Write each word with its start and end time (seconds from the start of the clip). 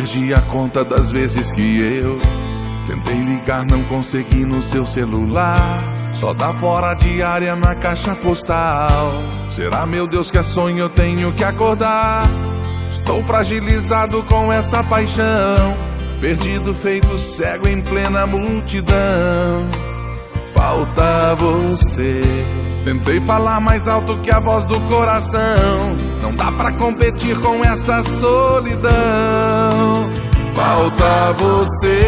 Perdi 0.00 0.32
a 0.32 0.40
conta 0.40 0.82
das 0.82 1.12
vezes 1.12 1.52
que 1.52 1.60
eu 1.60 2.14
tentei 2.86 3.20
ligar, 3.20 3.66
não 3.66 3.84
consegui 3.84 4.46
no 4.46 4.62
seu 4.62 4.82
celular. 4.82 5.94
Só 6.14 6.32
dá 6.32 6.54
fora 6.54 6.94
de 6.94 7.22
área 7.22 7.54
na 7.54 7.74
caixa 7.76 8.14
postal. 8.16 9.12
Será, 9.50 9.84
meu 9.84 10.08
Deus, 10.08 10.30
que 10.30 10.38
é 10.38 10.42
sonho 10.42 10.78
eu 10.78 10.88
tenho 10.88 11.30
que 11.34 11.44
acordar? 11.44 12.26
Estou 12.88 13.22
fragilizado 13.24 14.22
com 14.24 14.50
essa 14.50 14.82
paixão. 14.82 15.74
Perdido, 16.18 16.74
feito 16.74 17.18
cego 17.18 17.68
em 17.68 17.82
plena 17.82 18.24
multidão. 18.24 19.68
Falta 20.54 21.34
você. 21.34 22.22
Tentei 22.84 23.22
falar 23.22 23.60
mais 23.60 23.86
alto 23.86 24.16
que 24.22 24.30
a 24.30 24.40
voz 24.40 24.64
do 24.64 24.80
coração. 24.88 25.90
Não 26.22 26.34
dá 26.34 26.50
pra 26.52 26.74
competir 26.78 27.38
com 27.38 27.62
essa 27.62 28.02
solidão. 28.02 29.59
Falta 30.54 31.32
você. 31.38 31.98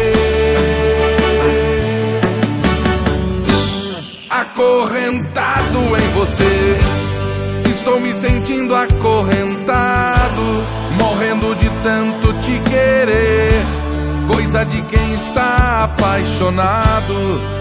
Acorrentado 4.29 5.79
em 5.79 6.13
você. 6.13 6.75
Estou 7.69 7.99
me 7.99 8.11
sentindo 8.11 8.75
acorrentado. 8.75 10.43
Morrendo 10.99 11.55
de 11.55 11.69
tanto 11.81 12.33
te 12.39 12.59
querer. 12.69 13.63
Coisa 14.31 14.63
de 14.65 14.81
quem 14.83 15.13
está 15.13 15.83
apaixonado. 15.83 17.15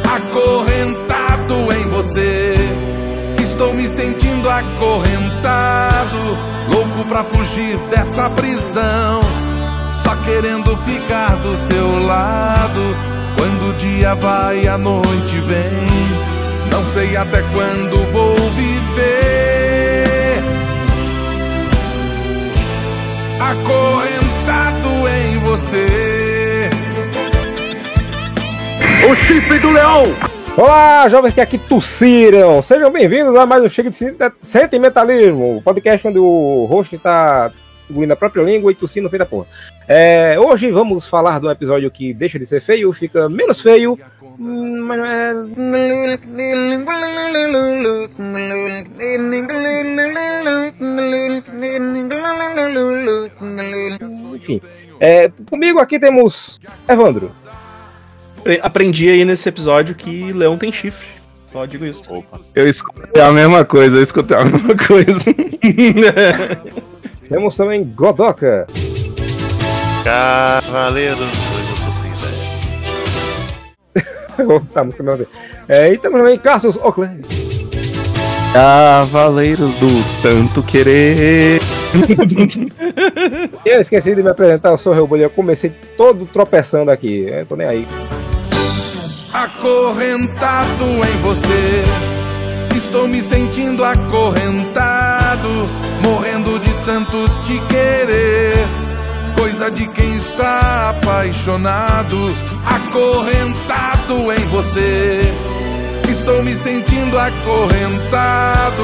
Acorrentado 0.09 1.73
em 1.73 1.89
você. 1.89 2.93
Estou 3.39 3.75
me 3.75 3.89
sentindo 3.89 4.51
acorrentado, 4.51 6.19
louco 6.75 7.07
pra 7.07 7.23
fugir 7.23 7.79
dessa 7.89 8.29
prisão. 8.31 9.42
Só 10.13 10.21
querendo 10.21 10.77
ficar 10.83 11.43
do 11.43 11.57
seu 11.57 11.89
lado. 12.07 12.83
Quando 13.39 13.71
o 13.71 13.73
dia 13.73 14.15
vai, 14.17 14.69
a 14.69 14.77
noite 14.77 15.41
vem. 15.41 15.73
Não 16.71 16.87
sei 16.87 17.17
até 17.17 17.41
quando 17.51 18.13
vou 18.13 18.35
viver. 18.55 18.83
Acorrentado 23.41 25.09
em 25.09 25.43
você. 25.45 25.87
O 29.11 29.15
chifre 29.15 29.59
do 29.61 29.71
leão! 29.71 30.03
Olá, 30.59 31.09
jovens 31.09 31.33
que 31.35 31.41
aqui 31.41 31.57
tossiram! 31.57 32.61
Sejam 32.61 32.93
bem-vindos 32.93 33.35
a 33.35 33.47
mais 33.47 33.65
um 33.65 33.69
Chega 33.71 33.89
de 33.89 34.15
Sentimentalismo, 34.43 35.57
o 35.57 35.63
podcast 35.63 36.07
onde 36.07 36.19
o 36.19 36.67
host 36.67 36.97
está 36.97 37.51
engolindo 37.93 38.13
a 38.13 38.17
própria 38.17 38.43
língua 38.43 38.73
e 38.73 38.75
tossindo 38.75 39.09
feita 39.09 39.27
porra. 39.27 39.47
É, 39.87 40.37
hoje 40.39 40.71
vamos 40.71 41.07
falar 41.07 41.39
de 41.39 41.47
um 41.47 41.51
episódio 41.51 41.91
que 41.91 42.13
deixa 42.15 42.39
de 42.39 42.47
ser 42.47 42.61
feio, 42.61 42.93
fica 42.93 43.29
menos 43.29 43.61
feio, 43.61 43.99
mas 44.39 44.99
é... 45.01 45.33
Enfim, 54.35 54.61
é, 54.99 55.31
comigo 55.49 55.79
aqui 55.79 56.01
temos 56.01 56.59
Evandro. 56.89 57.31
Aprendi 58.61 59.09
aí 59.09 59.25
nesse 59.25 59.49
episódio 59.49 59.95
que 59.95 60.33
leão 60.33 60.59
tem 60.59 60.73
chifre. 60.73 61.07
Só 61.53 61.67
digo 61.67 61.85
isso. 61.85 62.03
Opa. 62.13 62.41
Eu 62.55 62.67
escutei 62.67 63.23
a 63.23 63.31
mesma 63.31 63.65
coisa, 63.65 63.99
eu 63.99 64.03
escutei 64.03 64.37
a 64.37 64.45
mesma 64.45 64.75
coisa. 64.75 65.23
Temos 67.29 67.57
também 67.57 67.85
Godoka. 67.85 68.67
Cavaleiro, 70.05 71.17
tá, 74.73 74.85
música 74.85 75.03
mesmo 75.03 75.23
assim. 75.23 75.33
É, 75.69 75.93
e 75.93 75.99
temos 75.99 76.21
também 76.21 76.39
Cassius 76.39 76.77
Oakley. 76.77 77.21
Cavaleiros 78.53 79.75
do 79.77 80.23
tanto 80.23 80.63
querer. 80.63 81.59
Eu 83.65 83.81
esqueci 83.81 84.15
de 84.15 84.23
me 84.23 84.31
apresentar, 84.31 84.71
eu 84.71 84.79
sou 84.79 84.93
o 84.93 84.95
Rebolho. 84.95 85.23
Eu 85.23 85.31
comecei 85.31 85.73
todo 85.97 86.27
tropeçando 86.27 86.91
aqui. 86.91 87.27
Eu 87.29 87.47
tô 87.47 87.57
nem 87.57 87.67
aí. 87.67 87.87
Acorrentado 89.33 90.85
em 90.85 91.23
você. 91.23 91.81
Estou 92.77 93.09
me 93.09 93.23
sentindo 93.23 93.85
acorrentado, 93.85 95.49
morrendo 96.05 96.52
de 97.53 97.61
querer. 97.67 98.67
Coisa 99.37 99.71
de 99.71 99.87
quem 99.91 100.17
está 100.17 100.91
apaixonado, 100.91 102.17
acorrentado 102.65 104.33
em 104.33 104.51
você. 104.51 105.19
Estou 106.09 106.43
me 106.43 106.53
sentindo 106.53 107.19
acorrentado, 107.19 108.83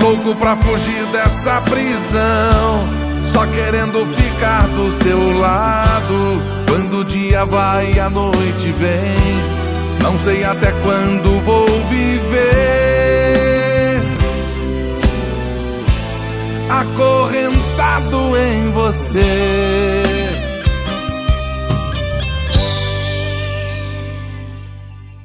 louco 0.00 0.38
pra 0.38 0.56
fugir 0.60 1.10
dessa 1.12 1.60
prisão. 1.62 2.90
Só 3.24 3.44
querendo 3.50 4.08
ficar 4.14 4.68
do 4.68 4.90
seu 4.90 5.18
lado. 5.18 6.64
Quando 6.68 7.00
o 7.00 7.04
dia 7.04 7.44
vai, 7.44 7.98
a 7.98 8.08
noite 8.08 8.72
vem. 8.72 10.00
Não 10.02 10.16
sei 10.18 10.44
até 10.44 10.70
quando 10.80 11.42
vou 11.44 11.66
viver. 11.90 12.95
Acorrentado 16.68 18.36
em 18.36 18.70
você. 18.70 19.20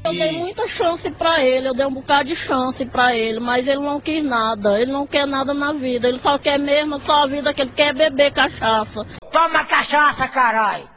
Eu 0.06 0.12
dei 0.12 0.32
muita 0.34 0.68
chance 0.68 1.10
pra 1.12 1.44
ele, 1.44 1.70
eu 1.70 1.74
dei 1.74 1.86
um 1.86 1.94
bocado 1.94 2.26
de 2.26 2.36
chance 2.36 2.86
pra 2.86 3.16
ele, 3.16 3.40
mas 3.40 3.68
ele 3.68 3.80
não 3.80 4.00
quis 4.00 4.24
nada, 4.24 4.80
ele 4.80 4.92
não 4.92 5.08
quer 5.08 5.26
nada 5.26 5.54
na 5.54 5.74
vida, 5.74 6.08
ele 6.08 6.20
só 6.20 6.38
quer 6.38 6.60
mesmo 6.60 7.00
só 7.00 7.24
a 7.24 7.26
vida 7.26 7.54
que 7.54 7.62
ele 7.62 7.72
quer 7.72 7.94
beber 7.94 8.32
cachaça. 8.32 9.06
Toma 9.32 9.64
cachaça, 9.64 10.28
caralho! 10.28 10.91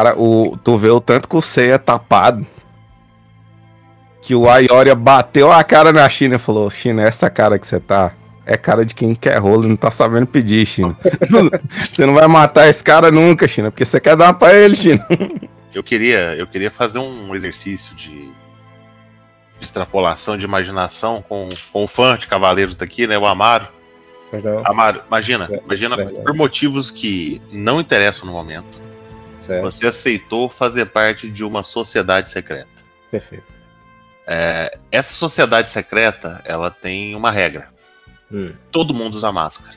Cara, 0.00 0.18
o, 0.18 0.56
tu 0.56 0.78
vê 0.78 0.88
o 0.88 0.98
tanto 0.98 1.28
que 1.28 1.36
o 1.36 1.42
Seiya 1.42 1.74
é 1.74 1.78
tapado. 1.78 2.46
Que 4.22 4.34
o 4.34 4.48
Ayoria 4.48 4.94
bateu 4.94 5.52
a 5.52 5.62
cara 5.62 5.92
na 5.92 6.08
China 6.08 6.36
e 6.36 6.38
falou: 6.38 6.70
China, 6.70 7.02
essa 7.02 7.28
cara 7.28 7.58
que 7.58 7.66
você 7.66 7.78
tá 7.78 8.14
é 8.46 8.56
cara 8.56 8.86
de 8.86 8.94
quem 8.94 9.14
quer 9.14 9.36
rolo 9.36 9.66
e 9.66 9.68
não 9.68 9.76
tá 9.76 9.90
sabendo 9.90 10.26
pedir, 10.26 10.64
China. 10.64 10.96
você 11.84 12.06
não 12.06 12.14
vai 12.14 12.26
matar 12.26 12.66
esse 12.66 12.82
cara 12.82 13.10
nunca, 13.10 13.46
China, 13.46 13.70
porque 13.70 13.84
você 13.84 14.00
quer 14.00 14.16
dar 14.16 14.32
pra 14.32 14.54
ele, 14.54 14.74
China. 14.74 15.06
Eu 15.72 15.84
queria, 15.84 16.34
eu 16.34 16.48
queria 16.48 16.68
fazer 16.68 16.98
um 16.98 17.32
exercício 17.32 17.94
de, 17.94 18.10
de 18.10 18.32
extrapolação 19.60 20.36
de 20.36 20.44
imaginação 20.44 21.22
com, 21.22 21.48
com 21.72 21.84
o 21.84 21.86
fã 21.86 22.18
de 22.18 22.26
Cavaleiros 22.26 22.74
daqui, 22.74 23.06
né? 23.06 23.16
O 23.16 23.24
Amaro. 23.24 23.68
Perdão. 24.32 24.64
Amaro, 24.66 25.00
imagina, 25.06 25.48
É, 25.48 25.60
imagina 25.64 25.94
verdade. 25.94 26.18
por 26.24 26.34
motivos 26.34 26.90
que 26.90 27.40
não 27.52 27.78
interessam 27.80 28.26
no 28.26 28.32
momento. 28.32 28.89
Certo, 29.50 29.62
Você 29.62 29.86
aceitou 29.86 30.48
fazer 30.48 30.86
parte 30.86 31.28
de 31.28 31.44
uma 31.44 31.62
sociedade 31.62 32.30
secreta. 32.30 32.68
perfeito. 33.10 33.44
É, 34.26 34.78
essa 34.92 35.12
sociedade 35.12 35.70
secreta, 35.70 36.40
ela 36.44 36.70
tem 36.70 37.14
uma 37.16 37.30
regra. 37.32 37.68
Hum, 38.30 38.52
Todo 38.70 38.94
mundo 38.94 39.14
usa 39.14 39.32
máscara. 39.32 39.76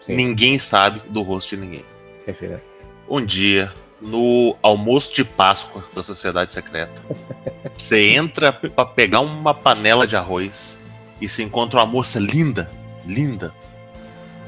sim, 0.00 0.14
Ninguém 0.16 0.58
sabe 0.58 1.02
do 1.10 1.20
rosto 1.22 1.50
de 1.54 1.58
ninguém. 1.62 1.84
perfeito. 2.24 2.60
Um 3.08 3.24
dia, 3.24 3.70
no 4.00 4.56
almoço 4.62 5.12
de 5.14 5.24
Páscoa 5.24 5.84
da 5.94 6.02
sociedade 6.02 6.52
secreta, 6.52 7.02
você 7.76 8.10
entra 8.14 8.50
pra 8.52 8.86
pegar 8.86 9.20
uma 9.20 9.52
panela 9.52 10.06
de 10.06 10.16
arroz 10.16 10.86
e 11.20 11.28
se 11.28 11.42
encontra 11.42 11.80
uma 11.80 11.86
moça 11.86 12.18
linda, 12.18 12.70
linda, 13.04 13.52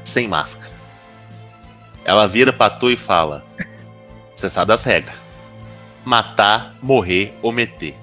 sem 0.03 0.27
máscara. 0.27 0.73
Ela 2.03 2.27
vira 2.27 2.51
pra 2.51 2.69
tu 2.69 2.89
e 2.89 2.97
fala: 2.97 3.45
Você 4.35 4.49
sabe 4.49 4.67
das 4.67 4.83
regras. 4.83 5.15
Matar, 6.03 6.75
morrer 6.81 7.33
ou 7.41 7.51
meter. 7.51 7.95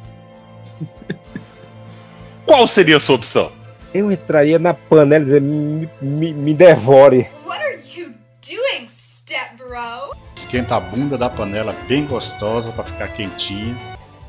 Qual 2.46 2.66
seria 2.66 2.96
a 2.96 3.00
sua 3.00 3.16
opção? 3.16 3.52
Eu 3.94 4.10
entraria 4.10 4.58
na 4.58 4.72
panela 4.72 5.22
e 5.22 5.24
dizer, 5.24 5.40
me, 5.42 5.88
me, 6.00 6.32
me 6.32 6.54
devore. 6.54 7.28
What 7.44 7.62
are 7.62 7.78
you 7.94 8.14
doing, 8.40 8.88
step 8.88 9.56
bro? 9.58 10.16
esquenta 10.52 10.76
a 10.76 10.80
bunda 10.80 11.16
da 11.16 11.30
panela 11.30 11.74
bem 11.88 12.06
gostosa 12.06 12.70
pra 12.72 12.84
ficar 12.84 13.08
quentinha. 13.08 13.76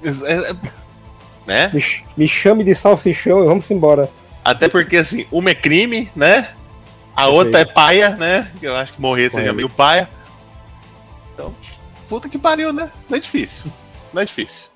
É- 0.03 0.33
é- 0.33 0.55
né? 1.45 1.71
Me, 1.73 1.83
me 2.15 2.27
chame 2.27 2.63
de 2.63 2.73
salsichão 2.73 3.44
e 3.44 3.47
vamos 3.47 3.69
embora. 3.69 4.09
Até 4.44 4.69
porque, 4.69 4.97
assim, 4.97 5.25
uma 5.31 5.50
é 5.50 5.55
crime, 5.55 6.09
né? 6.15 6.50
A 7.15 7.27
outra 7.27 7.61
é 7.61 7.65
paia, 7.65 8.11
né? 8.11 8.50
Que 8.59 8.65
Eu 8.65 8.75
acho 8.75 8.94
que 8.94 9.01
morrer 9.01 9.29
seria 9.29 9.51
meio 9.53 9.69
paia. 9.69 10.09
Puta 12.13 12.30
que 12.30 12.38
pariu, 12.38 12.71
né? 12.71 12.92
Não 13.10 13.18
é 13.18 13.19
difícil. 13.19 13.71
Não 14.13 14.21
é 14.21 14.25
difícil. 14.25 14.68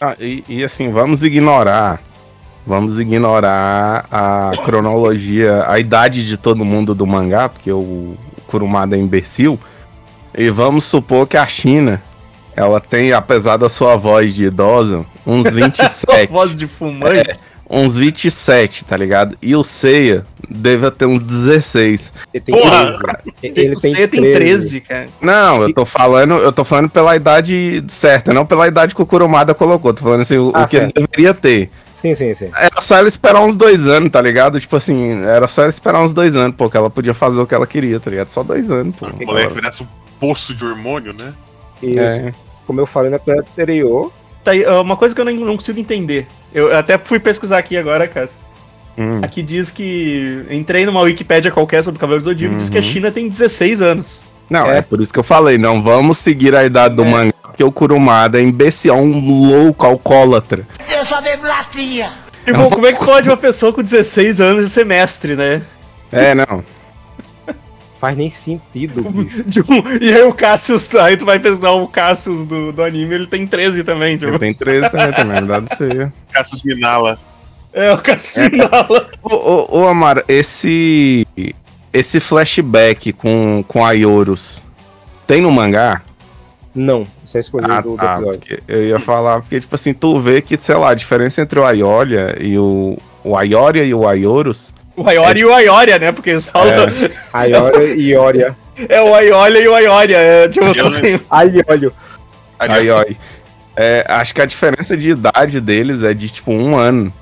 Ah, 0.00 0.16
e, 0.18 0.42
e 0.48 0.64
assim, 0.64 0.90
vamos 0.90 1.22
ignorar. 1.22 2.02
Vamos 2.66 2.98
ignorar 2.98 4.04
a 4.10 4.50
cronologia, 4.64 5.64
a 5.68 5.78
idade 5.78 6.26
de 6.26 6.36
todo 6.36 6.64
mundo 6.64 6.92
do 6.92 7.06
mangá, 7.06 7.48
porque 7.48 7.70
o 7.70 8.16
Kurumada 8.48 8.96
é 8.96 8.98
imbecil. 8.98 9.60
E 10.36 10.50
vamos 10.50 10.84
supor 10.86 11.28
que 11.28 11.36
a 11.36 11.46
China, 11.46 12.02
ela 12.56 12.80
tem, 12.80 13.12
apesar 13.12 13.58
da 13.58 13.68
sua 13.68 13.94
voz 13.94 14.34
de 14.34 14.46
idosa, 14.46 15.06
uns 15.24 15.46
27. 15.54 16.32
Voz 16.32 16.56
de 16.56 16.66
fumante. 16.66 17.38
Uns 17.68 17.96
27, 17.96 18.84
tá 18.84 18.96
ligado? 18.96 19.36
E 19.42 19.54
o 19.56 19.64
Seiya 19.64 20.24
deve 20.48 20.90
ter 20.92 21.06
uns 21.06 21.22
16. 21.22 22.12
Ele 22.32 22.44
tem 22.44 22.54
Porra! 22.54 22.98
13. 23.40 23.60
Ele 23.60 23.74
o 23.76 23.80
Seiya 23.80 24.08
tem 24.08 24.20
13, 24.20 24.80
cara. 24.80 25.06
Não, 25.20 25.62
eu 25.62 25.74
tô 25.74 25.84
falando, 25.84 26.34
eu 26.34 26.52
tô 26.52 26.64
falando 26.64 26.88
pela 26.88 27.16
idade 27.16 27.84
certa, 27.88 28.32
não 28.32 28.46
pela 28.46 28.68
idade 28.68 28.94
que 28.94 29.02
o 29.02 29.06
Kurumada 29.06 29.54
colocou. 29.54 29.92
Tô 29.92 30.02
falando 30.02 30.20
assim, 30.20 30.38
o, 30.38 30.52
Ah, 30.54 30.62
o 30.62 30.68
que 30.68 30.76
ele 30.76 30.86
certo. 30.86 31.00
deveria 31.10 31.34
ter. 31.34 31.70
Sim, 31.94 32.14
sim, 32.14 32.34
sim. 32.34 32.50
Era 32.54 32.80
só 32.80 32.98
ela 32.98 33.08
esperar 33.08 33.40
uns 33.42 33.56
dois 33.56 33.86
anos, 33.86 34.10
tá 34.10 34.20
ligado? 34.20 34.60
Tipo 34.60 34.76
assim, 34.76 35.22
era 35.24 35.48
só 35.48 35.62
ela 35.62 35.70
esperar 35.70 36.02
uns 36.02 36.12
dois 36.12 36.36
anos, 36.36 36.54
pô, 36.54 36.68
que 36.68 36.76
ela 36.76 36.90
podia 36.90 37.14
fazer 37.14 37.40
o 37.40 37.46
que 37.46 37.54
ela 37.54 37.66
queria, 37.66 37.98
tá 37.98 38.10
ligado? 38.10 38.28
Só 38.28 38.42
dois 38.42 38.70
anos, 38.70 38.94
pô. 38.94 39.06
O 39.06 39.26
moleque 39.26 39.54
virasse 39.54 39.82
um 39.82 39.86
poço 40.20 40.54
de 40.54 40.64
hormônio, 40.64 41.12
né? 41.14 41.32
Isso. 41.82 41.98
É. 42.00 42.32
Como 42.66 42.80
eu 42.80 42.86
falei 42.86 43.10
na 43.10 43.18
anterior, 43.34 44.12
Tá 44.46 44.52
aí, 44.52 44.64
ó, 44.64 44.80
uma 44.80 44.96
coisa 44.96 45.12
que 45.12 45.20
eu 45.20 45.24
não, 45.24 45.32
não 45.32 45.56
consigo 45.56 45.80
entender. 45.80 46.28
Eu 46.54 46.72
até 46.76 46.96
fui 46.96 47.18
pesquisar 47.18 47.58
aqui 47.58 47.76
agora, 47.76 48.06
Cass. 48.06 48.46
Hum. 48.96 49.18
Aqui 49.20 49.42
diz 49.42 49.72
que. 49.72 50.46
Entrei 50.48 50.86
numa 50.86 51.00
Wikipédia 51.00 51.50
qualquer 51.50 51.82
sobre 51.82 51.98
Cavaleiro 51.98 52.22
do 52.22 52.30
Zodíaco 52.30 52.54
e 52.54 52.58
diz 52.58 52.70
que 52.70 52.78
a 52.78 52.80
Uhum. 52.80 52.86
China 52.86 53.10
tem 53.10 53.28
16 53.28 53.82
anos. 53.82 54.22
Não, 54.48 54.70
É. 54.70 54.78
é. 54.78 54.82
por 54.82 55.00
isso 55.00 55.12
que 55.12 55.18
eu 55.18 55.24
falei, 55.24 55.58
não 55.58 55.82
vamos 55.82 56.18
seguir 56.18 56.54
a 56.54 56.64
idade 56.64 56.94
do 56.94 57.02
É. 57.02 57.10
mangá, 57.10 57.32
porque 57.42 57.64
o 57.64 57.72
Kurumada 57.72 58.38
é 58.38 58.42
imbecil, 58.42 58.94
é 58.94 58.96
um 58.96 59.18
louco, 59.18 59.84
alcoólatra. 59.84 60.64
Eu 60.88 61.04
só 61.06 61.20
bebo 61.20 61.44
latinha. 61.44 62.12
Tipo, 62.44 62.70
como 62.70 62.86
é 62.86 62.92
que 62.92 63.04
pode 63.04 63.28
uma 63.28 63.36
pessoa 63.36 63.72
com 63.72 63.82
16 63.82 64.40
anos 64.40 64.70
ser 64.70 64.86
mestre, 64.86 65.34
né? 65.34 65.62
É, 66.12 66.36
não. 66.36 66.62
Faz 68.06 68.16
nem 68.16 68.30
sentido, 68.30 69.02
bicho. 69.10 69.42
Tipo, 69.44 69.72
e 70.00 70.12
aí 70.12 70.22
o 70.22 70.32
Cassius, 70.32 70.94
aí 70.94 71.16
tu 71.16 71.24
vai 71.24 71.38
pesquisar 71.40 71.70
o 71.70 71.88
Cassius 71.88 72.46
do, 72.46 72.72
do 72.72 72.82
anime, 72.82 73.16
ele 73.16 73.26
tem 73.26 73.46
13 73.46 73.82
também, 73.82 74.16
tipo. 74.16 74.30
Ele 74.30 74.38
tem 74.38 74.54
13 74.54 74.90
também, 74.90 75.12
também, 75.12 75.40
não 75.40 75.48
dá 75.48 75.60
de 75.60 75.74
ser. 75.76 76.12
Cassius 76.32 76.62
Minala. 76.62 77.18
É, 77.72 77.92
o 77.92 77.98
Cassius 77.98 78.48
Minala. 78.50 79.10
Ô, 79.22 79.34
ô, 79.34 79.80
ô, 79.80 79.88
Amara, 79.88 80.24
esse. 80.28 81.26
Esse 81.92 82.20
flashback 82.20 83.10
com, 83.14 83.64
com 83.66 83.82
a 83.82 83.92
Yorus 83.92 84.60
tem 85.26 85.40
no 85.40 85.50
mangá? 85.50 86.02
Não, 86.74 87.06
isso 87.24 87.38
é 87.38 87.40
escolhido 87.40 87.72
Ah, 87.72 87.80
do, 87.80 87.90
do 87.92 87.96
tá, 87.96 88.18
eu 88.68 88.86
ia 88.86 88.98
falar, 88.98 89.40
porque, 89.40 89.58
tipo 89.58 89.74
assim, 89.74 89.94
tu 89.94 90.20
vê 90.20 90.42
que, 90.42 90.58
sei 90.58 90.74
lá, 90.74 90.90
a 90.90 90.94
diferença 90.94 91.40
entre 91.40 91.58
o 91.58 91.64
Aiolia 91.64 92.36
e 92.38 92.58
o. 92.58 92.98
O 93.24 93.34
Aioria 93.34 93.82
e 93.82 93.94
o 93.94 94.06
Aiorus. 94.06 94.74
O 94.96 95.06
Aioria 95.08 95.42
e 95.42 95.44
o 95.44 95.52
Aioria, 95.52 95.98
né? 95.98 96.12
Porque 96.12 96.30
eles 96.30 96.44
falam. 96.44 96.72
Aioria 97.32 97.94
e 97.94 98.10
Ioria. 98.12 98.56
É, 98.88 99.00
o 99.02 99.14
Aiolia 99.14 99.60
e 99.60 99.68
o 99.68 99.74
Aioria. 99.74 100.16
É, 100.18 100.48
tipo, 100.48 100.72
só 100.74 100.88
Eu- 100.88 101.00
tem- 101.00 101.20
Aiolio. 101.30 101.92
Aioi. 102.58 103.16
É, 103.76 104.04
acho 104.08 104.34
que 104.34 104.40
a 104.40 104.46
diferença 104.46 104.96
de 104.96 105.10
idade 105.10 105.60
deles 105.60 106.02
é 106.02 106.14
de, 106.14 106.28
tipo, 106.30 106.50
um 106.50 106.76
ano. 106.76 107.12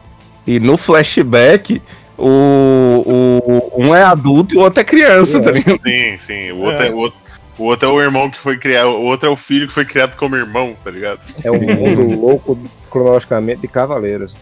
E 0.46 0.60
no 0.60 0.76
flashback, 0.76 1.82
o, 2.16 3.72
o, 3.76 3.82
um 3.82 3.94
é 3.94 4.02
adulto 4.02 4.54
e 4.54 4.58
o 4.58 4.60
outro 4.60 4.80
é 4.80 4.84
criança, 4.84 5.40
tá 5.42 5.50
ligado? 5.50 5.80
Sim, 5.82 6.16
sim. 6.18 6.52
O 6.52 6.60
outro 6.62 6.86
é, 6.86 6.90
o 6.90 6.96
outro, 6.96 7.18
o 7.58 7.64
outro 7.64 7.88
é 7.88 7.92
o 7.92 8.00
irmão 8.00 8.30
que 8.30 8.38
foi 8.38 8.56
criado. 8.56 8.88
O 8.90 9.02
outro 9.04 9.28
é 9.28 9.32
o 9.32 9.36
filho 9.36 9.66
que 9.66 9.72
foi 9.72 9.84
criado 9.84 10.16
como 10.16 10.36
irmão, 10.36 10.76
tá 10.82 10.90
ligado? 10.90 11.18
É 11.42 11.50
um 11.50 11.60
mundo 11.60 12.02
louco 12.20 12.58
cronologicamente 12.90 13.62
de 13.62 13.68
cavaleiros. 13.68 14.36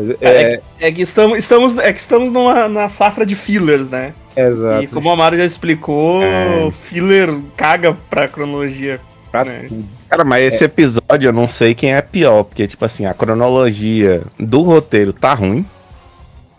Mas, 0.00 0.16
É, 0.20 0.60
É 0.80 0.92
que 0.92 1.02
estamos, 1.02 1.38
estamos, 1.38 1.76
é 1.78 1.92
que 1.92 2.00
estamos 2.00 2.30
numa 2.30 2.68
na 2.68 2.88
safra 2.88 3.24
de 3.26 3.34
fillers, 3.36 3.88
né? 3.88 4.12
exato. 4.36 4.84
E 4.84 4.86
como 4.86 5.08
o 5.08 5.12
Amaro 5.12 5.36
já 5.36 5.44
explicou, 5.44 6.22
É. 6.22 6.70
filler 6.70 7.34
caga 7.56 7.96
pra 8.08 8.28
cronologia. 8.28 9.00
Pra 9.30 9.44
né? 9.44 9.66
tudo. 9.68 9.84
Cara, 10.08 10.24
mas 10.24 10.52
esse 10.52 10.64
episódio 10.64 11.28
eu 11.28 11.32
não 11.32 11.48
sei 11.48 11.74
quem 11.74 11.94
é 11.94 12.02
pior, 12.02 12.42
porque, 12.44 12.66
tipo 12.66 12.84
assim, 12.84 13.06
a 13.06 13.14
cronologia 13.14 14.22
do 14.38 14.62
roteiro 14.62 15.12
tá 15.12 15.34
ruim. 15.34 15.64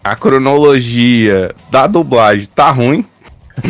A 0.04 0.16
cronologia 0.16 1.54
da 1.70 1.86
dublagem 1.88 2.48
tá 2.56 2.72
ruim. 2.72 3.06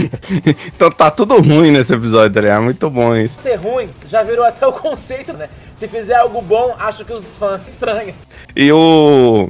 então 0.68 0.92
tá 0.92 1.10
tudo 1.10 1.42
ruim 1.42 1.72
nesse 1.72 1.94
episódio, 1.94 2.34
tá 2.34 2.42
ligado? 2.42 2.62
Muito 2.64 2.90
bom 2.90 3.16
isso. 3.16 3.40
ser 3.40 3.56
ruim 3.56 3.90
já 4.06 4.24
virou 4.24 4.46
até 4.46 4.66
o 4.66 4.72
conceito, 4.72 5.34
né? 5.34 5.50
Se 5.74 5.88
fizer 5.88 6.16
algo 6.16 6.42
bom, 6.42 6.76
acho 6.80 7.04
que 7.04 7.12
os 7.12 7.38
fãs 7.38 7.62
estranham. 7.68 8.14
E 8.56 8.72
o. 8.72 9.50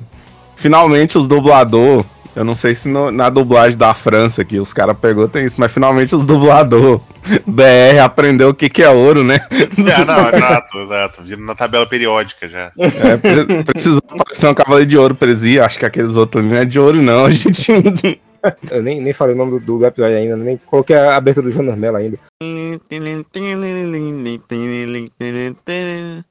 Finalmente 0.62 1.18
os 1.18 1.28
dublador. 1.28 2.06
Eu 2.34 2.46
não 2.46 2.56
sei 2.56 2.75
se 2.75 2.88
no- 2.88 3.12
na 3.12 3.30
dublagem 3.30 3.78
da 3.78 3.94
França 3.94 4.46
que 4.46 4.58
os 4.60 4.72
caras 4.72 4.96
pegou 4.98 5.28
tem 5.28 5.46
isso, 5.46 5.56
mas 5.58 5.69
finalmente 5.72 6.16
os 6.16 6.24
dublador 6.24 7.02
BR 7.46 8.00
aprendeu 8.02 8.50
o 8.50 8.54
que, 8.54 8.69
que 8.69 8.81
é 8.81 8.90
ouro, 8.90 9.22
né? 9.24 9.40
É, 9.52 10.06
não, 10.06 10.30
exato, 10.30 10.78
exato. 10.78 11.24
Vindo 11.24 11.44
na 11.44 11.56
tabela 11.56 11.86
periódica 11.86 12.48
já. 12.48 12.72
É, 12.78 13.18
pre- 13.18 13.63
precisou 13.63 14.00
aparecer 14.10 14.48
um 14.48 14.54
cavaleiro 14.54 14.86
de 14.90 14.98
ouro 14.98 15.16
pra 15.16 15.28
eles 15.28 15.42
ir. 15.44 15.60
Acho 15.60 15.80
que 15.80 15.86
aqueles 15.86 16.16
outros 16.16 16.44
não 16.46 16.56
é 16.56 16.63
de 16.63 16.80
ouro, 16.80 17.02
não. 17.02 17.25
A 17.25 17.30
gente. 17.31 17.68
Eu 18.72 18.81
nem, 18.81 19.02
nem 19.02 19.13
falei 19.13 19.36
o 19.36 19.38
nome 19.38 19.60
do, 19.60 19.78
do 19.80 19.86
episódio 19.86 20.16
ainda, 20.18 20.36
nem 20.38 20.58
coloquei 20.66 20.96
a 20.96 21.18
abertura 21.18 21.48
do 21.48 21.52
Jonas 21.52 21.78
Mello 21.78 21.98
ainda. 21.98 22.18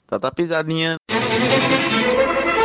Tá, 0.09 0.19
tá 0.19 0.31
pisadinha. 0.31 0.97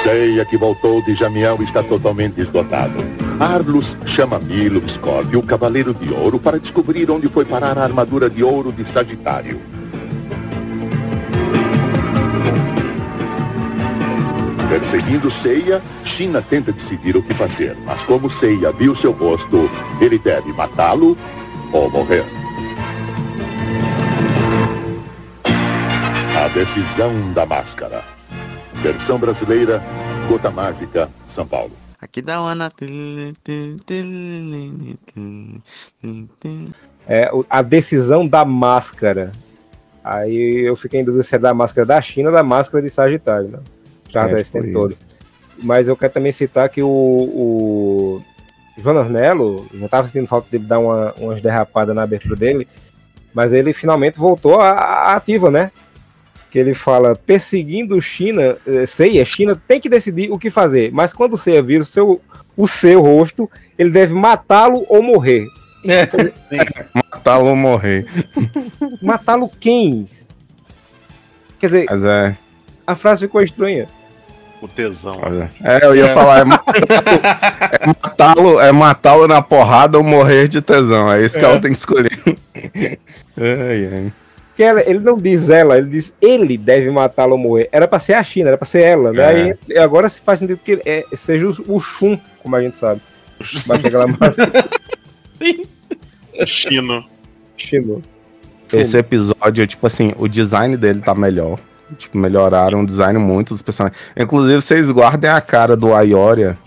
Ceia 0.06 0.46
que 0.46 0.56
voltou 0.56 1.02
de 1.02 1.16
Jamiel 1.16 1.58
está 1.64 1.82
totalmente 1.82 2.40
esgotado. 2.40 3.04
Arlus 3.40 3.98
chama 4.06 4.38
Milo 4.38 4.88
Scorpio, 4.88 5.40
o 5.40 5.44
Cavaleiro 5.44 5.96
de 5.96 6.14
Ouro, 6.14 6.38
para 6.38 6.60
descobrir 6.60 7.10
onde 7.10 7.28
foi 7.28 7.44
parar 7.44 7.76
a 7.80 7.84
armadura 7.84 8.30
de 8.30 8.44
ouro 8.44 8.72
de 8.72 8.86
Sagitário. 8.86 9.60
Perseguindo 14.70 15.32
Ceia, 15.42 15.82
China 16.04 16.40
tenta 16.40 16.72
decidir 16.72 17.18
o 17.18 17.24
que 17.24 17.34
fazer, 17.34 17.76
mas 17.84 18.00
como 18.04 18.30
Ceia 18.30 18.72
viu 18.72 18.96
seu 18.96 19.12
rosto, 19.12 19.68
ele 20.00 20.20
deve 20.20 20.54
matá-lo 20.54 21.18
ou 21.74 21.90
morrer. 21.90 22.26
A 26.38 26.48
decisão 26.50 27.34
da 27.34 27.44
máscara. 27.44 28.15
Versão 28.82 29.18
brasileira, 29.18 29.82
Gota 30.28 30.52
Mágica, 30.52 31.10
São 31.34 31.46
Paulo. 31.46 31.72
Aqui 32.02 32.22
dá 32.22 32.42
uma 32.42 32.54
na. 32.54 32.70
É 37.08 37.30
a 37.50 37.62
decisão 37.62 38.28
da 38.28 38.46
máscara. 38.46 39.32
Aí 40.04 40.68
eu 40.68 40.76
fiquei 40.76 41.00
em 41.00 41.04
dúvida 41.04 41.24
se 41.24 41.36
é 41.36 41.40
da 41.40 41.54
máscara 41.54 41.86
da 41.86 42.02
China 42.02 42.30
ou 42.30 42.36
da 42.36 42.44
máscara 42.44 42.84
de 42.84 42.90
Sagitário, 42.90 43.48
né? 43.48 43.60
Já 44.10 44.30
É, 44.30 44.36
desse 44.36 44.52
tempo 44.52 44.72
todo. 44.72 44.96
Mas 45.64 45.88
eu 45.88 45.98
quero 45.98 46.14
também 46.14 46.32
citar 46.32 46.70
que 46.70 46.84
o, 46.84 46.88
o 46.88 48.22
Jonas 48.78 49.08
Mello, 49.08 49.66
já 49.74 49.88
tava 49.88 50.06
sentindo 50.06 50.28
falta 50.28 50.48
dele 50.52 50.66
dar 50.66 50.80
uma, 50.80 51.14
umas 51.18 51.42
derrapadas 51.42 51.96
na 51.96 52.04
abertura 52.04 52.36
dele, 52.36 52.68
mas 53.34 53.54
ele 53.54 53.74
finalmente 53.74 54.18
voltou 54.20 54.60
à 54.60 55.16
ativa, 55.16 55.50
né? 55.50 55.72
Que 56.56 56.60
ele 56.60 56.74
fala, 56.74 57.18
perseguindo 57.18 58.02
China, 58.02 58.56
eh, 58.66 58.86
Seiya, 58.86 59.26
China 59.26 59.62
tem 59.68 59.78
que 59.78 59.90
decidir 59.90 60.32
o 60.32 60.40
que 60.40 60.50
fazer, 60.50 60.90
mas 60.90 61.12
quando 61.12 61.36
Seiya 61.36 61.62
vira 61.62 61.84
o 61.84 61.86
seu, 61.86 62.22
o 62.56 62.66
seu 62.66 63.02
rosto, 63.02 63.52
ele 63.78 63.90
deve 63.90 64.14
matá-lo 64.14 64.86
ou 64.88 65.04
morrer. 65.04 65.46
É. 65.86 66.08
Matá-lo 67.12 67.48
ou 67.48 67.58
morrer. 67.58 68.06
Matá-lo 69.04 69.52
quem? 69.60 70.08
Quer 71.60 71.66
dizer, 71.68 71.86
Mas 71.90 72.06
é. 72.06 72.38
a 72.88 72.96
frase 72.96 73.26
ficou 73.26 73.42
estranha. 73.42 73.90
O 74.62 74.68
tesão. 74.70 75.20
É, 75.62 75.86
eu 75.86 75.94
ia 75.94 76.14
falar, 76.14 76.40
é 76.40 76.44
matá-lo 76.46 76.86
é 77.82 77.86
matá-lo 77.86 78.60
é 78.62 78.72
matá-lo 78.72 79.28
na 79.28 79.42
porrada 79.42 79.98
ou 79.98 80.04
morrer 80.06 80.48
de 80.48 80.62
tesão. 80.62 81.12
É 81.12 81.22
isso 81.22 81.38
que 81.38 81.44
É. 81.44 81.50
ela 81.50 81.60
tem 81.60 81.74
que 81.74 81.78
escolher. 81.78 82.18
ai, 83.36 83.90
ai. 83.92 84.14
Porque 84.56 84.64
ela- 84.64 84.82
ele 84.90 85.00
não 85.00 85.18
diz 85.18 85.50
ela, 85.50 85.78
ele 85.78 85.90
diz 85.90 86.16
ele 86.22 86.58
deve 86.58 86.90
matá-lo 86.90 87.34
ou 87.34 87.38
morrer. 87.38 87.68
Era 87.74 87.90
pra 87.90 88.00
ser 88.00 88.14
a 88.14 88.24
China, 88.24 88.48
era 88.48 88.58
pra 88.58 88.66
ser 88.66 88.84
ela. 88.84 89.12
Né? 89.12 89.50
É. 89.50 89.58
Aí, 89.70 89.78
agora 89.78 90.08
se 90.08 90.22
faz 90.22 90.40
sentido 90.40 90.62
que 90.64 90.82
é, 90.86 91.04
seja 91.12 91.46
o, 91.48 91.76
o 91.76 91.80
Shun, 91.82 92.18
como 92.42 92.56
a 92.56 92.62
gente 92.62 92.78
sabe. 92.78 93.02
Vai 93.68 93.78
pegar 93.80 94.00
lá 94.00 94.08
mais 94.08 94.34
Chino. 96.46 97.04
Chino. 97.58 98.02
esse 98.72 98.98
episódio, 98.98 99.68
tipo 99.68 99.86
assim, 99.86 100.14
o 100.18 100.26
design 100.28 100.78
dele 100.78 101.02
tá 101.02 101.14
melhor. 101.14 101.60
Tipo, 101.98 102.18
melhoraram 102.18 102.82
o 102.82 102.86
design 102.86 103.20
muito 103.20 103.50
dos 103.54 103.62
personagens. 103.62 104.00
Inclusive, 104.18 104.62
vocês 104.62 104.90
guardem 104.90 105.30
a 105.30 105.42
cara 105.42 105.76
do 105.76 105.94
Ayoria 105.94 106.58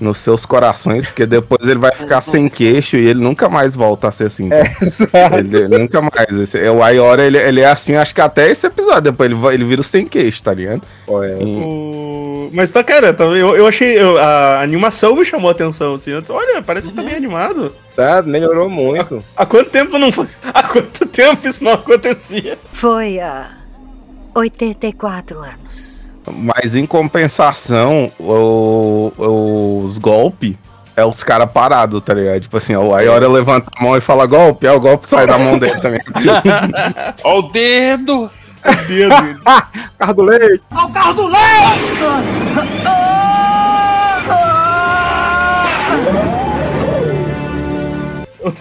nos 0.00 0.18
seus 0.18 0.44
corações, 0.44 1.06
porque 1.06 1.24
depois 1.26 1.66
ele 1.68 1.78
vai 1.78 1.92
ficar 1.92 2.20
sem 2.20 2.48
queixo 2.48 2.96
e 2.96 3.06
ele 3.08 3.20
nunca 3.20 3.48
mais 3.48 3.74
volta 3.74 4.08
a 4.08 4.10
ser 4.10 4.24
assim. 4.26 4.48
É, 4.52 5.38
Ele, 5.38 5.66
nunca 5.78 6.00
mais. 6.00 6.30
Esse, 6.30 6.60
o 6.68 6.82
Ayoria, 6.82 7.24
ele, 7.24 7.38
ele 7.38 7.60
é 7.60 7.66
assim, 7.70 7.96
acho 7.96 8.14
que 8.14 8.20
até 8.20 8.50
esse 8.50 8.66
episódio. 8.66 9.02
Depois 9.12 9.30
ele, 9.30 9.46
ele 9.54 9.64
vira 9.64 9.80
o 9.80 9.84
sem 9.84 10.06
queixo, 10.06 10.42
tá 10.42 10.52
ligado? 10.54 10.82
E- 11.08 11.64
O- 11.64 12.50
Mas 12.52 12.70
tá, 12.70 12.82
cara, 12.84 13.12
tá- 13.14 13.24
eu, 13.24 13.56
eu 13.56 13.66
achei. 13.66 13.98
eu- 13.98 14.18
a 14.18 14.60
animação 14.62 15.16
me 15.16 15.24
chamou 15.24 15.48
a 15.48 15.52
atenção, 15.52 15.94
assim. 15.94 16.10
eu 16.10 16.22
Olha, 16.30 16.62
parece 16.62 16.88
que 16.88 16.94
tá 16.94 17.02
bem 17.02 17.14
animado. 17.14 17.72
Tá, 17.96 18.22
melhorou 18.22 18.68
muito. 18.68 19.22
Há 19.36 19.44
quanto 19.46 19.70
tempo 19.70 19.98
não 19.98 20.10
foi? 20.12 20.26
Há 20.54 20.62
quanto 20.62 21.06
tempo 21.06 21.46
isso 21.48 21.62
não 21.64 21.72
acontecia? 21.72 22.56
Foi 22.72 23.18
há 23.18 23.50
84 24.34 25.38
anos. 25.40 25.99
Mas 26.32 26.74
em 26.74 26.86
compensação, 26.86 28.10
o- 28.18 29.12
os 29.84 29.98
golpes 29.98 30.56
é 30.96 31.04
os 31.04 31.22
caras 31.22 31.50
parados, 31.50 32.00
tá 32.02 32.12
ligado? 32.14 32.40
Tipo 32.40 32.56
assim, 32.56 32.74
o 32.76 32.94
Ayoria 32.94 33.28
levanta 33.28 33.70
a 33.78 33.82
mão 33.82 33.96
e 33.96 34.00
fala 34.00 34.26
golpe, 34.26 34.66
aí 34.66 34.74
o 34.76 34.80
golpe 34.80 35.08
sai 35.08 35.26
da 35.26 35.38
mão 35.38 35.58
dele 35.58 35.80
também. 35.80 36.00
Ó 37.24 37.38
o 37.38 37.42
dedo! 37.50 38.30
O 38.62 38.88
dedo. 38.88 39.40
Carro 39.98 40.12
do 40.14 40.22
leite. 40.22 40.62
Ao 40.70 40.90
carro 40.90 41.14
do 41.14 41.26
leite! 41.28 41.49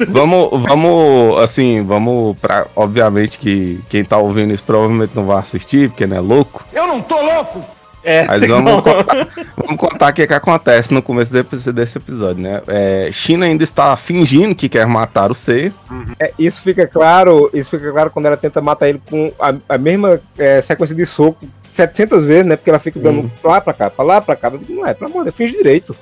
Vamos, 0.09 0.49
vamos, 0.67 1.37
assim, 1.39 1.83
vamos 1.83 2.37
pra. 2.39 2.67
Obviamente 2.75 3.37
que 3.39 3.79
quem 3.89 4.03
tá 4.03 4.17
ouvindo 4.17 4.53
isso 4.53 4.63
provavelmente 4.63 5.11
não 5.15 5.25
vai 5.25 5.37
assistir, 5.39 5.89
porque 5.89 6.05
não 6.07 6.17
é 6.17 6.19
louco. 6.19 6.65
Eu 6.73 6.87
não 6.87 7.01
tô 7.01 7.19
louco! 7.21 7.63
É, 8.01 8.25
Mas 8.25 8.47
vamos 8.47 8.81
contar, 8.81 9.27
vamos 9.57 9.77
contar 9.77 10.09
o 10.11 10.13
que, 10.13 10.25
que 10.25 10.33
acontece 10.33 10.93
no 10.93 11.01
começo 11.01 11.33
desse, 11.33 11.71
desse 11.73 11.97
episódio, 11.97 12.41
né? 12.41 12.61
É, 12.67 13.09
China 13.11 13.45
ainda 13.45 13.61
está 13.63 13.95
fingindo 13.97 14.55
que 14.55 14.69
quer 14.69 14.87
matar 14.87 15.29
o 15.29 15.35
Seiya. 15.35 15.73
É, 16.17 16.31
isso 16.39 16.61
fica 16.61 16.87
claro, 16.87 17.49
isso 17.53 17.69
fica 17.69 17.91
claro 17.91 18.09
quando 18.09 18.27
ela 18.27 18.37
tenta 18.37 18.61
matar 18.61 18.87
ele 18.87 19.01
com 19.09 19.33
a, 19.37 19.53
a 19.67 19.77
mesma 19.77 20.21
é, 20.37 20.61
sequência 20.61 20.95
de 20.95 21.05
soco 21.05 21.45
700 21.69 22.23
vezes, 22.23 22.45
né? 22.45 22.55
Porque 22.55 22.69
ela 22.69 22.79
fica 22.79 22.97
dando 23.01 23.19
Uhum. 23.19 23.29
pra 23.41 23.51
lá 23.51 23.61
pra 23.61 23.73
cá, 23.73 23.89
pra 23.89 24.05
lá 24.05 24.21
pra 24.21 24.35
cá. 24.37 24.49
Não 24.69 24.87
é, 24.87 24.93
pelo 24.93 25.11
amor 25.11 25.19
de 25.19 25.23
Deus, 25.25 25.35
finge 25.35 25.53
direito. 25.57 25.93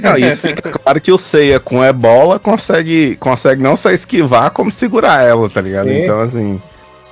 Não, 0.00 0.16
isso 0.16 0.40
fica 0.40 0.70
claro 0.70 1.00
que 1.00 1.10
o 1.10 1.18
Seiya 1.18 1.58
com 1.58 1.84
ebola 1.84 2.38
consegue, 2.38 3.16
consegue 3.16 3.62
não 3.62 3.76
só 3.76 3.90
esquivar, 3.90 4.50
como 4.50 4.70
segurar 4.70 5.22
ela, 5.22 5.48
tá 5.48 5.60
ligado? 5.60 5.88
Sim. 5.88 6.02
Então, 6.02 6.20
assim. 6.20 6.62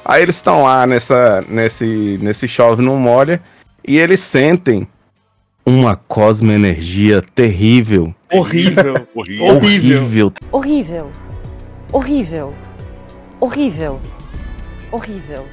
Aí 0.05 0.23
eles 0.23 0.37
estão 0.37 0.63
lá 0.63 0.87
nessa, 0.87 1.45
nesse, 1.49 2.19
nesse 2.23 2.49
chove 2.49 2.83
não 2.83 2.97
molha 2.97 3.43
e 3.87 3.99
eles 3.99 4.21
sentem 4.21 4.89
uma 5.67 5.97
cosmoenergia 5.97 7.23
terrível. 7.35 8.15
Horrível. 8.33 9.07
horrível. 9.15 9.47
Horrível. 9.57 10.33
Horrível. 10.51 11.11
Horrível. 11.93 12.55
Horrível. 13.41 14.01
Horrível. 14.91 15.45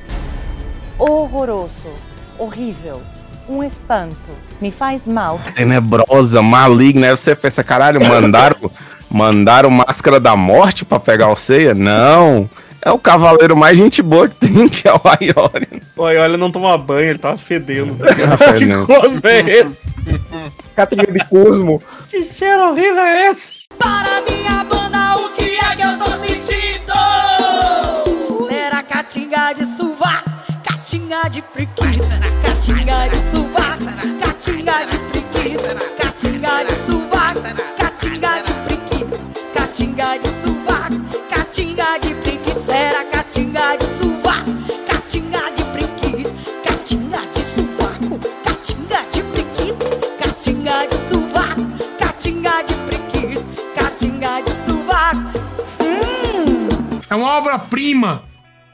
Horroroso. 0.98 1.92
Horrível. 2.38 3.02
Um 3.48 3.64
espanto. 3.64 4.16
Me 4.60 4.72
faz 4.72 5.06
mal. 5.06 5.40
Tenebrosa, 5.54 6.42
maligna. 6.42 7.08
Aí 7.08 7.12
você 7.12 7.36
pensa, 7.36 7.64
caralho, 7.64 8.00
mandaram, 8.06 8.72
mandaram 9.10 9.70
máscara 9.70 10.20
da 10.20 10.36
morte 10.36 10.84
pra 10.84 11.00
pegar 11.00 11.30
o 11.30 11.36
Seiya? 11.36 11.74
Não. 11.74 12.50
É 12.86 12.92
o 12.92 13.00
cavaleiro 13.00 13.58
mais 13.58 13.76
gente 13.76 14.04
boa 14.04 14.28
que 14.30 14.36
tem, 14.36 14.70
que 14.70 14.88
é 14.88 14.94
o 14.94 15.02
Ayori. 15.04 15.82
Olha, 15.98 16.22
olha, 16.22 16.38
não 16.38 16.52
toma 16.52 16.78
banho, 16.78 17.10
ele 17.10 17.18
tava 17.18 17.36
fedendo. 17.36 17.96
Tá 17.96 18.14
que 18.56 18.68
coisa 18.86 19.28
é 19.28 19.40
esse? 19.42 19.96
Catinga 20.76 21.12
de 21.12 21.26
Cosmo. 21.26 21.82
Que 22.10 22.24
cheiro 22.26 22.70
horrível 22.70 23.00
é 23.02 23.32
esse? 23.32 23.54
Para 23.80 24.22
minha 24.30 24.64
banda, 24.66 25.16
o 25.18 25.30
que 25.30 25.58
é 25.58 25.76
que 25.76 25.82
eu 25.82 25.98
tô 25.98 26.12
sentindo? 26.12 26.94
Será 28.48 28.84
catinga 28.84 29.54
de 29.54 29.66
sovaco, 29.66 30.30
catinga 30.64 31.28
de 31.30 31.42
preguiça, 31.42 32.15
catinga 34.36 34.86
de 34.86 34.98
preguiça, 35.32 35.90
catinga 35.98 36.64
de 36.66 36.74
sovaco, 36.86 37.42
catinga 37.78 38.44
de 38.44 38.54
preguiça, 38.66 39.34
catinga 39.54 40.18
de 40.18 40.28
sovaco, 40.28 41.00
catinga 41.30 42.00
de 42.00 42.14
preguiça, 42.16 42.60
será 42.60 43.06
catinga 43.06 43.78
de 43.78 43.86
sovaco, 43.86 44.52
catinga 44.86 45.40
de 45.56 45.64
preguiça, 45.72 46.34
catinga 46.66 47.22
de 47.34 47.44
sovaco, 47.46 48.20
catinga 48.44 49.00
de 49.14 49.24
preguiça, 49.24 49.90
catinga 50.20 50.88
de 50.88 50.98
sovaco, 51.08 51.64
catinga 51.98 52.64
de 52.64 52.74
preguiça, 52.88 53.46
catinga 53.74 54.42
de 54.42 54.52
sovaco. 54.52 55.32
É 57.10 57.16
uma 57.16 57.38
obra-prima. 57.38 58.24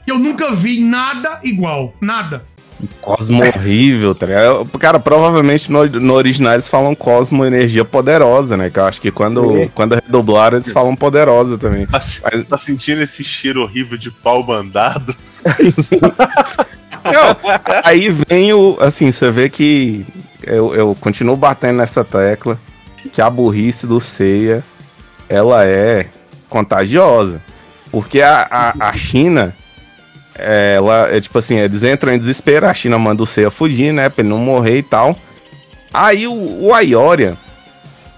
Eu 0.04 0.18
nunca 0.18 0.50
vi 0.50 0.80
nada 0.80 1.38
igual. 1.44 1.94
Nada. 2.00 2.51
Cosmo 3.00 3.42
horrível, 3.44 4.14
tá 4.14 4.26
ligado? 4.26 4.64
Cara, 4.78 4.98
provavelmente 4.98 5.70
no, 5.70 5.86
no 5.86 6.14
original 6.14 6.54
eles 6.54 6.68
falam 6.68 6.94
Cosmo 6.94 7.44
Energia 7.44 7.84
Poderosa, 7.84 8.56
né? 8.56 8.70
Que 8.70 8.78
eu 8.78 8.84
acho 8.84 9.00
que 9.00 9.10
quando, 9.10 9.70
quando 9.74 9.94
redublaram 9.94 10.56
eles 10.56 10.72
falam 10.72 10.96
Poderosa 10.96 11.56
também. 11.56 11.86
Tá, 11.86 12.00
tá 12.48 12.56
sentindo 12.56 13.02
esse 13.02 13.22
cheiro 13.22 13.62
horrível 13.62 13.96
de 13.96 14.10
pau 14.10 14.42
bandado? 14.42 15.14
Não, 17.04 17.36
aí 17.84 18.08
vem 18.28 18.52
o. 18.52 18.76
Assim, 18.80 19.10
você 19.10 19.30
vê 19.30 19.48
que 19.48 20.06
eu, 20.42 20.74
eu 20.74 20.96
continuo 21.00 21.36
batendo 21.36 21.78
nessa 21.78 22.04
tecla 22.04 22.58
que 23.12 23.20
a 23.20 23.28
burrice 23.28 23.86
do 23.86 24.00
Ceia 24.00 24.64
ela 25.28 25.64
é 25.66 26.08
contagiosa. 26.48 27.42
Porque 27.90 28.20
a, 28.22 28.46
a, 28.50 28.88
a 28.88 28.92
China, 28.94 29.54
ela 30.34 31.08
é 31.14 31.20
tipo 31.20 31.38
assim, 31.38 31.58
eles 31.58 31.82
entram 31.82 32.12
em 32.12 32.18
desespero, 32.18 32.66
a 32.66 32.74
China 32.74 32.98
manda 32.98 33.22
o 33.22 33.26
Ceia 33.26 33.50
fugir, 33.50 33.92
né? 33.92 34.08
Pra 34.08 34.22
ele 34.22 34.30
não 34.30 34.38
morrer 34.38 34.78
e 34.78 34.82
tal. 34.82 35.16
Aí 35.92 36.26
o, 36.26 36.32
o 36.32 36.74
Ayoria, 36.74 37.36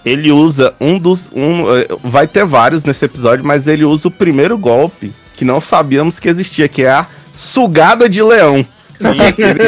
ele 0.04 0.30
usa 0.30 0.74
um 0.80 0.98
dos. 0.98 1.30
Um, 1.34 1.74
eh, 1.74 1.88
vai 2.02 2.26
ter 2.26 2.44
vários 2.44 2.84
nesse 2.84 3.04
episódio, 3.04 3.44
mas 3.44 3.66
ele 3.66 3.84
usa 3.84 4.08
o 4.08 4.10
primeiro 4.10 4.56
golpe 4.56 5.12
que 5.34 5.44
não 5.44 5.60
sabíamos 5.60 6.20
que 6.20 6.28
existia, 6.28 6.68
que 6.68 6.84
é 6.84 6.90
a 6.90 7.06
sugada 7.32 8.08
de 8.08 8.22
leão. 8.22 8.64
ele, 9.02 9.64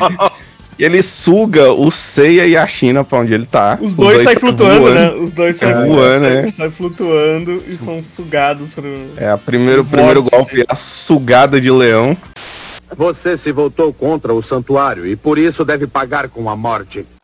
ele 0.84 1.02
suga 1.02 1.72
o 1.72 1.90
Seiya 1.90 2.46
e 2.46 2.56
a 2.56 2.66
China 2.66 3.04
pra 3.04 3.18
onde 3.18 3.34
ele 3.34 3.46
tá. 3.46 3.78
Os 3.80 3.94
dois, 3.94 4.22
saem 4.22 4.38
flutuando, 4.38 4.80
voando. 4.80 4.94
né? 4.94 5.10
Os 5.12 5.32
dois 5.32 5.56
saem 5.56 5.72
É, 5.72 5.86
voando, 5.86 6.20
né? 6.28 6.50
saem 6.50 6.70
flutuando 6.70 7.64
e 7.66 7.72
são 7.74 8.02
sugados 8.02 8.74
pro. 8.74 8.84
É, 9.16 9.30
a 9.30 9.38
primeiro, 9.38 9.82
o 9.82 9.84
primeiro 9.84 10.22
Vórtice. 10.22 10.36
golpe 10.36 10.60
é 10.60 10.64
a 10.68 10.76
sugada 10.76 11.60
de 11.60 11.70
leão. 11.70 12.16
Você 12.96 13.38
se 13.38 13.52
voltou 13.52 13.92
contra 13.92 14.34
o 14.34 14.42
santuário 14.42 15.06
e 15.06 15.14
por 15.14 15.38
isso 15.38 15.64
deve 15.64 15.86
pagar 15.86 16.28
com 16.28 16.50
a 16.50 16.56
morte. 16.56 17.06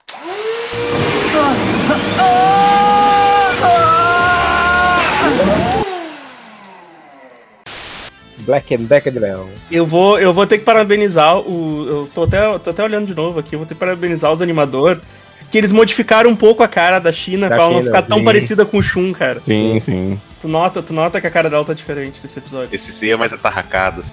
Black 8.47 8.75
and 8.75 8.85
Decker 8.85 9.13
de 9.13 9.19
Leão. 9.19 9.51
Eu 9.71 9.85
vou, 9.85 10.19
eu 10.19 10.33
vou 10.33 10.47
ter 10.47 10.59
que 10.59 10.65
parabenizar 10.65 11.39
o. 11.39 11.87
Eu 11.87 12.11
tô 12.15 12.23
até, 12.23 12.59
tô 12.59 12.71
até 12.71 12.83
olhando 12.83 13.07
de 13.07 13.15
novo 13.15 13.41
aqui, 13.41 13.55
eu 13.55 13.59
vou 13.59 13.67
ter 13.67 13.75
que 13.75 13.81
parabenizar 13.81 14.33
os 14.33 14.41
animadores. 14.41 15.03
Que 15.51 15.59
eles 15.59 15.73
modificaram 15.73 16.29
um 16.29 16.35
pouco 16.35 16.63
a 16.63 16.69
cara 16.69 16.99
da 16.99 17.13
China 17.13 17.49
Da 17.49 17.55
pra 17.55 17.65
ela 17.65 17.75
não 17.75 17.83
ficar 17.83 18.03
tão 18.03 18.19
sim. 18.19 18.25
parecida 18.25 18.65
com 18.65 18.79
o 18.79 18.83
Shun, 18.83 19.13
cara. 19.13 19.41
Sim, 19.47 19.79
sim. 19.79 20.21
Tu 20.41 20.49
nota, 20.49 20.83
tu 20.83 20.93
nota 20.93 21.21
que 21.21 21.27
a 21.27 21.31
cara 21.31 21.49
dela 21.49 21.65
tá 21.65 21.73
diferente 21.73 22.19
nesse 22.21 22.39
episódio. 22.39 22.69
Esse 22.73 22.93
C 22.93 23.11
é 23.11 23.17
mais 23.17 23.33
atarracado, 23.33 24.01
assim. 24.01 24.13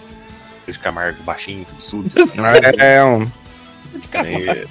De 0.68 0.78
Camargo 0.78 1.22
baixinho, 1.24 1.66
absurdo. 1.72 2.08
É, 2.78 3.04
um. 3.04 3.28
É, 4.14 4.66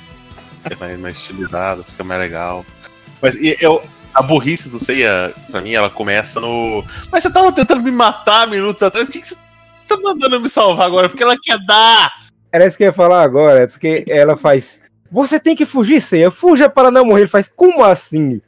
é 0.71 0.77
mais, 0.79 0.99
mais 0.99 1.17
estilizado, 1.17 1.85
fica 1.85 2.05
mais 2.05 2.21
legal. 2.21 2.65
Mas 3.21 3.35
e 3.35 3.57
eu, 3.61 3.83
a 4.15 4.23
burrice 4.23 4.69
do 4.69 4.79
Seiya, 4.79 5.33
pra 5.51 5.61
mim, 5.61 5.73
ela 5.73 5.91
começa 5.91 6.41
no. 6.41 6.85
Mas 7.11 7.25
você 7.25 7.33
tava 7.33 7.53
tentando 7.53 7.83
me 7.83 7.91
matar 7.91 8.47
minutos 8.47 8.83
atrás, 8.83 9.09
o 9.09 9.13
que, 9.13 9.21
que 9.21 9.29
você 9.29 9.37
tá 9.87 9.97
mandando 10.01 10.41
me 10.41 10.49
salvar 10.49 10.87
agora? 10.87 11.09
Porque 11.09 11.23
ela 11.23 11.37
quer 11.41 11.59
dar! 11.67 12.11
Era 12.53 12.67
isso 12.67 12.77
que 12.77 12.85
eu 12.85 12.89
ia 12.89 12.93
falar 12.93 13.23
agora. 13.23 13.61
É 13.61 13.65
isso 13.65 13.81
que 13.81 14.05
ela 14.09 14.37
faz. 14.37 14.81
Você 15.11 15.41
tem 15.41 15.57
que 15.57 15.67
fugir, 15.67 16.01
Ceia. 16.01 16.31
Fuja 16.31 16.69
para 16.69 16.91
não 16.91 17.05
morrer. 17.05 17.23
Ele 17.23 17.29
faz, 17.29 17.51
como 17.55 17.83
assim? 17.83 18.41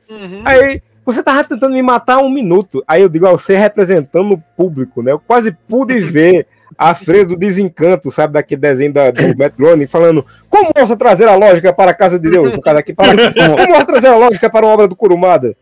Aí, 0.45 0.83
você 1.05 1.23
tava 1.23 1.45
tentando 1.45 1.75
me 1.75 1.83
matar 1.83 2.15
há 2.15 2.19
um 2.19 2.31
minuto. 2.31 2.83
Aí 2.87 3.03
eu 3.03 3.09
digo, 3.09 3.27
ao 3.27 3.39
ser 3.39 3.57
representando 3.57 4.33
o 4.33 4.43
público, 4.57 5.03
né? 5.03 5.13
Eu 5.13 5.19
quase 5.19 5.53
pude 5.53 6.01
ver 6.01 6.47
a 6.77 6.95
freira 6.95 7.29
do 7.29 7.37
desencanto, 7.37 8.11
sabe? 8.11 8.35
Daquele 8.35 8.61
desenho 8.61 8.93
da, 8.93 9.11
do 9.11 9.23
Matt 9.37 9.55
Groening, 9.57 9.87
falando 9.87 10.25
como 10.49 10.73
ousa 10.77 10.97
trazer 10.97 11.29
a 11.29 11.37
lógica 11.37 11.73
para 11.73 11.91
a 11.91 11.95
casa 11.95 12.19
de 12.19 12.31
Deus? 12.31 12.53
No 12.53 12.63
caso 12.63 12.79
aqui, 12.79 12.93
para, 12.93 13.15
como, 13.33 13.73
ousa 13.73 13.87
trazer 13.87 14.09
a 14.09 14.17
lógica 14.17 14.51
para 14.51 14.67
uma 14.67 14.73
obra 14.73 14.89
do 14.89 14.97
Kurumada? 14.97 15.57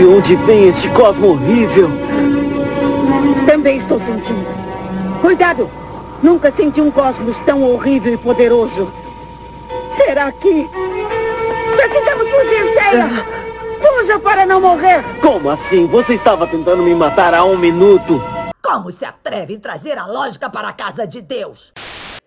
De 0.00 0.06
onde 0.06 0.34
vem 0.34 0.70
este 0.70 0.88
cosmo 0.92 1.32
horrível? 1.32 1.90
Também 3.46 3.76
estou 3.76 4.00
sentindo. 4.00 4.46
Cuidado! 5.20 5.70
Nunca 6.22 6.50
senti 6.50 6.80
um 6.80 6.90
cosmos 6.90 7.36
tão 7.44 7.62
horrível 7.62 8.14
e 8.14 8.16
poderoso. 8.16 8.90
Será 9.98 10.32
que... 10.32 10.66
Precisamos 11.76 12.30
fugir, 12.30 12.64
Seiya! 12.72 13.10
Fuja 13.78 14.18
para 14.20 14.46
não 14.46 14.62
morrer! 14.62 15.04
Como 15.20 15.50
assim? 15.50 15.86
Você 15.88 16.14
estava 16.14 16.46
tentando 16.46 16.82
me 16.82 16.94
matar 16.94 17.34
há 17.34 17.44
um 17.44 17.58
minuto. 17.58 18.22
Como 18.62 18.90
se 18.90 19.04
atreve 19.04 19.52
em 19.52 19.60
trazer 19.60 19.98
a 19.98 20.06
lógica 20.06 20.48
para 20.48 20.68
a 20.68 20.72
casa 20.72 21.06
de 21.06 21.20
Deus? 21.20 21.74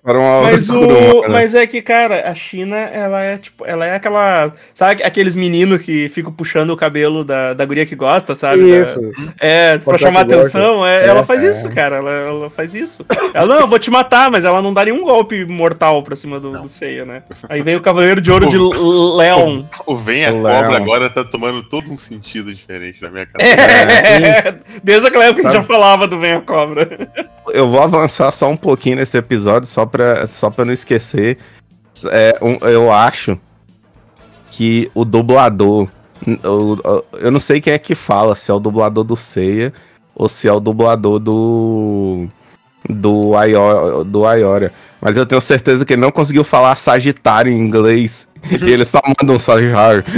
Para 0.03 0.19
uma 0.19 0.41
Mas, 0.41 0.69
o, 0.69 0.77
uma, 0.79 1.21
né? 1.21 1.27
mas 1.29 1.55
é 1.55 1.65
que, 1.65 1.81
cara, 1.81 2.29
a 2.29 2.35
China, 2.35 2.75
ela 2.75 3.23
é 3.23 3.37
tipo, 3.37 3.65
ela 3.65 3.85
é 3.85 3.95
aquela. 3.95 4.51
Sabe 4.73 5.01
aqueles 5.01 5.33
meninos 5.33 5.81
que 5.81 6.09
ficam 6.09 6.29
puxando 6.31 6.71
o 6.71 6.77
cabelo 6.77 7.23
da, 7.23 7.53
da 7.53 7.63
guria 7.65 7.85
que 7.85 7.95
gosta, 7.95 8.35
sabe? 8.35 8.69
Da- 8.69 8.79
Isso. 8.81 8.99
é, 9.39 9.77
pra 9.77 9.97
chamar 9.97 10.21
atenção. 10.21 10.85
é, 10.85 11.05
É, 11.05 11.07
ela 11.07 11.23
faz 11.23 11.41
é. 11.41 11.49
isso, 11.49 11.69
cara. 11.71 11.95
Ela, 11.97 12.11
ela 12.11 12.49
faz 12.49 12.75
isso. 12.75 13.05
Ela, 13.33 13.45
não, 13.47 13.61
eu 13.61 13.67
vou 13.67 13.79
te 13.79 13.89
matar, 13.89 14.29
mas 14.29 14.43
ela 14.43 14.61
não 14.61 14.73
dá 14.73 14.83
nenhum 14.83 15.03
golpe 15.03 15.45
mortal 15.45 16.03
pra 16.03 16.17
cima 16.17 16.37
do, 16.37 16.51
do 16.51 16.67
Seiya, 16.67 17.05
né? 17.05 17.23
Aí 17.47 17.61
vem 17.61 17.77
o 17.77 17.81
Cavaleiro 17.81 18.19
de 18.19 18.29
Ouro 18.31 18.49
de 18.49 18.57
L- 18.57 19.15
Leon. 19.17 19.63
O 19.87 19.95
Vem 19.95 20.25
a 20.25 20.31
O 20.33 20.41
Cobra 20.41 20.67
Leão. 20.67 20.73
agora 20.75 21.09
tá 21.09 21.23
tomando 21.23 21.63
todo 21.63 21.89
um 21.89 21.97
sentido 21.97 22.53
diferente 22.53 23.01
na 23.01 23.09
minha 23.09 23.25
cabeça. 23.25 23.53
É, 23.53 24.55
desde 24.83 25.07
aquela 25.07 25.23
época 25.25 25.41
que 25.43 25.47
a 25.47 25.51
gente 25.51 25.61
já 25.61 25.65
falava 25.65 26.07
do 26.07 26.19
Venha 26.19 26.41
Cobra. 26.41 27.07
Eu 27.53 27.69
vou 27.69 27.81
avançar 27.81 28.31
só 28.31 28.49
um 28.49 28.55
pouquinho 28.57 28.97
nesse 28.97 29.17
episódio, 29.17 29.67
só 29.67 29.85
pra, 29.93 30.25
só 30.27 30.49
pra 30.49 30.65
não 30.65 30.73
esquecer. 30.73 31.37
É, 32.11 32.35
um- 32.41 32.57
eu 32.67 32.91
acho 32.91 33.37
que 34.51 34.89
o 34.95 35.05
dublador. 35.05 35.87
o- 36.43 37.03
eu 37.19 37.31
não 37.31 37.39
sei 37.39 37.61
quem 37.61 37.73
é 37.73 37.77
que 37.77 37.93
fala, 37.95 38.35
se 38.35 38.49
é 38.49 38.53
o 38.53 38.59
dublador 38.59 39.03
do 39.03 39.15
Seiya 39.15 39.71
ou 40.15 40.27
se 40.27 40.47
é 40.47 40.51
o 40.51 40.59
dublador 40.59 41.19
do. 41.19 42.27
Do, 42.89 43.33
Ayo, 43.37 44.03
do 44.03 44.25
Ayora. 44.25 44.73
Mas 44.99 45.15
eu 45.15 45.25
tenho 45.25 45.39
certeza 45.39 45.85
que 45.85 45.93
ele 45.93 46.01
não 46.01 46.11
conseguiu 46.11 46.43
falar 46.43 46.75
Sagitário 46.75 47.49
em 47.51 47.57
inglês. 47.57 48.27
e 48.61 48.69
ele 48.69 48.83
só 48.83 48.99
manda 49.05 49.31
um 49.31 49.39
Sagitário. 49.39 50.03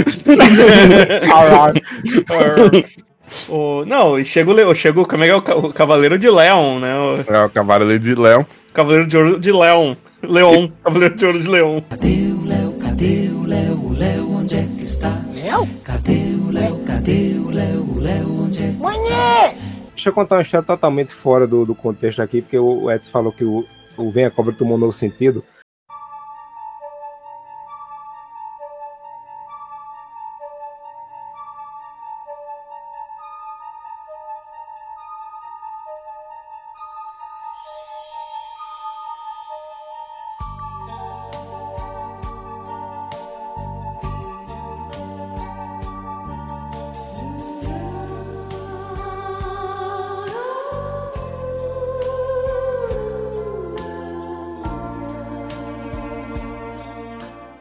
O, 3.48 3.84
não, 3.84 4.18
e 4.18 4.24
chega 4.24 4.50
o, 4.50 4.74
chega 4.74 5.00
o, 5.00 5.06
como 5.06 5.24
é 5.24 5.26
que 5.40 5.50
é 5.50 5.54
o, 5.54 5.58
o 5.66 5.72
Cavaleiro 5.72 6.16
de 6.18 6.30
Leon, 6.30 6.78
né? 6.78 6.96
O 6.96 7.24
É 7.34 7.44
o 7.44 7.50
Cavaleiro 7.50 7.98
de 7.98 8.14
Leão. 8.14 8.46
Cavaleiro 8.76 9.06
de 9.06 9.16
Ouro 9.16 9.40
de 9.40 9.50
Leon. 9.50 9.96
Leon, 10.22 10.68
Cavaleiro 10.84 11.14
de 11.14 11.24
Ouro 11.24 11.40
de 11.40 11.48
Leon. 11.48 11.80
Cadê 11.88 13.30
o 13.30 13.46
Léo? 13.46 13.80
O 13.82 13.92
Léo 13.94 14.30
onde 14.36 14.54
é 14.54 14.64
que 14.64 14.82
está? 14.82 15.18
Léo? 15.32 15.66
Cadê 15.82 16.34
o 16.38 16.50
Léo? 16.50 16.78
Cadê 16.84 17.38
o 17.38 17.50
Léo? 17.50 17.82
O 17.84 17.98
Léo 17.98 18.44
onde 18.44 18.62
é 18.62 18.72
que 18.72 18.86
está? 18.90 19.54
Deixa 19.94 20.10
eu 20.10 20.12
contar 20.12 20.36
uma 20.36 20.42
história 20.42 20.66
totalmente 20.66 21.10
fora 21.10 21.46
do, 21.46 21.64
do 21.64 21.74
contexto 21.74 22.20
aqui, 22.20 22.42
porque 22.42 22.58
o 22.58 22.82
o 22.82 22.92
Edson 22.92 23.10
falou 23.10 23.32
que 23.32 23.44
o, 23.44 23.64
o 23.96 24.10
Vem 24.10 24.26
a 24.26 24.30
Cobra 24.30 24.52
tomou 24.52 24.76
um 24.76 24.80
novo 24.80 24.92
sentido. 24.92 25.42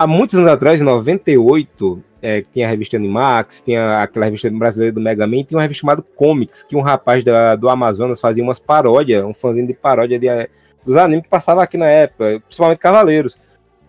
Há 0.06 0.08
muitos 0.08 0.36
anos 0.36 0.48
atrás, 0.52 0.80
em 0.80 0.84
98, 0.84 2.00
é, 2.22 2.44
tinha 2.54 2.68
a 2.68 2.70
revista 2.70 2.96
Animax, 2.96 3.64
tinha 3.66 4.04
aquela 4.04 4.26
revista 4.26 4.48
brasileira 4.52 4.94
do 4.94 5.02
Mega 5.02 5.26
Man, 5.26 5.44
tinha 5.44 5.58
uma 5.58 5.64
revista 5.64 5.82
chamada 5.82 6.04
Comics, 6.16 6.62
que 6.62 6.76
um 6.76 6.82
rapaz 6.82 7.24
da- 7.24 7.56
do 7.56 7.68
Amazonas 7.68 8.22
fazia 8.22 8.44
umas 8.44 8.60
paródias, 8.60 9.26
um 9.26 9.34
fãzinho 9.34 9.66
de 9.66 9.74
paródia 9.74 10.20
de, 10.20 10.28
eh, 10.28 10.48
dos 10.86 10.96
animes 10.96 11.24
que 11.24 11.30
passava 11.30 11.64
aqui 11.64 11.76
na 11.76 11.88
época, 11.88 12.40
principalmente 12.46 12.78
Cavaleiros. 12.78 13.36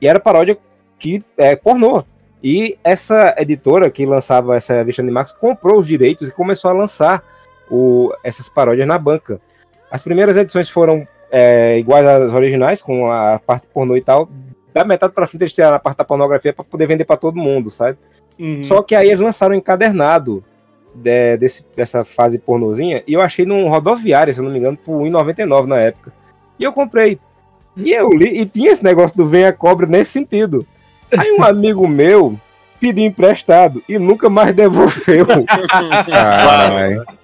E 0.00 0.09
era 0.09 0.18
paródia 0.18 0.57
que 0.98 1.22
é 1.37 1.55
pornô. 1.55 2.02
E 2.42 2.79
essa 2.83 3.35
editora 3.37 3.90
que 3.90 4.07
lançava 4.07 4.57
essa 4.57 4.72
revista 4.72 5.02
Animax 5.02 5.33
comprou 5.33 5.79
os 5.79 5.87
direitos 5.87 6.31
e 6.31 6.33
começou 6.33 6.70
a 6.70 6.74
lançar 6.74 7.22
o- 7.70 8.11
essas 8.24 8.48
paródias 8.48 8.87
na 8.87 8.96
banca. 8.96 9.38
As 9.90 10.00
primeiras 10.00 10.35
edições 10.38 10.70
foram 10.70 11.07
é, 11.31 11.76
iguais 11.79 12.07
às 12.07 12.33
originais, 12.33 12.81
com 12.81 13.11
a 13.11 13.38
parte 13.44 13.66
pornô 13.66 13.96
e 13.96 14.00
tal. 14.00 14.31
Da 14.76 14.84
metade 14.84 15.14
pra 15.14 15.26
frente 15.26 15.40
eles 15.40 15.54
tiraram 15.54 15.76
a 15.76 15.78
parte 15.78 15.96
da 15.96 16.04
pornografia 16.04 16.52
para 16.52 16.62
poder 16.62 16.86
vender 16.86 17.06
para 17.06 17.16
todo 17.16 17.34
mundo, 17.38 17.70
sabe? 17.70 17.96
Uhum. 18.38 18.62
Só 18.62 18.82
que 18.82 18.94
aí 18.94 19.08
eles 19.08 19.20
lançaram 19.20 19.54
um 19.54 19.58
encadernado 19.58 20.44
de- 20.94 21.38
desse, 21.38 21.64
dessa 21.74 22.04
fase 22.04 22.38
pornozinha 22.38 23.02
e 23.06 23.14
eu 23.14 23.22
achei 23.22 23.46
num 23.46 23.66
rodoviário, 23.70 24.34
se 24.34 24.38
eu 24.38 24.44
não 24.44 24.52
me 24.52 24.58
engano, 24.58 24.76
por 24.76 25.02
R$1,99 25.02 25.66
na 25.66 25.78
época. 25.78 26.12
E 26.58 26.64
eu 26.64 26.74
comprei. 26.74 27.18
E 27.74 27.90
eu 27.90 28.10
li, 28.10 28.38
e 28.38 28.44
tinha 28.44 28.70
esse 28.70 28.84
negócio 28.84 29.16
do 29.16 29.26
Venha 29.26 29.50
Cobra 29.50 29.86
nesse 29.86 30.10
sentido. 30.12 30.66
Aí 31.10 31.32
um 31.32 31.40
amigo 31.44 31.88
meu 31.88 32.38
pediu 32.87 33.05
emprestado 33.05 33.83
e 33.88 33.99
nunca 33.99 34.31
mais 34.31 34.55
devolveu. 34.55 35.27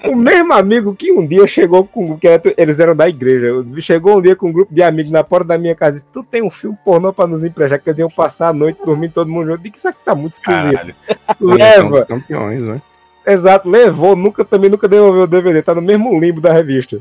O 0.05 0.17
mesmo 0.17 0.53
amigo 0.53 0.97
que 0.97 1.13
um 1.13 1.25
dia 1.25 1.47
chegou 1.47 1.85
com. 1.87 2.19
Que 2.19 2.27
eles 2.57 2.81
eram 2.81 2.95
da 2.95 3.09
igreja. 3.09 3.65
Chegou 3.79 4.19
um 4.19 4.23
dia 4.23 4.35
com 4.35 4.49
um 4.49 4.53
grupo 4.53 4.75
de 4.75 4.83
amigos 4.83 5.13
na 5.13 5.23
porta 5.23 5.47
da 5.47 5.59
minha 5.59 5.77
casa 5.77 5.93
e 5.93 6.01
disse: 6.01 6.07
Tu 6.13 6.25
tem 6.25 6.43
um 6.43 6.51
filme 6.51 6.77
pornô 6.85 7.13
pra 7.13 7.27
nos 7.27 7.45
emprestar, 7.45 7.81
que 7.81 7.89
eles 7.89 8.01
iam 8.01 8.11
passar 8.11 8.49
a 8.49 8.53
noite 8.53 8.81
dormindo 8.85 9.13
todo 9.13 9.31
mundo 9.31 9.47
junto. 9.47 9.63
Disse: 9.63 9.77
Isso 9.77 9.89
aqui 9.89 10.01
tá 10.05 10.13
muito 10.13 10.33
esquisito. 10.33 10.73
Caralho. 10.73 10.95
Leva. 11.41 12.05
campeões, 12.05 12.63
né? 12.63 12.83
Exato, 13.25 13.71
levou, 13.71 14.17
nunca 14.17 14.45
também 14.45 14.69
nunca 14.69 14.89
devolveu 14.89 15.23
o 15.23 15.27
DVD, 15.29 15.63
tá 15.63 15.73
no 15.73 15.81
mesmo 15.81 16.19
limbo 16.19 16.41
da 16.41 16.53
revista. 16.53 16.99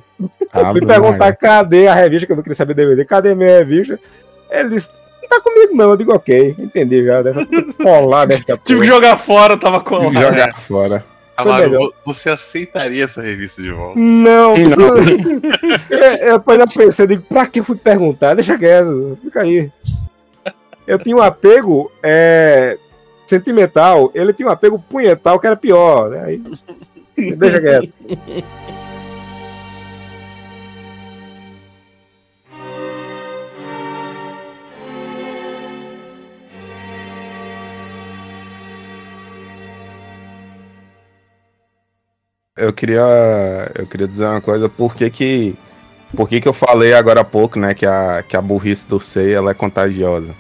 Ave 0.54 0.78
Fui 0.78 0.86
perguntar 0.86 1.18
Maria. 1.18 1.36
cadê 1.36 1.88
a 1.88 1.96
revista, 1.96 2.28
que 2.28 2.32
eu 2.32 2.36
não 2.36 2.44
queria 2.44 2.56
saber 2.56 2.76
DVD, 2.76 3.04
cadê 3.04 3.32
a 3.32 3.36
minha 3.36 3.58
revista? 3.58 4.00
Ele 4.52 4.70
disse, 4.70 4.90
não 4.90 5.01
tá 5.32 5.42
comigo 5.42 5.74
não, 5.74 5.92
eu 5.92 5.98
digo 5.98 6.14
ok, 6.14 6.56
entendi 6.60 7.06
já, 7.06 7.22
deve 7.22 7.46
colar, 7.74 8.26
deve 8.26 8.42
estar 8.42 8.58
Tive 8.58 8.82
que 8.82 8.88
jogar 8.88 9.18
fora, 9.18 9.58
tava 9.58 9.80
colado. 9.80 10.14
Jogar 10.14 10.54
fora. 10.56 11.06
Amaro, 11.38 11.94
você 12.06 12.30
aceitaria 12.30 13.06
essa 13.06 13.22
revista 13.22 13.62
de 13.62 13.72
volta? 13.72 14.00
Não, 14.00 14.56
Não. 14.58 14.92
É, 15.90 16.34
depois 16.34 16.60
eu 16.60 16.68
pensei, 16.68 17.04
eu 17.06 17.08
digo, 17.08 17.24
pra 17.24 17.48
que 17.48 17.62
eu 17.62 17.64
fui 17.64 17.76
perguntar? 17.76 18.36
Deixa 18.36 18.58
quieto, 18.58 19.18
fica 19.24 19.42
aí. 19.42 19.72
Eu 20.86 21.00
tinha 21.00 21.16
um 21.16 21.22
apego 21.22 21.92
é, 22.04 22.78
sentimental, 23.26 24.12
ele 24.14 24.34
tinha 24.34 24.48
um 24.48 24.52
apego 24.52 24.78
punhetal 24.78 25.40
que 25.40 25.48
era 25.48 25.56
pior, 25.56 26.10
né? 26.10 26.24
Aí, 26.26 26.44
deixa 27.36 27.62
quieto. 27.62 27.94
Eu 42.62 42.72
queria, 42.72 43.02
eu 43.76 43.88
queria 43.88 44.08
dizer 44.08 44.26
uma 44.26 44.40
coisa, 44.40 44.70
por 44.70 44.94
que 44.94 45.10
que, 45.10 45.56
por 46.16 46.30
que 46.30 46.40
que 46.40 46.48
eu 46.48 46.54
falei 46.54 46.94
agora 46.94 47.22
há 47.22 47.24
pouco, 47.24 47.58
né, 47.58 47.74
que 47.74 47.88
a, 47.88 48.24
que 48.28 48.38
a 48.38 48.42
burrice 48.42 48.88
do 48.88 49.00
Sei, 49.00 49.34
ela 49.34 49.50
é 49.50 49.54
contagiosa? 49.56 50.36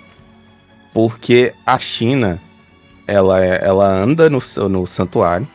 Porque 0.93 1.51
a 1.65 1.79
China, 1.79 2.39
ela, 3.07 3.43
é, 3.43 3.59
ela 3.63 3.87
anda 3.87 4.29
no, 4.29 4.39
no 4.69 4.85
santuário. 4.85 5.47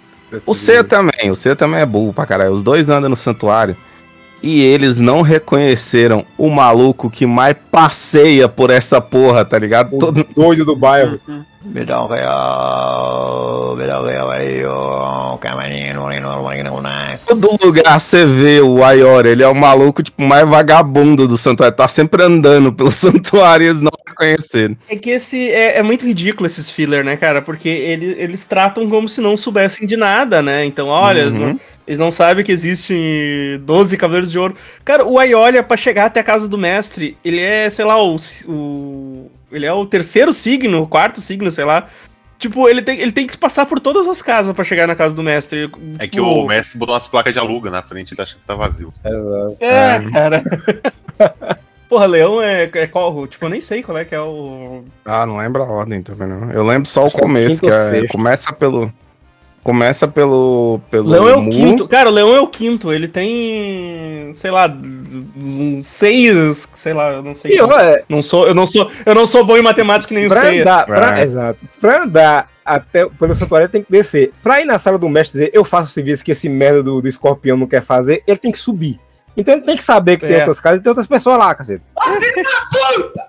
O 0.45 0.55
Seiya 0.55 0.83
também, 0.83 1.31
o 1.31 1.37
Seiya 1.37 1.55
também 1.55 1.81
é 1.81 1.87
burro 1.87 2.13
pra 2.13 2.27
caralho. 2.27 2.53
Os 2.53 2.65
dois 2.65 2.89
andam 2.89 3.09
no 3.09 3.17
santuário. 3.17 3.77
E 4.43 4.63
eles 4.63 4.99
não 4.99 5.23
reconheceram 5.23 6.25
o 6.37 6.49
maluco 6.51 7.11
que 7.11 7.27
mais 7.27 7.57
passeia 7.71 8.49
por 8.49 8.71
essa 8.71 9.01
porra, 9.01 9.45
tá 9.45 9.59
ligado? 9.59 9.99
Todo 9.99 10.27
doido 10.37 10.65
do 10.65 10.77
bairro. 10.77 11.19
Me 11.65 11.85
dá 11.85 12.05
um 12.05 12.07
real, 12.07 13.75
me 13.77 13.87
dá 13.87 14.01
um 14.01 14.05
real 14.05 14.31
aí, 14.31 14.65
ó, 14.65 15.37
camarinho, 15.39 15.95
não, 15.95 16.09
não, 16.09 16.43
não, 16.43 16.63
não, 16.63 16.83
não. 16.83 17.19
Todo 17.27 17.59
lugar 17.65 17.99
você 17.99 18.25
vê 18.25 18.61
o 18.61 18.85
Ayora, 18.85 19.29
ele 19.29 19.43
é 19.43 19.49
o 19.49 19.55
maluco, 19.55 20.01
tipo, 20.01 20.23
mais 20.23 20.49
vagabundo 20.49 21.27
do 21.27 21.37
santuário. 21.37 21.77
Tá 21.77 21.89
sempre 21.89 22.23
andando 22.23 22.73
pelo 22.73 22.91
santuário 22.93 23.65
e 23.65 23.69
eles 23.69 23.83
não 23.83 23.91
reconheceram. 24.19 24.77
É 24.89 24.97
que 24.97 25.11
esse 25.11 25.51
é, 25.51 25.79
é 25.79 25.83
muito 25.83 26.07
ridículo 26.07 26.47
esses 26.47 26.71
filler, 26.71 27.05
né, 27.05 27.17
cara? 27.17 27.43
Porque 27.43 27.69
ele- 27.69 28.15
eles 28.19 28.45
tratam 28.45 28.89
como 28.89 29.09
se 29.09 29.21
não 29.21 29.37
soubessem 29.37 29.87
de 29.87 29.97
nada, 29.97 30.43
né? 30.43 30.65
Então, 30.65 30.89
olha, 30.89 31.27
Uhum. 31.27 31.39
não- 31.39 31.61
eles 31.87 31.99
não 31.99 32.11
sabem 32.11 32.45
que 32.45 32.51
existem 32.53 33.61
12 33.63 33.97
Cavaleiros 33.97 34.31
de 34.31 34.39
Ouro. 34.39 34.57
Cara, 34.85 35.05
o 35.05 35.19
Aiolia, 35.19 35.63
pra 35.63 35.77
chegar 35.77 36.07
até 36.07 36.21
a 36.21 36.25
casa 36.25 36.49
do 36.49 36.59
mestre, 36.59 37.17
ele 37.25 37.41
é, 37.41 37.69
sei 37.71 37.85
lá, 37.85 38.03
o, 38.03 38.17
o- 38.49 39.31
ele 39.53 39.67
é 39.67 39.73
o 39.73 39.87
terceiro 39.87 40.33
signo, 40.33 40.83
o 40.83 40.87
quarto 40.89 41.21
signo, 41.21 41.51
sei 41.51 41.65
lá. 41.65 41.89
Tipo, 42.39 42.69
ele 42.69 42.83
tem, 42.83 42.99
ele 43.01 43.13
tem 43.13 43.27
que 43.27 43.39
passar 43.39 43.65
por 43.65 43.81
todas 43.81 44.07
as 44.07 44.21
casas 44.21 44.55
pra 44.55 44.63
chegar 44.63 44.87
na 44.87 44.95
casa 44.95 45.15
do 45.15 45.23
mestre. 45.23 45.71
É 45.99 46.05
que 46.07 46.17
Tipo, 46.19 46.27
o 46.27 46.47
mestre 46.47 46.79
botou 46.79 46.95
umas 46.95 47.07
placas 47.07 47.33
de 47.33 47.39
aluga 47.39 47.71
na 47.71 47.83
frente, 47.83 48.13
ele 48.13 48.21
acha 48.23 48.35
que 48.35 48.45
tá 48.45 48.55
vazio. 48.55 48.93
Exato. 49.03 49.57
É, 49.59 50.11
cara. 50.13 50.43
Porra, 51.89 52.07
leão 52.07 52.43
é, 52.43 52.69
é 52.75 52.87
qual? 52.87 53.27
Tipo, 53.27 53.45
eu 53.45 53.49
nem 53.49 53.61
sei 53.61 53.83
qual 53.83 53.97
é 53.97 54.05
que 54.05 54.15
é 54.15 54.21
o. 54.21 54.83
Ah, 55.05 55.25
não 55.25 55.37
lembro 55.37 55.63
a 55.63 55.67
ordem 55.67 56.03
também, 56.03 56.27
não. 56.29 56.51
Eu 56.51 56.65
lembro 56.65 56.89
só 56.89 57.05
o 57.05 57.07
Acho 57.07 57.15
que 57.17 57.21
é 57.21 57.23
começo, 57.23 57.61
que 57.61 57.69
é, 57.71 58.07
começa 58.09 58.53
pelo. 58.53 58.93
Começa 59.63 60.07
pelo. 60.07 60.81
pelo 60.91 61.09
Leão 61.11 61.29
é 61.29 61.35
o 61.35 61.43
Mu. 61.43 61.51
quinto. 61.51 61.89
Cara, 61.89 62.09
o 62.09 62.13
leão 62.13 62.35
é 62.35 62.41
o 62.41 62.47
quinto. 62.47 62.93
Ele 62.93 63.09
tem. 63.09 64.31
sei 64.35 64.51
lá. 64.51 64.73
Seis. 65.83 66.69
Sei 66.77 66.93
lá, 66.93 67.13
eu 67.13 67.23
não 67.23 67.35
sei. 67.35 67.57
E, 67.57 67.61
olha, 67.61 68.05
Não 68.09 68.23
sou, 68.23 68.47
eu, 68.47 68.55
não 68.55 68.67
sou, 68.67 68.91
eu 69.05 69.15
não 69.15 69.27
sou 69.27 69.45
bom 69.45 69.57
em 69.57 69.63
matemática 69.63 70.09
que 70.09 70.15
nem 70.15 70.27
o 70.27 70.29
Pra 70.29 70.49
andar, 70.51 70.87
pra, 70.87 71.19
É. 71.19 71.23
exato. 71.23 71.59
Pra 71.81 72.03
andar 72.03 72.49
até 72.65 73.07
pelo 73.07 73.35
santuário, 73.35 73.65
ele 73.67 73.73
tem 73.73 73.83
que 73.83 73.91
descer. 73.93 74.33
Pra 74.43 74.61
ir 74.61 74.65
na 74.65 74.79
sala 74.79 74.99
do 74.99 75.09
mestre 75.09 75.39
dizer, 75.39 75.51
eu 75.55 75.65
faço 75.65 75.91
o 75.91 75.95
serviço 75.95 76.25
que 76.25 76.33
esse 76.33 76.49
merda 76.49 76.83
do, 76.83 77.01
do 77.01 77.09
escorpião 77.09 77.57
não 77.57 77.67
quer 77.67 77.83
fazer, 77.83 78.23
ele 78.27 78.39
tem 78.39 78.51
que 78.53 78.59
subir. 78.59 78.99
Então 79.37 79.55
ele 79.55 79.63
tem 79.65 79.77
que 79.77 79.85
saber 79.85 80.17
que 80.19 80.27
tem 80.27 80.37
É. 80.37 80.39
outras 80.41 80.59
casas 80.61 80.81
e 80.81 80.83
tem 80.83 80.91
outras 80.91 81.07
pessoas 81.07 81.39
lá, 81.39 81.55
cacete. 81.55 81.83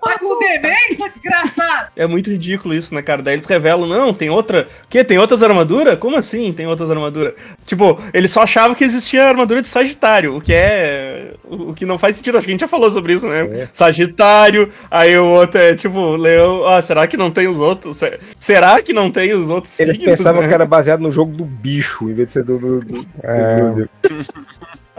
Tá 0.02 0.18
com 0.18 0.38
demência, 0.38 1.08
desgraçado! 1.10 1.88
É 1.96 2.06
muito 2.06 2.30
ridículo 2.30 2.74
isso, 2.74 2.94
né, 2.94 3.02
cara? 3.02 3.22
Daí 3.22 3.34
eles 3.34 3.46
revelam, 3.46 3.86
não, 3.86 4.14
tem 4.14 4.30
outra. 4.30 4.68
Que? 4.88 5.04
Tem 5.04 5.18
outras 5.18 5.42
armaduras? 5.42 5.98
Como 5.98 6.16
assim 6.16 6.52
tem 6.52 6.66
outras 6.66 6.90
armaduras? 6.90 7.34
Tipo, 7.66 8.00
eles 8.14 8.30
só 8.30 8.42
achavam 8.42 8.74
que 8.74 8.84
existia 8.84 9.24
a 9.24 9.28
armadura 9.28 9.60
de 9.60 9.68
Sagitário, 9.68 10.36
o 10.36 10.40
que 10.40 10.54
é. 10.54 11.34
O 11.44 11.74
que 11.74 11.84
não 11.84 11.98
faz 11.98 12.16
sentido. 12.16 12.38
Acho 12.38 12.46
que 12.46 12.50
a 12.50 12.54
gente 12.54 12.60
já 12.60 12.68
falou 12.68 12.90
sobre 12.90 13.12
isso, 13.14 13.26
né? 13.28 13.40
É. 13.62 13.68
Sagitário, 13.72 14.70
aí 14.90 15.16
o 15.18 15.24
outro 15.26 15.60
é 15.60 15.74
tipo, 15.74 16.16
Leão. 16.16 16.66
Ah, 16.66 16.80
será 16.80 17.06
que 17.06 17.16
não 17.16 17.30
tem 17.30 17.48
os 17.48 17.58
outros? 17.60 17.96
Se- 17.98 18.18
Será 18.38 18.80
que 18.80 18.92
não 18.92 19.10
tem 19.10 19.32
os 19.34 19.48
outros 19.50 19.78
Eles 19.80 19.96
signos, 19.96 20.16
pensavam 20.18 20.42
né? 20.42 20.48
que 20.48 20.54
era 20.54 20.64
baseado 20.66 21.00
no 21.00 21.10
jogo 21.10 21.32
do 21.32 21.44
bicho, 21.44 22.08
em 22.08 22.14
vez 22.14 22.28
de 22.28 22.32
ser 22.34 22.44
do. 22.44 22.58
do, 22.58 22.80
do- 22.80 23.06
É. 23.22 23.86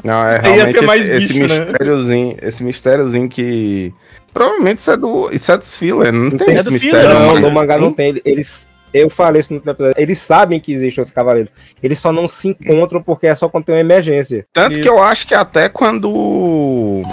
Não, 0.03 0.25
é 0.25 0.39
realmente 0.43 0.83
esse, 0.83 1.12
esse 1.12 1.33
bicho, 1.33 1.39
né? 1.53 1.59
mistériozinho, 1.65 2.38
esse 2.41 2.63
mistériozinho 2.63 3.29
que. 3.29 3.93
Provavelmente 4.33 4.77
isso 4.79 4.91
é 4.91 4.97
do. 4.97 5.29
Isso 5.31 5.51
é 5.51 5.57
dos 5.57 5.75
filler, 5.75 6.13
não, 6.13 6.23
Não 6.23 6.29
tem 6.31 6.47
tem 6.47 6.55
esse 6.55 6.71
mistério. 6.71 7.09
filler, 7.09 7.13
Não, 7.27 7.39
no 7.39 7.51
mangá 7.51 7.77
não 7.77 7.91
tem. 7.93 8.21
Eles. 8.23 8.67
Eu 8.91 9.07
falei 9.09 9.39
isso 9.41 9.53
no 9.53 9.59
episódio. 9.59 9.93
Eles 9.97 10.17
sabem 10.17 10.59
que 10.59 10.71
existem 10.73 11.01
os 11.01 11.12
cavaleiros. 11.12 11.51
Eles 11.81 11.99
só 11.99 12.12
não 12.12 12.27
se 12.27 12.47
encontram 12.49 13.01
porque 13.03 13.27
é 13.27 13.35
só 13.35 13.47
quando 13.47 13.65
tem 13.65 13.75
uma 13.75 13.81
emergência. 13.81 14.47
Tanto 14.51 14.73
Isso. 14.73 14.81
que 14.81 14.89
eu 14.89 14.99
acho 15.01 15.27
que 15.27 15.35
até 15.35 15.69
quando. 15.69 17.03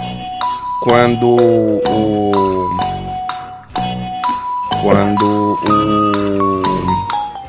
Quando 0.83 1.35
o. 1.35 2.77
Quando 4.81 5.55
o. 5.69 6.96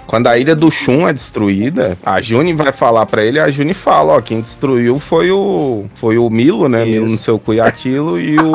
Quando 0.08 0.26
a 0.26 0.38
ilha 0.38 0.56
do 0.56 0.70
Shun 0.70 1.06
é 1.06 1.12
destruída, 1.12 1.98
a 2.02 2.18
Juni 2.18 2.54
vai 2.54 2.72
falar 2.72 3.04
pra 3.04 3.22
ele, 3.22 3.38
a 3.38 3.50
Juni 3.50 3.74
fala, 3.74 4.14
ó, 4.14 4.22
quem 4.22 4.40
destruiu 4.40 4.98
foi 4.98 5.30
o 5.30 5.84
foi 5.96 6.16
o 6.16 6.30
Milo, 6.30 6.66
né? 6.66 6.80
Isso. 6.80 6.90
Milo 6.90 7.08
no 7.10 7.18
seu 7.18 7.38
cu 7.38 7.52
e 7.52 7.58
e 7.58 7.60
o 7.60 8.52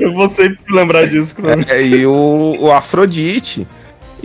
Eu 0.00 0.12
vou 0.12 0.26
sempre 0.26 0.58
lembrar 0.68 1.06
disso. 1.06 1.36
Não. 1.38 1.50
é, 1.68 1.80
e 1.80 2.04
o, 2.04 2.56
o 2.58 2.72
Afrodite. 2.72 3.64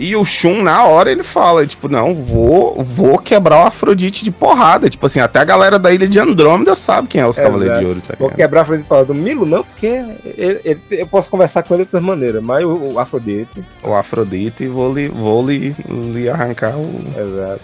E 0.02 0.16
o 0.16 0.24
Shun, 0.24 0.62
na 0.62 0.84
hora, 0.84 1.12
ele 1.12 1.22
fala, 1.22 1.66
tipo, 1.66 1.86
não, 1.86 2.14
vou, 2.14 2.82
vou 2.82 3.18
quebrar 3.18 3.64
o 3.64 3.66
Afrodite 3.66 4.24
de 4.24 4.30
porrada. 4.30 4.88
Tipo 4.88 5.04
assim, 5.04 5.20
até 5.20 5.40
a 5.40 5.44
galera 5.44 5.78
da 5.78 5.92
ilha 5.92 6.08
de 6.08 6.18
Andrômeda 6.18 6.74
sabe 6.74 7.06
quem 7.06 7.20
é 7.20 7.26
os 7.26 7.36
Exato. 7.36 7.48
Cavaleiros 7.52 7.78
de 7.80 7.84
Ouro, 7.84 8.02
tá 8.08 8.14
Vou 8.18 8.30
quebrar 8.30 8.60
a 8.60 8.62
Afrodite 8.62 8.86
e 8.86 8.88
falar 8.88 9.02
do 9.04 9.14
Milo, 9.14 9.44
não, 9.44 9.62
porque 9.62 9.86
ele- 10.24 10.60
ele- 10.64 10.80
eu 10.90 11.06
posso 11.06 11.28
conversar 11.28 11.62
com 11.64 11.74
ele 11.74 11.84
de 11.84 11.88
outras 11.88 12.02
maneiras, 12.02 12.42
mas 12.42 12.64
o, 12.64 12.92
o 12.94 12.98
Afrodite. 12.98 13.62
O 13.84 13.92
Afrodite 13.94 14.64
e 14.64 14.68
vou 14.68 14.94
lhe, 14.94 15.08
vou 15.08 15.46
lhe, 15.46 15.76
lhe 15.88 16.30
arrancar 16.30 16.74
o. 16.76 16.90
Exato. 17.18 17.60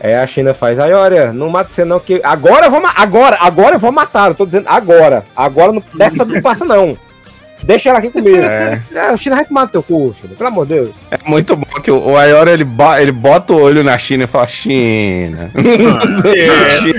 Aí 0.00 0.14
a 0.14 0.26
China 0.26 0.52
faz, 0.52 0.78
aí 0.80 0.92
olha, 0.92 1.32
não 1.32 1.48
mata 1.48 1.70
você 1.70 1.84
não, 1.84 1.98
que 2.00 2.20
agora 2.22 2.66
eu 2.66 2.70
vou 2.70 2.82
agora, 2.96 3.38
agora 3.40 3.76
eu 3.76 3.78
vou 3.78 3.90
matar, 3.92 4.28
eu 4.30 4.34
tô 4.34 4.44
dizendo 4.44 4.66
agora, 4.68 5.24
agora 5.34 5.72
não, 5.72 5.82
dessa 5.94 6.24
não 6.24 6.42
passa 6.42 6.64
não. 6.64 6.96
Deixa 7.62 7.88
ela 7.88 7.98
aqui 7.98 8.10
comigo. 8.10 8.36
É. 8.38 8.82
É, 8.94 9.12
o 9.12 9.16
China 9.16 9.36
vai 9.36 9.44
tomar 9.44 9.62
no 9.62 9.68
teu 9.68 9.82
cu, 9.82 10.14
China, 10.20 10.34
pelo 10.36 10.48
amor 10.48 10.66
de 10.66 10.74
Deus. 10.74 10.90
É 11.10 11.18
muito 11.28 11.56
bom 11.56 11.80
que 11.80 11.90
o, 11.90 12.16
Ayora 12.16 12.50
ele, 12.50 12.66
ele 13.00 13.12
bota 13.12 13.52
o 13.52 13.60
olho 13.60 13.82
na 13.82 13.98
China 13.98 14.24
e 14.24 14.26
fala: 14.26 14.46
China. 14.46 15.50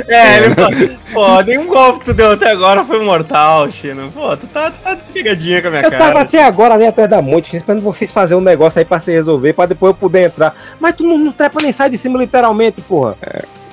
É, 0.07 0.13
é, 0.13 0.45
ele 0.45 0.53
fala, 0.55 0.69
pô, 1.13 1.41
nenhum 1.41 1.67
golpe 1.67 1.99
que 1.99 2.05
tu 2.05 2.13
deu 2.13 2.31
até 2.31 2.51
agora 2.51 2.83
foi 2.83 3.03
mortal, 3.03 3.69
China. 3.69 4.03
Pô, 4.13 4.35
tu 4.37 4.47
tá, 4.47 4.71
tu 4.71 4.79
tá 4.79 4.95
de 4.95 5.01
pegadinha 5.13 5.61
com 5.61 5.67
a 5.67 5.71
minha 5.71 5.83
Eu 5.83 5.91
tava 5.91 6.05
cara. 6.05 6.21
até 6.21 6.43
agora 6.43 6.73
ali 6.73 6.85
atrás 6.85 7.09
da 7.09 7.21
monte, 7.21 7.55
esperando 7.55 7.81
vocês 7.81 8.11
fazerem 8.11 8.41
um 8.41 8.45
negócio 8.45 8.79
aí 8.79 8.85
pra 8.85 8.99
se 8.99 9.11
resolver, 9.11 9.53
pra 9.53 9.65
depois 9.65 9.91
eu 9.91 9.95
poder 9.95 10.25
entrar. 10.25 10.55
Mas 10.79 10.95
tu 10.95 11.03
não, 11.03 11.17
não 11.17 11.31
trepa 11.31 11.59
nem 11.61 11.71
sai 11.71 11.89
de 11.89 11.97
cima 11.97 12.17
literalmente, 12.17 12.81
porra. 12.81 13.17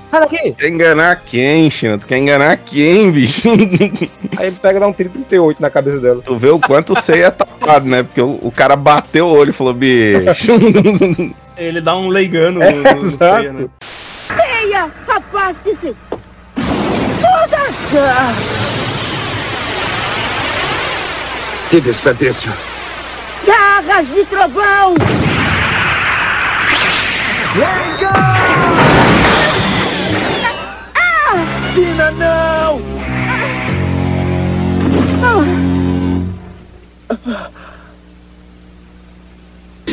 Sai 0.09 0.21
daqui! 0.21 0.53
Quer 0.53 0.69
enganar 0.69 1.17
quem, 1.25 1.71
China? 1.71 1.99
Tu 1.99 2.07
quer 2.07 2.19
enganar 2.19 2.57
quem, 2.59 3.11
bicho? 3.11 3.49
Aí 4.37 4.47
ele 4.49 4.57
pega 4.61 4.77
e 4.77 4.81
dá 4.81 4.87
um 4.87 4.93
tiro 4.93 5.11
38 5.11 5.61
na 5.61 5.71
cabeça 5.71 5.99
dela. 6.01 6.23
Tu 6.25 6.37
vê 6.37 6.49
o 6.51 6.59
quanto 6.61 6.93
o 6.93 7.01
Sei 7.01 7.23
é 7.25 7.31
tapado, 7.31 7.87
né? 7.87 8.03
Porque 8.03 8.21
o, 8.21 8.39
o 8.43 8.53
cara 8.53 8.77
bateu 8.77 9.27
o 9.27 9.33
olho 9.37 9.51
e 9.51 9.53
falou: 9.53 9.75
bicho. 9.75 10.53
Ele 11.57 11.81
dá 11.81 11.97
um 11.97 12.09
leigano 12.09 12.61
É, 12.63 12.73
no. 12.73 13.11
Seiya, 13.11 13.53
né? 13.53 13.67
Ceia, 13.81 14.91
afaste-se! 15.09 15.95
Mudança! 17.17 18.35
Que 21.71 21.81
desperdício. 21.81 22.53
Garras 23.47 24.09
de 24.09 24.25
trovão! 24.25 24.95
China, 31.75 32.11
não! 32.13 32.77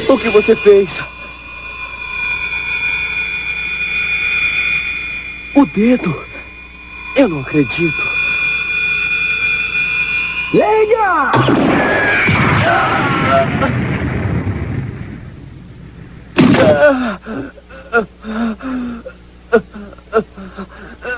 O 0.08 0.18
que 0.20 0.30
você 0.30 0.56
fez? 0.56 0.92
O 5.56 5.66
dedo! 5.66 6.24
Eu 7.16 7.28
não 7.28 7.40
acredito. 7.40 8.12
Liga! 10.54 11.32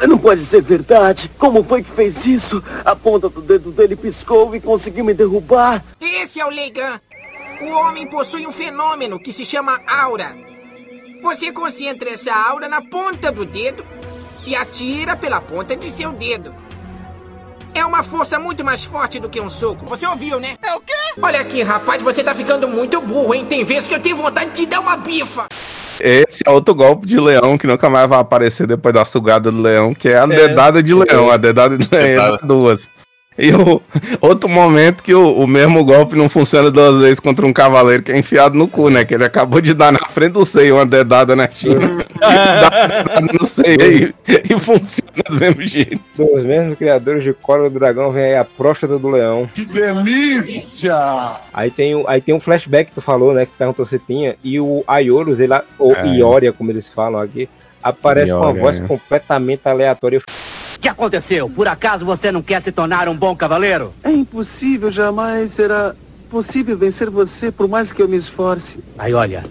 Não 0.08 0.18
pode 0.18 0.46
ser 0.46 0.62
verdade. 0.62 1.30
Como 1.38 1.64
foi 1.64 1.84
que 1.84 1.92
fez 1.92 2.26
isso? 2.26 2.64
A 2.84 2.96
ponta 2.96 3.30
do 3.30 3.42
dedo 3.42 3.72
dele 3.72 3.96
piscou 3.96 4.56
e 4.56 4.62
conseguiu 4.62 5.06
me 5.06 5.14
derrubar. 5.14 5.84
Esse 6.00 6.40
é 6.40 6.46
o 6.46 6.50
Leigan. 6.50 7.00
O 7.62 7.68
homem 7.70 8.08
possui 8.08 8.46
um 8.46 8.52
fenômeno 8.52 9.20
que 9.20 9.32
se 9.32 9.46
chama 9.46 9.80
aura. 9.88 10.36
Você 11.22 11.52
concentra 11.52 12.10
essa 12.10 12.34
aura 12.34 12.68
na 12.68 12.82
ponta 12.82 13.32
do 13.32 13.46
dedo 13.46 13.86
e 14.46 14.56
atira 14.56 15.16
pela 15.16 15.40
ponta 15.40 15.76
de 15.76 15.90
seu 15.90 16.12
dedo. 16.12 16.54
É 17.76 17.84
uma 17.84 18.04
força 18.04 18.38
muito 18.38 18.64
mais 18.64 18.84
forte 18.84 19.20
do 19.20 19.28
que 19.28 19.42
um 19.42 19.50
soco. 19.50 19.86
Você 19.88 20.06
ouviu, 20.06 20.40
né? 20.40 20.56
É 20.62 20.76
o 20.76 20.80
quê? 20.80 20.94
Olha 21.22 21.40
aqui, 21.40 21.64
rapaz, 21.64 22.02
você 22.04 22.24
tá 22.24 22.34
ficando 22.36 22.68
muito 22.68 23.02
burro, 23.02 23.34
hein? 23.34 23.46
Tem 23.46 23.64
vezes 23.64 23.88
que 23.88 23.96
eu 23.96 24.00
tenho 24.00 24.16
vontade 24.16 24.52
de 24.52 24.56
te 24.58 24.66
dar 24.68 24.80
uma 24.80 24.96
bifa. 24.96 25.48
Esse 26.00 26.44
é 26.46 26.52
outro 26.52 26.76
golpe 26.76 27.08
de 27.08 27.20
leão 27.20 27.58
que 27.58 27.66
nunca 27.66 27.90
mais 27.90 28.08
vai 28.08 28.20
aparecer 28.20 28.68
depois 28.68 28.94
da 28.94 29.04
sugada 29.06 29.52
do 29.52 29.62
leão, 29.62 29.94
que 29.94 30.10
é 30.10 30.18
a 30.18 30.26
dedada 30.26 30.84
de 30.84 30.94
leão. 30.94 31.32
A 31.32 31.38
dedada 31.38 31.78
de 31.78 31.88
leão 31.92 32.06
é 32.06 32.16
Dedada. 32.16 32.46
duas. 32.46 32.90
E 33.38 33.52
o 33.52 33.82
outro 34.22 34.50
momento 34.50 35.04
que 35.04 35.14
o, 35.14 35.40
o 35.40 35.48
mesmo 35.48 35.84
golpe 35.84 36.16
não 36.16 36.30
funciona 36.30 36.70
duas 36.70 37.02
vezes 37.02 37.20
contra 37.20 37.46
um 37.46 37.54
cavaleiro 37.54 38.04
que 38.04 38.12
é 38.12 38.18
enfiado 38.18 38.56
no 38.56 38.68
cu, 38.68 38.90
né? 38.90 39.04
Que 39.04 39.16
ele 39.16 39.24
acabou 39.24 39.60
de 39.60 39.74
dar 39.74 39.92
na 39.92 40.00
frente 40.00 40.34
do 40.34 40.46
seio 40.46 40.76
uma 40.76 40.86
dedada 40.86 41.36
na 41.36 41.50
China. 41.50 41.80
dá 42.20 43.22
no 43.22 43.46
seio 43.46 44.14
e, 44.28 44.54
e 44.54 44.60
funciona 44.60 45.24
do 45.30 45.36
mesmo 45.36 45.62
jeito. 45.64 46.00
Dos 46.16 46.44
mesmos 46.44 46.78
criadores 46.78 47.24
de 47.24 47.34
Cora 47.34 47.70
do 47.70 47.80
Dragão 47.80 48.12
vem 48.12 48.24
aí 48.26 48.38
a 48.38 48.46
próstata 48.46 48.98
do 48.98 49.10
leão. 49.10 49.50
Que 49.54 49.66
delícia! 49.66 50.96
Aí 51.54 51.72
tem, 51.72 52.04
aí 52.08 52.22
tem 52.22 52.36
um 52.36 52.40
flashback 52.40 52.90
que 52.90 52.96
tu 52.96 53.02
falou, 53.02 53.34
né? 53.34 53.46
Que 53.46 53.52
perguntou 53.58 53.86
se 53.86 54.00
tinha. 54.00 54.36
E 54.44 54.60
o 54.60 54.84
Ayorus, 54.88 55.40
ele, 55.40 55.54
ou 55.80 55.94
É. 55.94 56.08
Ioria, 56.08 56.54
como 56.54 56.72
eles 56.72 56.88
falam 56.88 57.22
aqui, 57.22 57.50
aparece 57.82 58.32
com 58.32 58.38
uma 58.38 58.48
Ioria, 58.48 58.62
voz 58.62 58.80
completamente 58.80 59.62
aleatória. 59.66 60.22
O 60.84 60.86
que 60.86 60.90
aconteceu? 60.90 61.50
Por 61.50 61.66
acaso 61.66 62.04
você 62.04 62.30
não 62.30 62.42
quer 62.42 62.62
se 62.62 62.70
tornar 62.70 63.08
um 63.08 63.16
bom 63.16 63.34
cavaleiro? 63.34 63.94
É 64.04 64.12
impossível, 64.12 64.92
jamais 64.92 65.50
será 65.56 65.96
possível 66.30 66.78
vencer 66.78 67.10
você 67.10 67.50
por 67.50 67.70
mais 67.70 67.90
que 67.90 68.02
eu 68.02 68.10
me 68.10 68.18
esforce. 68.18 68.84
Aí 68.98 69.14
olha, 69.14 69.46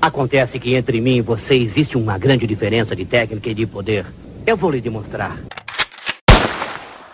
acontece 0.00 0.60
que 0.60 0.76
entre 0.76 1.00
mim 1.00 1.16
e 1.16 1.22
você 1.22 1.56
existe 1.56 1.98
uma 1.98 2.16
grande 2.16 2.46
diferença 2.46 2.94
de 2.94 3.04
técnica 3.04 3.50
e 3.50 3.54
de 3.54 3.66
poder. 3.66 4.06
Eu 4.46 4.56
vou 4.56 4.70
lhe 4.70 4.80
demonstrar. 4.80 5.36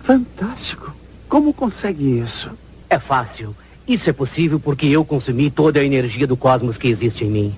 Fantástico. 0.04 0.94
Como 1.26 1.54
consegue 1.54 2.20
isso? 2.20 2.50
É 2.90 2.98
fácil. 2.98 3.56
Isso 3.88 4.10
é 4.10 4.12
possível 4.12 4.60
porque 4.60 4.86
eu 4.86 5.02
consumi 5.02 5.50
toda 5.50 5.80
a 5.80 5.84
energia 5.84 6.26
do 6.26 6.36
cosmos 6.36 6.76
que 6.76 6.88
existe 6.88 7.24
em 7.24 7.30
mim. 7.30 7.54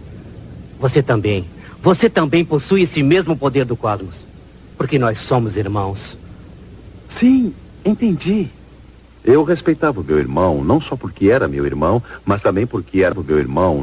Você 0.78 1.02
também. 1.02 1.44
Você 1.82 2.08
também 2.08 2.44
possui 2.44 2.82
esse 2.82 3.02
mesmo 3.02 3.36
poder 3.36 3.64
do 3.64 3.76
cosmos. 3.76 4.14
Porque 4.82 4.98
nós 4.98 5.20
somos 5.20 5.56
irmãos. 5.56 6.16
Sim, 7.20 7.54
entendi. 7.84 8.48
Eu 9.24 9.44
respeitava 9.44 10.00
o 10.00 10.02
meu 10.02 10.18
irmão, 10.18 10.64
não 10.64 10.80
só 10.80 10.96
porque 10.96 11.30
era 11.30 11.46
meu 11.46 11.64
irmão, 11.64 12.02
mas 12.24 12.42
também 12.42 12.66
porque 12.66 13.00
era 13.00 13.14
o 13.14 13.22
meu 13.22 13.38
irmão. 13.38 13.82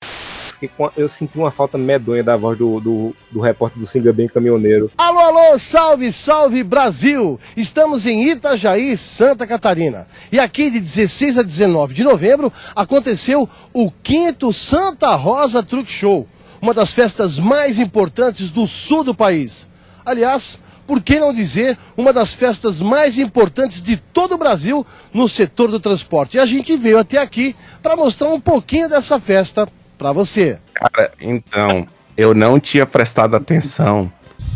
Eu 0.98 1.08
senti 1.08 1.38
uma 1.38 1.52
falta 1.52 1.78
medonha 1.78 2.22
da 2.22 2.36
voz 2.36 2.58
do, 2.58 2.82
do, 2.82 3.16
do 3.32 3.40
repórter 3.40 3.80
do 3.80 3.86
Singa 3.86 4.12
Bem 4.12 4.28
Caminhoneiro. 4.28 4.92
Alô, 4.98 5.20
alô, 5.20 5.58
salve, 5.58 6.12
salve 6.12 6.66
Brasil! 6.66 7.40
Estamos 7.56 8.06
em 8.06 8.32
Itajaí, 8.32 8.98
Santa 8.98 9.48
Catarina. 9.48 10.06
E 10.30 10.38
aqui 10.38 10.70
de 10.70 10.82
16 10.82 11.38
a 11.38 11.44
19 11.44 11.94
de 11.94 12.04
novembro 12.04 12.52
aconteceu 12.76 13.48
o 13.72 13.90
quinto 13.90 14.52
Santa 14.52 15.16
Rosa 15.16 15.64
Truck 15.64 15.90
Show, 15.90 16.28
uma 16.62 16.74
das 16.74 16.92
festas 16.92 17.40
mais 17.40 17.80
importantes 17.80 18.52
do 18.52 18.68
sul 18.68 19.06
do 19.06 19.16
país. 19.16 19.66
Aliás, 20.06 20.60
por 20.89 21.04
que 21.04 21.19
não 21.19 21.32
dizer 21.32 21.78
uma 21.95 22.12
das 22.12 22.34
festas 22.34 22.82
mais 22.82 23.19
importantes 23.19 23.80
de 23.80 23.95
todo 23.95 24.34
o 24.34 24.38
Brasil 24.39 24.84
no 25.13 25.30
setor 25.30 25.69
do 25.69 25.80
transporte? 25.80 26.38
E 26.38 26.39
a 26.39 26.47
gente 26.47 26.75
veio 26.75 26.97
até 26.97 27.19
aqui 27.19 27.56
para 27.80 27.95
mostrar 27.95 28.30
um 28.30 28.41
pouquinho 28.41 28.89
dessa 28.89 29.19
festa 29.19 29.67
para 29.99 30.12
você. 30.12 30.58
Cara, 30.73 31.12
então, 31.21 31.86
eu 32.17 32.34
não 32.34 32.60
tinha 32.60 32.88
prestado 32.88 33.36
atenção 33.36 34.12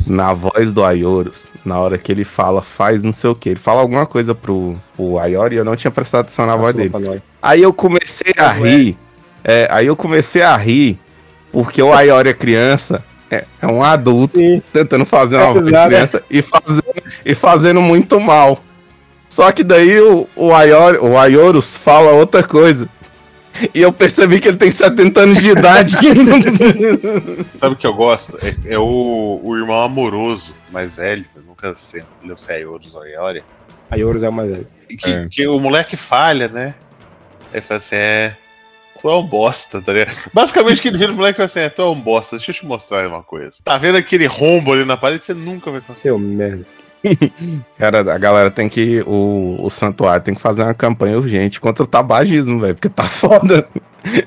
na 0.08 0.34
voz 0.34 0.74
do 0.74 0.84
Ayorus 0.84 1.52
na 1.63 1.80
hora 1.80 2.00
que 2.00 2.12
ele 2.12 2.24
fala, 2.24 2.63
faz 2.63 3.04
não 3.04 3.13
sei 3.13 3.30
o 3.30 3.36
que. 3.36 3.50
Ele 3.50 3.60
fala 3.60 3.82
alguma 3.82 4.08
coisa 4.08 4.34
pro, 4.34 4.76
pro 4.96 5.19
Ayori 5.19 5.54
e 5.54 5.60
eu 5.60 5.65
não 5.65 5.76
tinha 5.76 5.91
prestado 5.91 6.22
atenção 6.22 6.48
na 6.48 6.56
voz 6.56 6.74
dele. 6.74 7.22
Aí 7.39 7.62
eu 7.62 7.72
comecei 7.72 8.34
a 8.36 8.52
rir. 8.52 8.98
é, 9.43 9.67
aí 9.69 9.86
eu 9.86 9.96
comecei 9.96 10.41
a 10.41 10.58
rir 10.58 11.00
porque 11.52 11.80
o 11.80 11.93
Ayori 11.93 12.30
é 12.30 12.34
criança. 12.34 13.06
É, 13.34 13.46
é 13.62 13.67
um 13.67 13.84
adulto 13.84 14.39
tentando 14.72 15.06
fazer 15.06 15.38
uma 15.38 15.60
É 15.60 15.88
criança 15.88 16.24
e 16.30 16.41
fazendo, 16.41 16.93
e 17.26 17.34
fazendo 17.34 17.82
muito 17.82 18.19
mal. 18.19 18.63
Só 19.28 19.52
que 19.52 19.63
daí 19.63 20.00
o, 20.00 20.28
o, 20.36 20.54
Ayori, 20.54 21.00
o 21.00 21.17
Ayorus 21.17 21.76
fala 21.76 22.12
outra 22.12 22.43
coisa. 22.43 22.88
E 23.74 23.82
eu 23.82 23.91
percebi 23.91 24.39
que 24.39 24.48
ele 24.48 24.58
tem 24.58 24.69
70 24.69 25.19
anos 25.19 25.39
de 25.39 25.50
idade. 25.50 25.96
Sabe 27.58 27.74
o 27.74 27.78
que 27.78 27.88
eu 27.88 27.93
gosto? 27.93 28.38
É, 28.46 28.74
é 28.74 28.80
o, 28.80 29.39
o 29.43 29.58
irmão 29.58 29.82
amoroso 29.82 30.56
mais 30.72 30.98
velho. 30.98 31.26
Eu 31.36 31.43
nunca 31.43 31.74
sei, 31.76 32.04
lembro 32.22 32.39
se 32.39 32.52
é 32.52 32.56
Ayorus 32.58 32.93
ou 32.93 33.02
Ayoria. 33.02 33.43
A 33.89 33.96
Yorus 33.96 34.24
é 34.24 34.30
o 34.30 34.34
mais 34.34 34.50
velho. 34.50 34.67
Que, 34.88 35.30
que 35.30 35.48
o 35.48 35.60
moleque 35.60 35.96
falha, 35.96 36.48
né? 36.48 36.76
Aí 37.54 37.62
fala 37.62 37.78
assim: 37.78 37.96
é. 37.96 38.36
Tu 39.04 39.10
é 39.10 39.18
um 39.18 39.24
bosta, 39.24 39.82
tá 39.82 39.92
ligado? 39.92 40.16
Basicamente, 40.34 40.82
que 40.82 40.88
ele 40.88 40.98
vira 40.98 41.12
o 41.12 41.16
moleque 41.16 41.34
e 41.34 41.36
fala 41.36 41.46
assim: 41.46 41.60
é, 41.60 41.68
tu 41.68 41.82
é 41.82 41.89
um 41.89 42.00
bosta, 42.00 42.38
deixa 42.38 42.52
eu 42.52 42.56
te 42.56 42.66
mostrar 42.66 43.06
uma 43.06 43.22
coisa. 43.22 43.52
Tá 43.62 43.78
vendo 43.78 43.98
aquele 43.98 44.26
rombo 44.28 44.72
ali 44.72 44.86
na 44.86 44.96
parede? 44.96 45.26
Você 45.26 45.34
nunca 45.34 45.70
vai 45.70 45.82
conseguir. 45.82 46.04
Seu 46.04 46.18
merda. 46.18 46.66
Cara, 47.78 48.00
a 48.00 48.18
galera 48.18 48.50
tem 48.50 48.70
que. 48.70 49.04
O, 49.06 49.58
o 49.60 49.70
santuário 49.70 50.24
tem 50.24 50.34
que 50.34 50.39
fazer 50.39 50.63
uma 50.63 50.74
campanha 50.74 51.18
urgente 51.18 51.60
contra 51.60 51.84
o 51.84 51.88
tabagismo, 51.88 52.62
velho, 52.62 52.76
porque 52.76 52.88
tá 52.88 53.04
foda. 53.04 53.68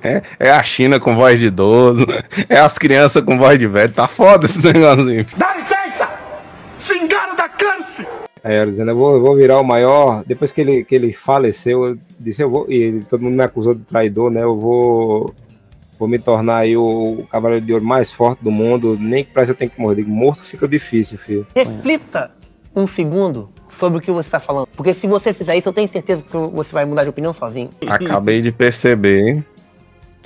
É, 0.02 0.22
é 0.38 0.50
a 0.50 0.62
China 0.62 1.00
com 1.00 1.16
voz 1.16 1.40
de 1.40 1.46
idoso, 1.46 2.06
é 2.46 2.58
as 2.58 2.76
crianças 2.76 3.24
com 3.24 3.38
voz 3.38 3.58
de 3.58 3.66
velho, 3.66 3.92
tá 3.94 4.06
foda 4.06 4.44
esse 4.44 4.60
negocinho. 4.60 5.24
Dá 5.38 5.54
licença! 5.54 5.75
Aí 8.46 8.54
ela 8.54 8.70
dizendo, 8.70 8.92
eu 8.92 8.96
vou, 8.96 9.14
eu 9.16 9.20
vou 9.20 9.34
virar 9.34 9.58
o 9.58 9.64
maior. 9.64 10.22
Depois 10.24 10.52
que 10.52 10.60
ele, 10.60 10.84
que 10.84 10.94
ele 10.94 11.12
faleceu, 11.12 11.84
eu 11.84 11.98
disse, 12.20 12.40
eu 12.44 12.48
vou. 12.48 12.70
E 12.70 13.00
todo 13.10 13.20
mundo 13.20 13.34
me 13.34 13.42
acusou 13.42 13.74
de 13.74 13.82
traidor, 13.82 14.30
né? 14.30 14.44
Eu 14.44 14.56
vou. 14.56 15.34
Vou 15.98 16.06
me 16.06 16.16
tornar 16.16 16.58
aí 16.58 16.76
o, 16.76 17.16
o 17.18 17.26
cavaleiro 17.26 17.66
de 17.66 17.72
ouro 17.72 17.84
mais 17.84 18.12
forte 18.12 18.44
do 18.44 18.52
mundo. 18.52 18.96
Nem 19.00 19.24
que 19.24 19.32
parece 19.32 19.50
eu 19.50 19.56
tenho 19.56 19.68
que 19.68 19.80
morrer. 19.80 19.96
Digo, 19.96 20.10
morto 20.10 20.44
fica 20.44 20.68
difícil, 20.68 21.18
filho. 21.18 21.44
Reflita 21.56 22.30
um 22.72 22.86
segundo 22.86 23.48
sobre 23.68 23.98
o 23.98 24.00
que 24.00 24.12
você 24.12 24.28
está 24.28 24.38
falando. 24.38 24.68
Porque 24.76 24.94
se 24.94 25.08
você 25.08 25.32
fizer 25.32 25.56
isso, 25.56 25.68
eu 25.68 25.72
tenho 25.72 25.88
certeza 25.88 26.22
que 26.22 26.36
você 26.36 26.72
vai 26.72 26.84
mudar 26.84 27.02
de 27.02 27.10
opinião 27.10 27.32
sozinho. 27.32 27.70
Acabei 27.84 28.40
de 28.40 28.52
perceber. 28.52 29.44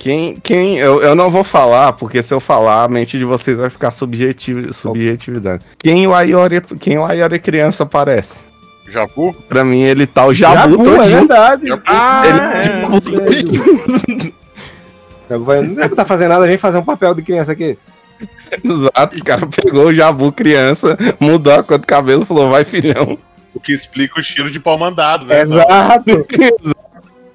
Quem. 0.01 0.35
quem 0.41 0.77
eu, 0.79 0.99
eu 1.03 1.13
não 1.13 1.29
vou 1.29 1.43
falar, 1.43 1.93
porque 1.93 2.23
se 2.23 2.33
eu 2.33 2.39
falar, 2.39 2.83
a 2.83 2.87
mente 2.87 3.19
de 3.19 3.23
vocês 3.23 3.55
vai 3.55 3.69
ficar 3.69 3.91
subjetiv, 3.91 4.73
subjetividade. 4.73 5.63
Quem 5.77 6.07
o 6.07 6.13
Ayori, 6.15 6.59
quem 6.79 6.97
o 6.97 7.05
Ayori 7.05 7.37
criança 7.39 7.85
parece? 7.85 8.43
Jabu? 8.89 9.31
Pra 9.47 9.63
mim, 9.63 9.81
ele 9.83 10.07
tá 10.07 10.25
o 10.25 10.33
Jabu, 10.33 10.71
Jabu, 10.71 10.81
é 10.81 10.97
todinho. 10.97 11.17
verdade. 11.19 11.65
Ah, 11.85 12.23
ele 12.25 12.39
é, 12.39 12.63
Jabu 12.63 12.99
todinho. 12.99 14.33
Eu 15.29 15.43
vou- 15.43 15.61
Não 15.61 15.83
é 15.83 15.87
tá 15.87 16.03
fazendo 16.03 16.29
nada, 16.29 16.47
vem 16.47 16.57
fazer 16.57 16.79
um 16.79 16.83
papel 16.83 17.13
de 17.13 17.21
criança 17.21 17.51
aqui. 17.51 17.77
Exato, 18.63 19.15
os 19.15 19.21
caras 19.21 19.49
pegou 19.49 19.85
o 19.85 19.93
Jabu 19.93 20.31
criança, 20.31 20.97
mudou 21.19 21.53
a 21.53 21.61
cor 21.63 21.77
do 21.77 21.85
cabelo 21.85 22.23
e 22.23 22.25
falou, 22.25 22.49
vai 22.49 22.65
filhão. 22.65 23.19
O 23.53 23.59
que 23.59 23.71
explica 23.71 24.17
o 24.17 24.19
estilo 24.19 24.49
de 24.49 24.59
pau 24.59 24.79
mandado, 24.79 25.25
né? 25.27 25.41
Exato. 25.41 26.25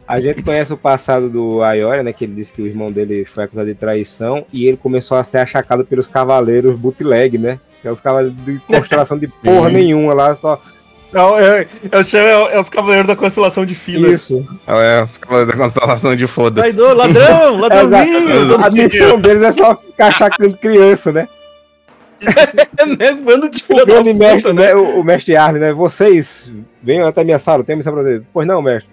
A 0.07 0.21
gente 0.21 0.43
conhece 0.43 0.73
o 0.73 0.77
passado 0.77 1.29
do 1.29 1.63
Ayora, 1.63 2.03
né? 2.03 2.13
Que 2.13 2.25
ele 2.25 2.35
disse 2.35 2.53
que 2.53 2.63
o 2.63 2.67
irmão 2.67 2.93
dele 2.93 3.25
foi 3.25 3.45
acusado 3.45 3.67
de 3.67 3.75
traição 3.75 4.47
e 4.53 4.67
ele 4.67 4.77
começou 4.77 5.17
a 5.17 5.25
ser 5.25 5.39
achacado 5.39 5.85
pelos 5.85 6.07
cavaleiros 6.07 6.77
bootleg, 6.77 7.39
né? 7.39 7.59
Que 7.83 7.89
é 7.89 7.93
os 7.93 8.01
cavaleiros 8.01 8.37
de 8.45 8.59
constelação 8.61 9.19
de 9.19 9.27
porra 9.27 9.69
nenhuma 9.71 10.15
lá, 10.15 10.35
só. 10.35 10.61
Não, 11.13 11.39
eu, 11.39 11.67
eu 11.91 12.05
chamo 12.05 12.49
é, 12.49 12.55
é 12.57 12.59
os 12.59 12.69
Cavaleiros 12.69 13.07
da 13.07 13.17
Constelação 13.17 13.65
de 13.65 13.75
Fila. 13.75 14.09
Isso. 14.09 14.47
É, 14.67 15.03
os 15.03 15.17
cavaleiros 15.17 15.55
da 15.55 15.65
constelação 15.65 16.17
de 16.17 16.27
foda-se. 16.27 16.77
Traidor, 16.77 16.97
ladrão, 16.97 17.57
ladrãozinho. 17.59 18.31
Exato. 18.31 18.65
A 18.65 18.71
missão 18.71 19.21
deles 19.21 19.43
é 19.43 19.53
só 19.53 19.77
ficar 19.77 20.09
achacando 20.09 20.57
criança, 20.57 21.13
né? 21.13 21.29
É, 22.99 23.13
bando 23.15 23.51
de 23.51 23.63
filha 23.63 23.83
O 23.83 23.87
grande 23.87 24.15
mestre, 24.15 24.53
né? 24.53 24.75
O, 24.75 25.01
o 25.01 25.05
mestre 25.05 25.37
Arne, 25.37 25.59
né? 25.59 25.73
Vocês 25.73 26.51
venham 26.83 27.07
até 27.07 27.23
minha 27.25 27.39
sala, 27.39 27.65
tenho 27.65 27.77
missão 27.77 27.93
pra 27.93 28.03
vocês. 28.03 28.23
Pois 28.33 28.47
não, 28.47 28.63
mestre. 28.63 28.91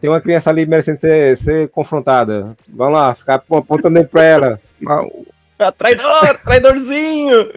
Tem 0.00 0.08
uma 0.08 0.20
criança 0.20 0.50
ali 0.50 0.64
merecendo 0.66 0.98
ser, 0.98 1.36
ser 1.36 1.68
confrontada. 1.68 2.56
Vamos 2.68 2.98
lá, 2.98 3.14
ficar 3.14 3.34
apontando 3.34 4.04
pra 4.06 4.22
ela. 4.22 4.60
Ah, 4.86 5.02
Traidor, 5.76 6.38
traidorzinho. 6.44 7.48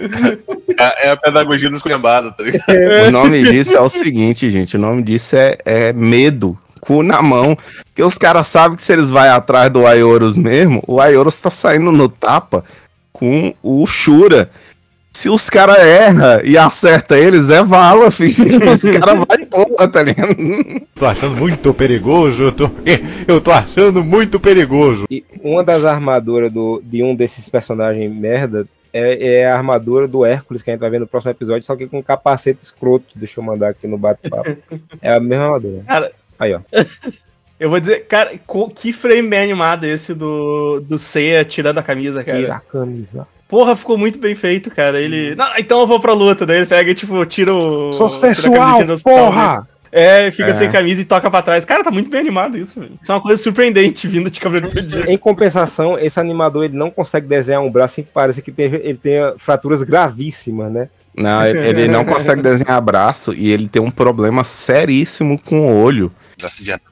É, 0.80 1.08
é 1.08 1.12
a 1.12 1.18
pedagogia 1.18 1.70
do 1.70 1.76
esculhambado, 1.76 2.32
tá 2.32 2.44
ligado? 2.44 2.66
O 3.08 3.12
nome 3.12 3.44
disso 3.44 3.78
é 3.78 3.80
o 3.80 3.90
seguinte, 3.90 4.50
gente. 4.50 4.76
O 4.76 4.80
nome 4.80 5.04
disso 5.04 5.36
é, 5.36 5.56
é 5.64 5.94
medo. 5.94 6.58
Cu 6.80 7.04
na 7.04 7.22
mão. 7.22 7.56
Porque 7.86 8.02
os 8.02 8.18
caras 8.18 8.48
sabem 8.48 8.76
que 8.76 8.82
se 8.82 8.92
eles 8.92 9.12
vão 9.12 9.22
atrás 9.22 9.70
do 9.70 9.86
Ayorus 9.86 10.36
mesmo, 10.36 10.84
o 10.88 11.00
Ayorus 11.00 11.40
tá 11.40 11.52
saindo 11.52 11.92
no 11.92 12.10
tapa 12.10 12.66
com 13.14 13.54
o 13.62 13.86
Shura. 13.86 14.50
Se 15.14 15.30
os 15.30 15.50
caras 15.50 15.78
erram 15.78 16.42
e 16.44 16.58
acerta 16.58 17.18
eles, 17.18 17.50
é 17.50 17.62
vala, 17.62 18.10
filho. 18.10 18.32
Os 18.72 18.82
caras 18.82 19.20
vão 19.20 19.46
porra, 19.50 19.88
tá 19.88 20.02
ligado? 20.02 20.36
Tô 20.96 21.06
achando 21.06 21.36
muito 21.36 21.74
perigoso, 21.74 22.44
eu 22.44 22.52
tô, 22.52 22.70
eu 23.28 23.42
tô 23.42 23.52
achando 23.52 24.04
muito 24.04 24.40
perigoso. 24.40 25.06
E 25.10 25.26
uma 25.44 25.64
das 25.64 25.84
armaduras 25.84 26.52
do, 26.52 26.82
de 26.84 27.04
um 27.04 27.14
desses 27.14 27.50
personagens 27.50 28.10
merda 28.14 28.66
é, 28.94 29.40
é 29.40 29.52
a 29.52 29.58
armadura 29.58 30.08
do 30.08 30.26
Hércules, 30.26 30.62
que 30.62 30.70
a 30.70 30.74
gente 30.74 30.82
vai 30.82 30.90
ver 30.90 31.00
no 31.00 31.08
próximo 31.08 31.32
episódio, 31.32 31.64
só 31.64 31.76
que 31.76 31.88
com 31.88 32.00
um 32.00 32.04
capacete 32.04 32.62
escroto. 32.62 33.06
Deixa 33.16 33.40
eu 33.40 33.44
mandar 33.44 33.70
aqui 33.70 33.88
no 33.88 33.98
bate-papo. 33.98 34.58
É 35.02 35.14
a 35.14 35.20
mesma 35.20 35.46
armadura. 35.46 35.84
Cara, 35.86 36.12
Aí, 36.42 36.56
ó. 36.56 36.62
Eu 37.62 37.70
vou 37.70 37.80
dizer, 37.80 38.08
cara, 38.08 38.32
que 38.76 38.92
frame 38.92 39.30
bem 39.30 39.44
animado 39.44 39.84
esse 39.84 40.16
do, 40.16 40.80
do 40.80 40.98
Seiya 40.98 41.46
tirando 41.46 41.78
a 41.78 41.84
camisa, 41.84 42.24
cara. 42.24 42.40
Tira 42.40 42.56
a 42.56 42.60
camisa. 42.60 43.28
Porra, 43.48 43.76
ficou 43.76 44.00
muito 44.00 44.18
bem 44.18 44.34
feito, 44.34 44.72
cara. 44.72 45.00
Ele. 45.00 45.36
Não, 45.36 45.46
então 45.56 45.80
eu 45.80 45.86
vou 45.86 46.00
pra 46.00 46.12
luta. 46.12 46.44
Daí 46.44 46.58
ele 46.58 46.66
pega 46.66 46.90
e, 46.90 46.96
tipo, 46.96 47.24
tira 47.24 47.54
o. 47.54 47.92
Sou 47.94 48.08
do 48.08 48.94
hospital 48.94 49.04
porra! 49.04 49.68
É, 49.92 50.32
fica 50.32 50.50
É. 50.50 50.54
sem 50.56 50.72
camisa 50.72 51.02
e 51.04 51.06
toca 51.06 51.30
pra 51.30 51.44
trás. 51.44 51.64
Cara, 51.64 51.84
tá 51.84 51.92
muito 51.92 52.10
bem 52.10 52.22
animado 52.22 52.58
isso, 52.58 52.80
velho. 52.80 52.94
Isso 53.00 53.12
é 53.12 53.16
uma 53.16 53.22
coisa 53.22 53.44
surpreendente 53.44 54.08
vindo 54.08 54.32
de 54.32 54.40
Cavaleiro 54.40 54.74
do 54.74 54.82
Zodíaco. 54.82 55.12
Em 55.12 55.18
compensação, 55.18 56.00
esse 56.00 56.20
animador 56.20 56.64
ele 56.64 56.78
não 56.78 56.90
consegue 56.90 57.28
desenhar 57.28 57.62
um 57.62 57.70
braço 57.70 57.96
sem 57.96 58.04
que 58.04 58.10
pareça 58.10 58.42
que 58.42 58.52
teve, 58.52 58.78
ele 58.78 58.98
tenha 58.98 59.36
fraturas 59.38 59.84
gravíssimas, 59.84 60.72
né? 60.72 60.90
Não, 61.14 61.46
ele 61.46 61.60
ele 61.60 61.88
não 61.90 62.06
consegue 62.06 62.42
desenhar 62.42 62.82
braço 62.82 63.34
e 63.34 63.52
ele 63.52 63.68
tem 63.68 63.82
um 63.82 63.92
problema 63.92 64.44
seríssimo 64.46 65.38
com 65.38 65.60
o 65.60 65.84
olho. 65.84 66.12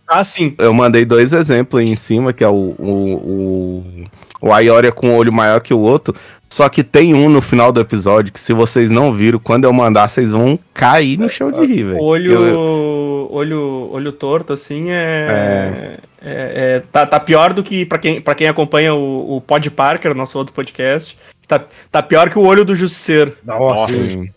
Ah, 0.07 0.23
sim. 0.23 0.53
Eu 0.57 0.73
mandei 0.73 1.05
dois 1.05 1.33
exemplos 1.33 1.81
aí 1.81 1.89
em 1.89 1.95
cima, 1.95 2.31
que 2.33 2.43
é 2.43 2.47
o, 2.47 2.75
o, 2.77 3.13
o, 3.13 4.03
o 4.49 4.53
Ayoria 4.53 4.91
com 4.91 5.09
o 5.11 5.15
olho 5.15 5.31
maior 5.33 5.61
que 5.61 5.73
o 5.73 5.79
outro. 5.79 6.15
Só 6.51 6.67
que 6.67 6.83
tem 6.83 7.13
um 7.13 7.29
no 7.29 7.41
final 7.41 7.71
do 7.71 7.79
episódio 7.79 8.33
que 8.33 8.39
se 8.39 8.53
vocês 8.53 8.89
não 8.89 9.13
viram, 9.13 9.37
quando 9.37 9.65
eu 9.65 9.73
mandar, 9.73 10.07
vocês 10.07 10.31
vão 10.31 10.57
cair 10.73 11.15
no 11.19 11.29
chão 11.29 11.51
de 11.51 11.63
rir, 11.63 11.83
velho. 11.83 12.01
Olho, 12.01 12.33
Eu- 12.47 13.27
olho, 13.31 13.89
olho 13.91 14.11
torto, 14.11 14.51
assim, 14.53 14.89
é. 14.89 15.97
é- 16.19 16.77
é- 16.77 16.83
tá, 16.91 17.05
tá 17.05 17.19
pior 17.19 17.53
do 17.53 17.61
que, 17.61 17.85
pra 17.85 17.99
quem, 17.99 18.19
pra 18.19 18.33
quem 18.33 18.47
acompanha 18.47 18.95
o, 18.95 19.37
o 19.37 19.41
Pod 19.41 19.69
Parker, 19.69 20.15
nosso 20.15 20.39
outro 20.39 20.51
podcast, 20.53 21.15
tá, 21.47 21.63
tá 21.91 22.01
pior 22.01 22.31
que 22.31 22.39
o 22.39 22.43
olho 22.43 22.65
do 22.65 22.75
Justiceiro. 22.75 23.37
Nossa. 23.45 23.93
Sim. 23.93 24.31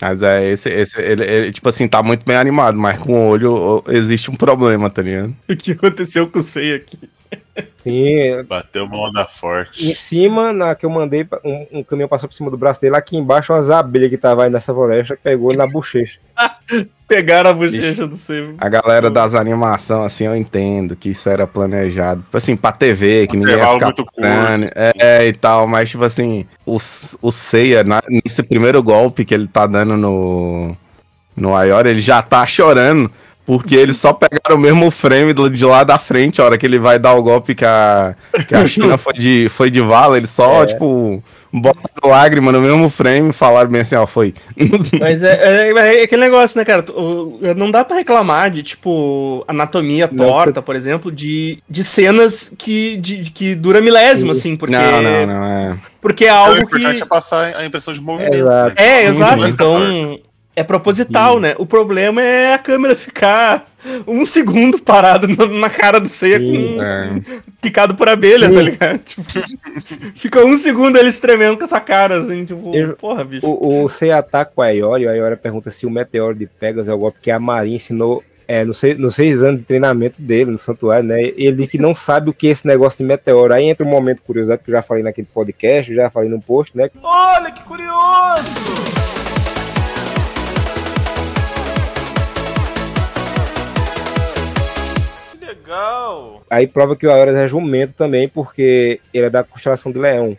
Mas 0.00 0.22
é, 0.22 0.50
esse, 0.50 0.68
esse 0.68 1.00
ele, 1.00 1.24
ele, 1.24 1.52
tipo 1.52 1.68
assim, 1.68 1.88
tá 1.88 2.02
muito 2.02 2.24
bem 2.24 2.36
animado, 2.36 2.78
mas 2.78 2.98
com 2.98 3.12
o 3.12 3.28
olho 3.30 3.82
existe 3.88 4.30
um 4.30 4.34
problema, 4.34 4.88
tá 4.88 5.02
ligado? 5.02 5.34
O 5.48 5.56
que 5.56 5.72
aconteceu 5.72 6.28
com 6.28 6.38
o 6.38 6.42
Sei 6.42 6.74
aqui? 6.74 6.98
Sim, 7.76 8.42
Bateu 8.48 8.84
uma 8.84 9.08
onda 9.08 9.24
forte. 9.24 9.88
em 9.90 9.94
cima, 9.94 10.52
na 10.52 10.74
que 10.74 10.86
eu 10.86 10.90
mandei, 10.90 11.26
um, 11.44 11.66
um 11.78 11.82
caminhão 11.84 12.08
passou 12.08 12.28
por 12.28 12.34
cima 12.34 12.50
do 12.50 12.56
braço 12.56 12.80
dele, 12.80 12.96
aqui 12.96 13.16
embaixo 13.16 13.52
umas 13.52 13.70
abelhas 13.70 14.10
que 14.10 14.16
tava 14.16 14.44
aí 14.44 14.50
nessa 14.50 14.72
floresta, 14.74 15.18
pegou 15.22 15.50
ele 15.50 15.58
na 15.58 15.66
bochecha. 15.66 16.18
Pegaram 17.08 17.50
a 17.50 17.52
bochecha 17.54 18.06
do 18.06 18.16
Sei. 18.16 18.54
A 18.58 18.68
galera 18.68 19.10
das 19.10 19.34
animações, 19.34 20.06
assim, 20.06 20.24
eu 20.26 20.36
entendo 20.36 20.94
que 20.94 21.08
isso 21.10 21.28
era 21.28 21.46
planejado. 21.46 22.20
Tipo 22.22 22.36
assim, 22.36 22.54
pra 22.56 22.70
TV, 22.70 23.26
que 23.26 23.36
ninguém 23.36 23.54
ia 23.56 23.66
ficar 23.72 23.86
muito 23.86 24.04
curto, 24.04 24.14
procurando, 24.14 24.66
é, 24.74 25.26
e 25.26 25.32
tal, 25.32 25.66
mas 25.66 25.88
tipo 25.88 26.04
assim, 26.04 26.44
o, 26.66 26.76
o 27.22 27.32
Seiya, 27.32 27.82
na- 27.82 28.02
nesse 28.08 28.42
primeiro 28.42 28.82
golpe 28.82 29.24
que 29.24 29.32
ele 29.32 29.48
tá 29.48 29.66
dando 29.66 29.96
no, 29.96 30.76
no 31.34 31.56
Ayora, 31.56 31.88
ele 31.88 32.00
já 32.02 32.20
tá 32.20 32.46
chorando, 32.46 33.10
porque 33.48 33.74
eles 33.74 33.96
só 33.96 34.12
pegaram 34.12 34.56
o 34.56 34.58
mesmo 34.58 34.90
frame 34.90 35.32
do- 35.32 35.48
de 35.48 35.64
lá 35.64 35.82
da 35.82 35.98
frente, 35.98 36.38
a 36.38 36.44
hora 36.44 36.58
que 36.58 36.66
ele 36.66 36.78
vai 36.78 36.98
dar 36.98 37.14
o 37.14 37.22
golpe 37.22 37.54
que 37.54 37.64
a, 37.64 38.14
que 38.46 38.54
a 38.54 38.66
China 38.66 38.98
foi 38.98 39.14
de, 39.14 39.48
foi 39.48 39.70
de 39.70 39.80
vala, 39.80 40.18
eles 40.18 40.28
só, 40.28 40.64
É. 40.64 40.66
tipo, 40.66 41.24
botaram 41.50 42.10
lágrima 42.10 42.52
no 42.52 42.60
mesmo 42.60 42.90
frame 42.90 43.30
e 43.30 43.32
falaram 43.32 43.70
bem 43.70 43.80
assim, 43.80 43.94
ó, 43.96 44.06
foi. 44.06 44.34
Mas 45.00 45.22
é, 45.22 45.70
é- 45.72 46.00
é 46.00 46.02
aquele 46.02 46.20
negócio, 46.20 46.58
né, 46.58 46.64
cara? 46.66 46.84
Não 47.56 47.70
dá 47.70 47.86
pra 47.86 47.96
reclamar 47.96 48.50
de, 48.50 48.62
tipo, 48.62 49.42
anatomia 49.48 50.06
torta, 50.06 50.60
por 50.60 50.76
exemplo, 50.76 51.10
de, 51.10 51.58
de 51.70 51.82
cenas 51.82 52.52
que, 52.58 52.98
de, 52.98 53.30
que 53.30 53.54
dura 53.54 53.80
milésimo, 53.80 54.32
assim, 54.32 54.56
porque. 54.56 54.76
Não, 54.76 55.02
não, 55.02 55.26
não, 55.26 55.44
é. 55.44 55.76
Porque 56.02 56.24
é 56.26 56.28
Então, 56.28 56.38
algo 56.38 56.60
o 56.60 56.62
importante 56.64 56.96
que. 56.98 57.02
é 57.02 57.06
passar 57.06 57.56
a 57.56 57.64
impressão 57.64 57.94
de 57.94 58.00
movimento. 58.02 58.34
Exato. 58.34 58.68
né? 58.68 58.74
É, 58.76 59.04
Muito 59.04 59.16
exato. 59.16 59.46
Então, 59.48 60.18
é 60.58 60.64
proposital, 60.64 61.38
né? 61.38 61.54
O 61.58 61.64
problema 61.66 62.20
é 62.22 62.54
a 62.54 62.58
câmera 62.58 62.96
ficar 62.96 63.66
um 64.06 64.24
segundo 64.24 64.78
parado 64.78 65.28
na, 65.28 65.46
na 65.46 65.70
cara 65.70 66.00
do 66.00 66.08
Seiya 66.08 66.40
com 66.40 66.82
É. 66.82 67.20
picado 67.60 67.94
por 67.94 68.08
abelha, 68.08 68.48
Sim. 68.48 68.54
tá 68.54 68.62
ligado? 68.62 68.98
Tipo, 69.06 69.22
fica 70.16 70.44
um 70.44 70.56
segundo 70.56 70.98
ele 70.98 71.12
tremendo 71.12 71.56
com 71.56 71.64
essa 71.64 71.80
cara, 71.80 72.18
assim, 72.22 72.44
tipo, 72.44 72.74
Eu- 72.74 72.96
porra, 72.96 73.24
bicho. 73.24 73.46
O, 73.46 73.84
o 73.84 73.88
Sei 73.88 74.10
ataca 74.10 74.50
o 74.56 74.62
Ayori, 74.62 75.06
o 75.06 75.10
Ayori 75.10 75.36
pergunta 75.36 75.70
se 75.70 75.86
o 75.86 75.90
meteoro 75.90 76.34
de 76.34 76.46
Pegasus 76.46 76.88
é 76.88 76.92
o 76.92 76.98
golpe 76.98 77.18
que 77.22 77.30
a 77.30 77.38
Marinha 77.38 77.76
ensinou 77.76 78.22
é, 78.48 78.64
nos, 78.64 78.78
seis, 78.78 78.98
nos 78.98 79.14
seis 79.14 79.42
anos 79.42 79.60
de 79.60 79.66
treinamento 79.66 80.16
dele 80.20 80.50
no 80.50 80.58
santuário, 80.58 81.06
né? 81.06 81.20
Ele 81.36 81.68
que 81.68 81.76
não 81.78 81.94
sabe 81.94 82.30
o 82.30 82.32
que 82.32 82.48
é 82.48 82.50
esse 82.50 82.66
negócio 82.66 82.98
de 82.98 83.04
meteoro. 83.04 83.52
Aí 83.54 83.64
entra 83.68 83.86
um 83.86 83.90
momento 83.90 84.22
curiosidade 84.22 84.62
que 84.64 84.70
eu 84.70 84.74
já 84.74 84.82
falei 84.82 85.02
naquele 85.04 85.28
podcast, 85.32 85.94
já 85.94 86.08
falei 86.10 86.28
no 86.30 86.40
post, 86.40 86.76
né? 86.76 86.90
Olha 87.02 87.52
que 87.52 87.62
curioso! 87.62 89.17
Legal! 95.68 96.42
Aí 96.48 96.66
prova 96.66 96.96
que 96.96 97.06
o 97.06 97.12
Ayori 97.12 97.32
é 97.32 97.48
jumento 97.48 97.92
também, 97.92 98.26
porque 98.28 99.00
ele 99.12 99.26
é 99.26 99.30
da 99.30 99.44
constelação 99.44 99.92
de 99.92 99.98
Leão. 99.98 100.36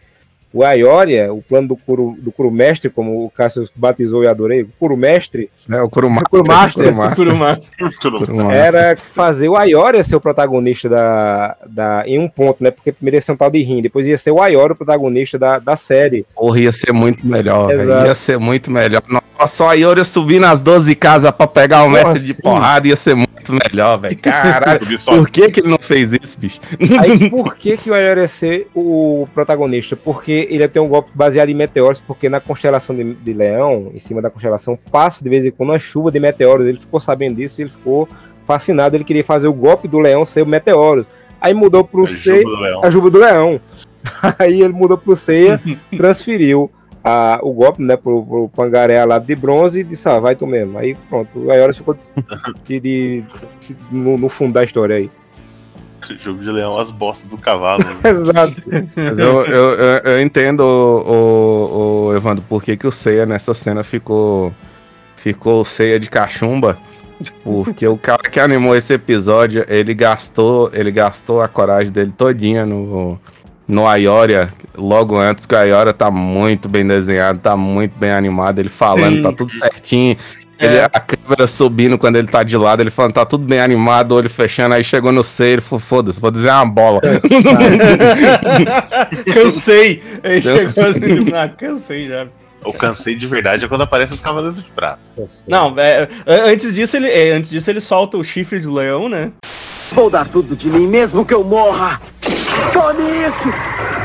O 0.52 0.64
Aioria, 0.64 1.32
o 1.32 1.42
plano 1.42 1.70
do 1.70 1.76
Kuro, 1.76 2.16
do 2.20 2.32
Kuro 2.32 2.52
Mestre, 2.52 2.90
como 2.90 3.26
o 3.26 3.30
Cássio 3.30 3.70
batizou 3.76 4.24
e 4.24 4.28
adorei, 4.28 4.68
o 4.80 4.96
Mestre, 4.96 5.50
É 5.70 5.82
o 5.82 5.90
Kurumaster. 5.90 6.30
Kurumaster. 6.30 7.16
Kurumaster. 7.16 8.56
era 8.56 8.98
fazer 8.98 9.48
o 9.50 9.56
Aioria 9.56 10.04
ser 10.04 10.16
o 10.16 10.22
protagonista 10.22 10.90
da, 10.90 11.56
da, 11.68 12.04
em 12.08 12.18
um 12.18 12.28
ponto, 12.28 12.64
né? 12.64 12.72
Porque 12.72 12.92
primeiro 12.92 13.18
ia 13.18 13.22
ser 13.22 13.34
um 13.34 13.38
tal 13.38 13.52
de 13.52 13.62
Rim, 13.62 13.82
depois 13.82 14.08
ia 14.08 14.18
ser 14.18 14.32
o 14.32 14.42
Aioria 14.42 14.74
o 14.74 14.76
protagonista 14.76 15.38
da, 15.38 15.60
da 15.60 15.76
série. 15.76 16.26
Porra, 16.36 16.60
ia 16.60 16.72
ser 16.72 16.92
muito 16.92 17.26
melhor, 17.26 17.68
velho. 17.68 18.06
Ia 18.06 18.16
ser 18.16 18.40
muito 18.40 18.72
melhor. 18.72 19.04
Nossa, 19.08 19.56
só 19.56 19.70
a 19.70 19.74
Yori 19.74 20.04
subir 20.04 20.40
nas 20.40 20.62
12 20.62 20.96
casas 20.96 21.32
pra 21.32 21.48
pegar 21.48 21.84
o 21.84 21.90
Nossa, 21.90 22.10
mestre 22.10 22.28
de 22.28 22.34
sim. 22.34 22.42
porrada 22.42 22.88
ia 22.88 22.96
ser 22.96 23.16
muito 23.16 23.54
melhor, 23.54 23.98
velho. 24.00 24.18
Caralho, 24.20 24.80
por 25.06 25.30
que 25.30 25.50
que 25.50 25.60
ele 25.62 25.70
não 25.70 25.80
fez 25.80 26.14
isso, 26.14 26.38
bicho? 26.38 26.60
Aí 27.00 27.30
por 27.30 27.56
que, 27.56 27.78
que 27.78 27.90
o 27.90 27.94
Aioria 27.94 28.24
ia 28.24 28.28
ser 28.28 28.68
o 28.76 29.28
protagonista? 29.34 29.96
Porque 29.96 30.39
ele 30.50 30.60
ia 30.64 30.70
ter 30.70 30.80
um 30.80 30.88
golpe 30.88 31.12
baseado 31.14 31.50
em 31.50 31.54
meteoros, 31.54 32.00
porque 32.00 32.30
na 32.30 32.40
constelação 32.40 32.96
de, 32.96 33.14
de 33.16 33.34
Leão, 33.34 33.92
em 33.94 34.00
cima 34.00 34.22
da 34.22 34.30
constelação, 34.30 34.78
passa 34.92 35.24
de 35.24 35.30
vez 35.30 35.46
em 35.46 35.52
quando 35.52 35.70
uma 35.70 35.80
chuva 35.80 36.12
de 36.12 36.20
meteoros. 36.20 36.66
Ele 36.68 36.80
ficou 36.80 37.00
sabendo 37.00 37.38
disso 37.38 37.60
e 37.60 37.64
ele 37.64 37.70
ficou 37.70 38.08
fascinado. 38.46 38.96
Ele 38.96 39.04
queria 39.04 39.24
fazer 39.24 39.48
o 39.48 39.54
golpe 39.54 39.88
do 39.88 40.00
Leão 40.00 40.26
ser 40.26 40.42
o 40.42 40.46
meteoros. 40.46 41.06
Aí 41.42 41.54
mudou 41.54 41.84
pro 41.84 42.06
leão. 42.60 42.84
a 42.84 42.90
juba 42.90 43.10
do 43.10 43.18
Leão. 43.20 43.62
Aí 44.38 44.62
ele 44.62 44.74
mudou 44.74 44.98
pro 44.98 45.16
Seiya, 45.16 45.62
transferiu 45.96 46.70
a, 47.04 47.40
o 47.42 47.54
golpe, 47.54 47.82
né, 47.82 47.96
pro, 47.96 48.26
pro 48.26 48.50
Pangaré 48.50 49.04
lá 49.06 49.20
de 49.20 49.36
bronze 49.36 49.80
e 49.80 49.84
disse, 49.84 50.08
ah, 50.10 50.20
vai 50.20 50.36
tu 50.36 50.46
mesmo. 50.46 50.78
Aí 50.78 50.96
pronto, 51.10 51.30
o 51.40 51.52
Aioria 51.52 51.74
ficou 51.74 51.94
de, 51.94 52.04
de- 52.66 52.80
de- 52.82 53.26
no, 53.92 54.18
no 54.18 54.30
fundo 54.30 54.54
da 54.54 54.64
história 54.64 54.98
aí. 54.98 55.10
Jogo 56.20 56.40
de 56.40 56.52
leão, 56.52 56.78
as 56.78 56.92
bostas 56.92 57.30
do 57.30 57.38
cavalo. 57.38 57.84
né? 57.84 57.96
Exato. 58.10 58.56
Mas 58.96 59.20
eu, 59.20 59.46
eu, 59.46 59.76
eu, 60.04 60.22
entendo, 60.22 60.62
o, 60.62 61.12
o, 61.12 62.06
o 62.08 62.16
Evandro, 62.16 62.44
por 62.48 62.64
que, 62.64 62.78
que 62.78 62.88
o 62.88 62.92
Seiya 62.92 63.26
nessa 63.26 63.54
cena 63.54 63.84
ficou, 63.84 64.54
ficou 65.16 65.64
Seiya 65.66 66.00
de 66.00 66.10
cachumba. 66.10 66.78
Porque 67.44 67.86
o 67.86 67.98
cara 67.98 68.30
que 68.30 68.40
animou 68.40 68.76
esse 68.76 68.94
episódio, 68.94 69.66
ele 69.68 69.94
gastou, 69.94 70.72
ele 70.74 70.90
gastou 70.90 71.42
a 71.42 71.50
coragem 71.50 71.92
dele 71.92 72.14
todinha 72.18 72.66
no, 72.66 73.20
no 73.68 73.86
Aioria, 73.86 74.52
logo 74.76 75.16
antes 75.16 75.46
que 75.46 75.54
o 75.54 75.58
Aioria 75.58 75.94
tá 75.94 76.10
muito 76.10 76.68
bem 76.68 76.88
desenhado, 76.88 77.40
tá 77.40 77.56
muito 77.56 77.98
bem 78.00 78.12
animado, 78.12 78.60
ele 78.60 78.68
falando, 78.68 79.18
Sim. 79.18 79.22
tá 79.22 79.32
tudo 79.32 79.52
certinho. 79.52 80.18
Ele, 80.60 80.78
É. 80.78 80.90
A 80.92 81.00
câmera 81.00 81.48
subindo 81.48 81.98
quando 81.98 82.18
ele 82.18 82.28
tá 82.28 82.44
de 82.44 82.58
lado, 82.58 82.82
ele 82.82 82.92
falando, 82.92 83.14
tá 83.14 83.26
tudo 83.26 83.46
bem 83.46 83.60
animado, 83.62 84.14
olho 84.14 84.30
fechando, 84.30 84.76
aí 84.76 84.84
chegou 84.84 85.12
no 85.12 85.24
Seiya, 85.24 85.54
ele 85.54 85.62
falou, 85.62 85.80
foda-se, 85.80 86.20
vou 86.20 86.30
dizer 86.30 86.50
uma 86.50 86.66
bola. 86.66 87.00
cansei. 89.26 90.04
Cansei. 90.22 90.42
chegou 90.42 90.90
assim, 90.90 91.34
ah, 91.34 91.48
cansei 91.50 92.08
já. 92.10 92.28
Eu 92.66 92.74
cansei 92.74 93.16
de 93.16 93.26
verdade 93.26 93.64
é 93.64 93.68
quando 93.70 93.84
aparece 93.84 94.14
os 94.14 94.20
cavaleiros 94.20 94.62
de 94.62 94.70
prata. 94.72 95.00
Não, 95.48 95.74
é, 95.80 96.10
é, 96.26 96.42
antes 96.52 96.74
disso 96.74 96.98
ele, 96.98 97.08
é, 97.08 97.32
antes 97.32 97.50
disso 97.50 97.70
ele 97.70 97.80
solta 97.80 98.18
o 98.18 98.24
chifre 98.24 98.60
do 98.60 98.74
leão, 98.74 99.08
né? 99.08 99.32
Vou 99.94 100.10
dar 100.10 100.28
tudo 100.28 100.56
de 100.56 100.68
mim 100.68 100.86
mesmo 100.86 101.26
que 101.26 101.34
eu 101.34 101.44
morra. 101.44 102.02
Tome 102.74 103.04
isso! 103.04 103.99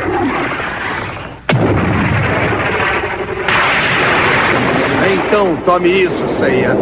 Então 5.34 5.56
tome 5.66 5.88
isso, 5.88 6.14
Seiya. 6.38 6.76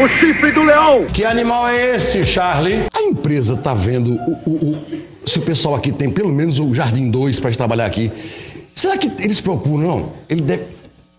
O 0.00 0.06
chifre 0.06 0.52
do 0.52 0.62
leão! 0.62 1.04
Que 1.06 1.24
animal 1.24 1.66
é 1.66 1.96
esse, 1.96 2.24
Charlie? 2.24 2.84
A 2.94 3.02
empresa 3.02 3.56
tá 3.56 3.74
vendo 3.74 4.14
o, 4.14 4.38
o, 4.48 4.52
o- 4.74 5.28
se 5.28 5.40
o 5.40 5.42
pessoal 5.42 5.74
aqui 5.74 5.90
tem 5.90 6.08
pelo 6.12 6.28
menos 6.32 6.60
o 6.60 6.72
Jardim 6.72 7.10
2 7.10 7.40
para 7.40 7.50
trabalhar 7.50 7.86
aqui. 7.86 8.12
Será 8.72 8.96
que 8.96 9.10
eles 9.18 9.40
procuram, 9.40 9.78
não? 9.88 10.12
Ele 10.28 10.42
deve. 10.42 10.62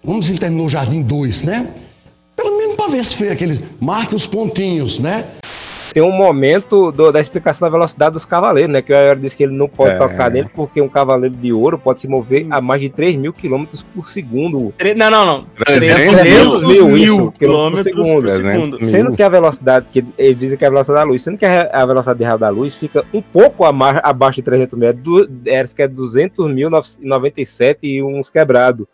Vamos 0.02 0.22
dizer, 0.22 0.36
ele 0.36 0.40
terminou 0.40 0.68
o 0.68 0.70
Jardim 0.70 1.02
2, 1.02 1.44
né? 1.44 1.68
Pelo 2.34 2.58
menos 2.58 2.78
para 2.78 2.88
ver 2.88 3.04
se 3.04 3.14
foi 3.14 3.30
aquele. 3.30 3.62
Marque 3.78 4.16
os 4.16 4.26
pontinhos, 4.26 5.00
né? 5.00 5.26
Tem 5.94 6.04
um 6.04 6.12
momento 6.12 6.92
do- 6.92 7.12
da 7.12 7.20
explicação 7.20 7.68
da 7.68 7.72
velocidade 7.72 8.14
dos 8.14 8.26
cavaleiros, 8.26 8.72
né? 8.72 8.82
Que 8.82 8.94
o 8.94 8.96
Aioria 8.96 9.16
disse 9.16 9.36
que 9.36 9.44
ele 9.44 9.54
não 9.56 9.68
pode 9.68 9.92
É. 9.92 9.98
tocar 9.98 10.30
nele 10.30 10.50
porque 10.54 10.80
um 10.82 10.88
cavaleiro 10.90 11.36
de 11.36 11.52
ouro 11.52 11.78
pode 11.80 12.00
se 12.02 12.08
mover 12.08 12.46
a 12.52 12.62
mais 12.62 12.82
de 12.82 12.90
3 12.90 13.16
mil 13.16 13.34
quilômetros 13.34 13.82
por 13.84 14.06
segundo. 14.06 14.74
Tre- 14.78 14.94
Não, 14.94 15.10
não, 15.10 15.26
não. 15.26 15.46
300 15.66 16.20
300 16.20 16.64
mil, 16.68 16.88
mil 16.90 17.32
quilômetros 17.32 17.94
por 17.94 18.06
segundo. 18.06 18.22
por 18.22 18.30
segundo. 18.32 18.78
Mil. 18.78 18.86
Sendo 18.86 19.16
que 19.16 19.24
a 19.24 19.30
velocidade, 19.30 19.88
que 19.92 20.06
eles 20.18 20.38
dizem 20.40 20.58
que 20.58 20.64
é 20.64 20.68
a 20.68 20.72
velocidade 20.72 21.00
da 21.06 21.10
luz, 21.12 21.22
sendo 21.22 21.38
que 21.38 21.46
a, 21.46 21.70
a 21.72 21.86
velocidade 21.86 22.20
de 22.20 22.26
raio 22.26 22.38
da 22.40 22.50
luz 22.50 22.76
fica 22.76 23.04
um 23.14 23.22
pouco 23.22 23.66
a 23.66 23.72
mais- 23.74 24.00
abaixo 24.04 24.36
de 24.38 24.44
300 24.44 24.76
metros, 24.78 25.04
du, 25.04 25.30
é, 25.46 25.64
que 25.64 25.82
é 25.82 25.88
200.097 25.88 27.78
e 27.84 28.04
uns 28.04 28.30
quebrados. 28.30 28.86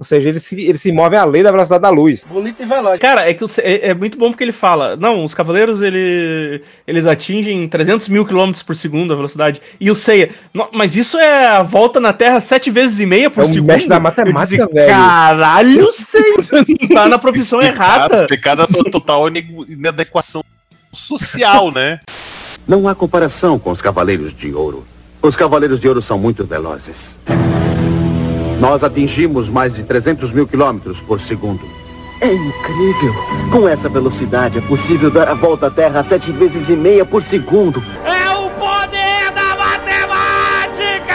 Ou 0.00 0.04
seja, 0.04 0.28
ele 0.28 0.38
se, 0.38 0.54
ele 0.60 0.78
se 0.78 0.92
move 0.92 1.16
além 1.16 1.42
da 1.42 1.50
velocidade 1.50 1.82
da 1.82 1.90
luz. 1.90 2.22
Bonito 2.22 2.62
e 2.62 2.64
veloz. 2.64 3.00
Cara, 3.00 3.28
é 3.28 3.34
que 3.34 3.42
o 3.42 3.48
é, 3.58 3.88
é 3.88 3.94
muito 3.94 4.16
bom 4.16 4.30
porque 4.30 4.44
ele 4.44 4.52
fala, 4.52 4.94
não, 4.94 5.24
os 5.24 5.34
cavaleiros 5.34 5.82
ele, 5.82 6.62
eles 6.86 7.04
atingem 7.04 7.68
300 7.68 8.08
mil 8.08 8.24
quilômetros 8.24 8.62
por 8.62 8.76
segundo 8.76 9.12
a 9.12 9.16
velocidade. 9.16 9.60
E 9.80 9.90
o 9.90 9.96
Seiya, 9.96 10.30
"No- 10.54 10.68
mas 10.72 10.94
isso 10.94 11.18
é 11.18 11.48
a 11.48 11.64
volta 11.64 11.98
na 11.98 12.12
Terra 12.12 12.38
sete 12.38 12.70
vezes 12.70 13.00
e 13.00 13.06
meia 13.06 13.28
por 13.28 13.40
É 13.40 13.44
o 13.44 13.46
segundo? 13.48 13.66
mestre 13.70 13.88
da 13.88 13.98
matemática, 13.98 14.64
disse, 14.66 14.72
velho. 14.72 14.88
Caralho, 14.88 15.90
Seiya, 15.90 16.36
tá 16.94 17.08
na 17.08 17.18
profissão 17.18 17.60
errada. 17.60 18.14
Explicado 18.20 18.62
a 18.62 18.68
sua 18.68 18.84
total 18.84 19.26
inadequação 19.28 20.44
social, 20.92 21.72
né? 21.72 21.98
Não 22.68 22.86
há 22.86 22.94
comparação 22.94 23.58
com 23.58 23.72
os 23.72 23.82
Cavaleiros 23.82 24.32
de 24.36 24.54
Ouro. 24.54 24.86
Os 25.20 25.34
Cavaleiros 25.34 25.80
de 25.80 25.88
Ouro 25.88 26.00
são 26.02 26.16
muito 26.20 26.44
velozes. 26.44 26.96
Nós 28.58 28.82
atingimos 28.82 29.48
mais 29.48 29.72
de 29.72 29.84
300 29.84 30.32
mil 30.32 30.46
quilômetros 30.46 30.98
por 31.00 31.20
segundo. 31.20 31.60
É 32.20 32.32
incrível! 32.32 33.14
Com 33.52 33.68
essa 33.68 33.88
velocidade 33.88 34.58
é 34.58 34.60
possível 34.62 35.10
dar 35.10 35.28
a 35.28 35.34
volta 35.34 35.68
à 35.68 35.70
Terra 35.70 36.04
sete 36.08 36.32
vezes 36.32 36.68
e 36.68 36.72
meia 36.72 37.04
por 37.04 37.22
segundo. 37.22 37.80
É 38.04 38.30
o 38.30 38.50
poder 38.50 39.30
da 39.32 39.56
matemática! 39.56 41.14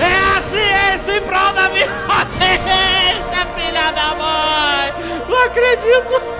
É 0.00 0.14
a 0.14 0.42
ciência 0.52 1.18
em 1.18 1.22
prol 1.22 1.52
da 1.52 1.68
minha 1.70 1.88
filha 3.56 3.92
da 3.92 4.14
mãe! 4.14 4.92
Não 5.28 5.44
acredito! 5.44 6.37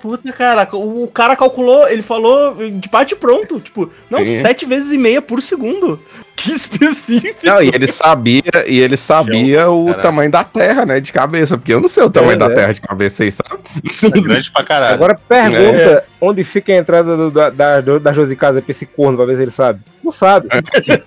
Puta, 0.00 0.32
cara. 0.32 0.68
O 0.72 1.08
cara 1.08 1.36
calculou, 1.36 1.88
ele 1.88 2.02
falou 2.02 2.54
de 2.54 2.88
bate 2.88 3.16
pronto. 3.16 3.60
Tipo, 3.60 3.90
não, 4.10 4.24
Sim. 4.24 4.40
sete 4.40 4.64
vezes 4.66 4.92
e 4.92 4.98
meia 4.98 5.20
por 5.22 5.42
segundo. 5.42 5.98
Que 6.34 6.50
específico. 6.50 7.40
Não, 7.44 7.62
e 7.62 7.68
ele 7.68 7.86
sabia, 7.86 8.42
e 8.66 8.80
ele 8.80 8.96
sabia 8.96 9.68
o 9.68 9.84
Caralho. 9.84 10.02
tamanho 10.02 10.30
da 10.30 10.42
Terra, 10.42 10.86
né? 10.86 10.98
De 10.98 11.12
cabeça, 11.12 11.58
porque 11.58 11.72
eu 11.74 11.80
não 11.80 11.86
sei 11.86 12.02
o 12.02 12.10
tamanho 12.10 12.32
É, 12.32 12.36
da 12.36 12.48
né? 12.48 12.54
Terra 12.54 12.72
de 12.72 12.80
cabeça, 12.80 13.16
vocês 13.16 13.34
sabem? 13.34 13.60
É 14.02 14.20
grande 14.20 14.50
pra 14.50 14.64
caralho. 14.64 14.94
Agora 14.94 15.20
pergunta 15.28 16.04
onde 16.20 16.42
fica 16.42 16.72
a 16.72 16.76
entrada 16.76 17.16
do, 17.16 17.30
da, 17.30 17.50
da, 17.50 17.80
da 17.80 18.12
Josi 18.12 18.34
Casa 18.34 18.62
pra 18.62 18.70
esse 18.70 18.86
corno, 18.86 19.18
pra 19.18 19.26
ver 19.26 19.36
se 19.36 19.42
ele 19.42 19.50
sabe. 19.50 19.80
Não 20.02 20.10
sabe. 20.10 20.48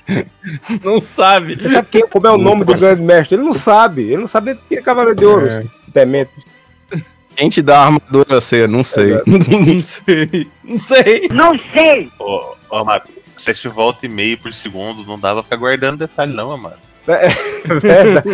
Não 0.83 1.01
sabe. 1.01 1.55
Você 1.55 1.69
sabe 1.69 1.87
quem, 1.89 2.07
como 2.07 2.27
é 2.27 2.31
o 2.31 2.37
nome 2.37 2.63
do 2.63 2.75
grande 2.75 3.01
mestre? 3.01 3.35
Ele 3.35 3.43
não 3.43 3.53
sabe. 3.53 4.03
Ele 4.03 4.17
não 4.17 4.27
sabe 4.27 4.53
nem 4.53 4.59
que 4.69 4.75
é 4.75 4.81
Cavaleiro 4.81 5.19
de 5.19 5.25
Ouro. 5.25 5.47
É. 5.47 5.63
Quem 7.35 7.49
te 7.49 7.61
dá 7.61 7.79
a 7.79 7.85
armadura 7.85 8.39
C? 8.39 8.67
Não 8.67 8.83
sei. 8.83 9.13
Não 9.25 9.83
sei. 9.83 10.47
Não 10.63 10.77
sei. 10.77 11.29
Não 11.31 11.53
sei! 11.73 12.09
Ô, 12.19 12.55
ô 12.69 12.85
Marco, 12.85 13.09
sete 13.35 13.67
volta 13.67 14.05
e 14.05 14.09
meio 14.09 14.37
por 14.37 14.53
segundo, 14.53 15.05
não 15.05 15.19
dava 15.19 15.35
pra 15.35 15.43
ficar 15.43 15.57
guardando 15.57 15.99
detalhe, 15.99 16.33
não, 16.33 16.57
mano. 16.57 16.77
É 17.07 17.27
verdade. 17.79 18.27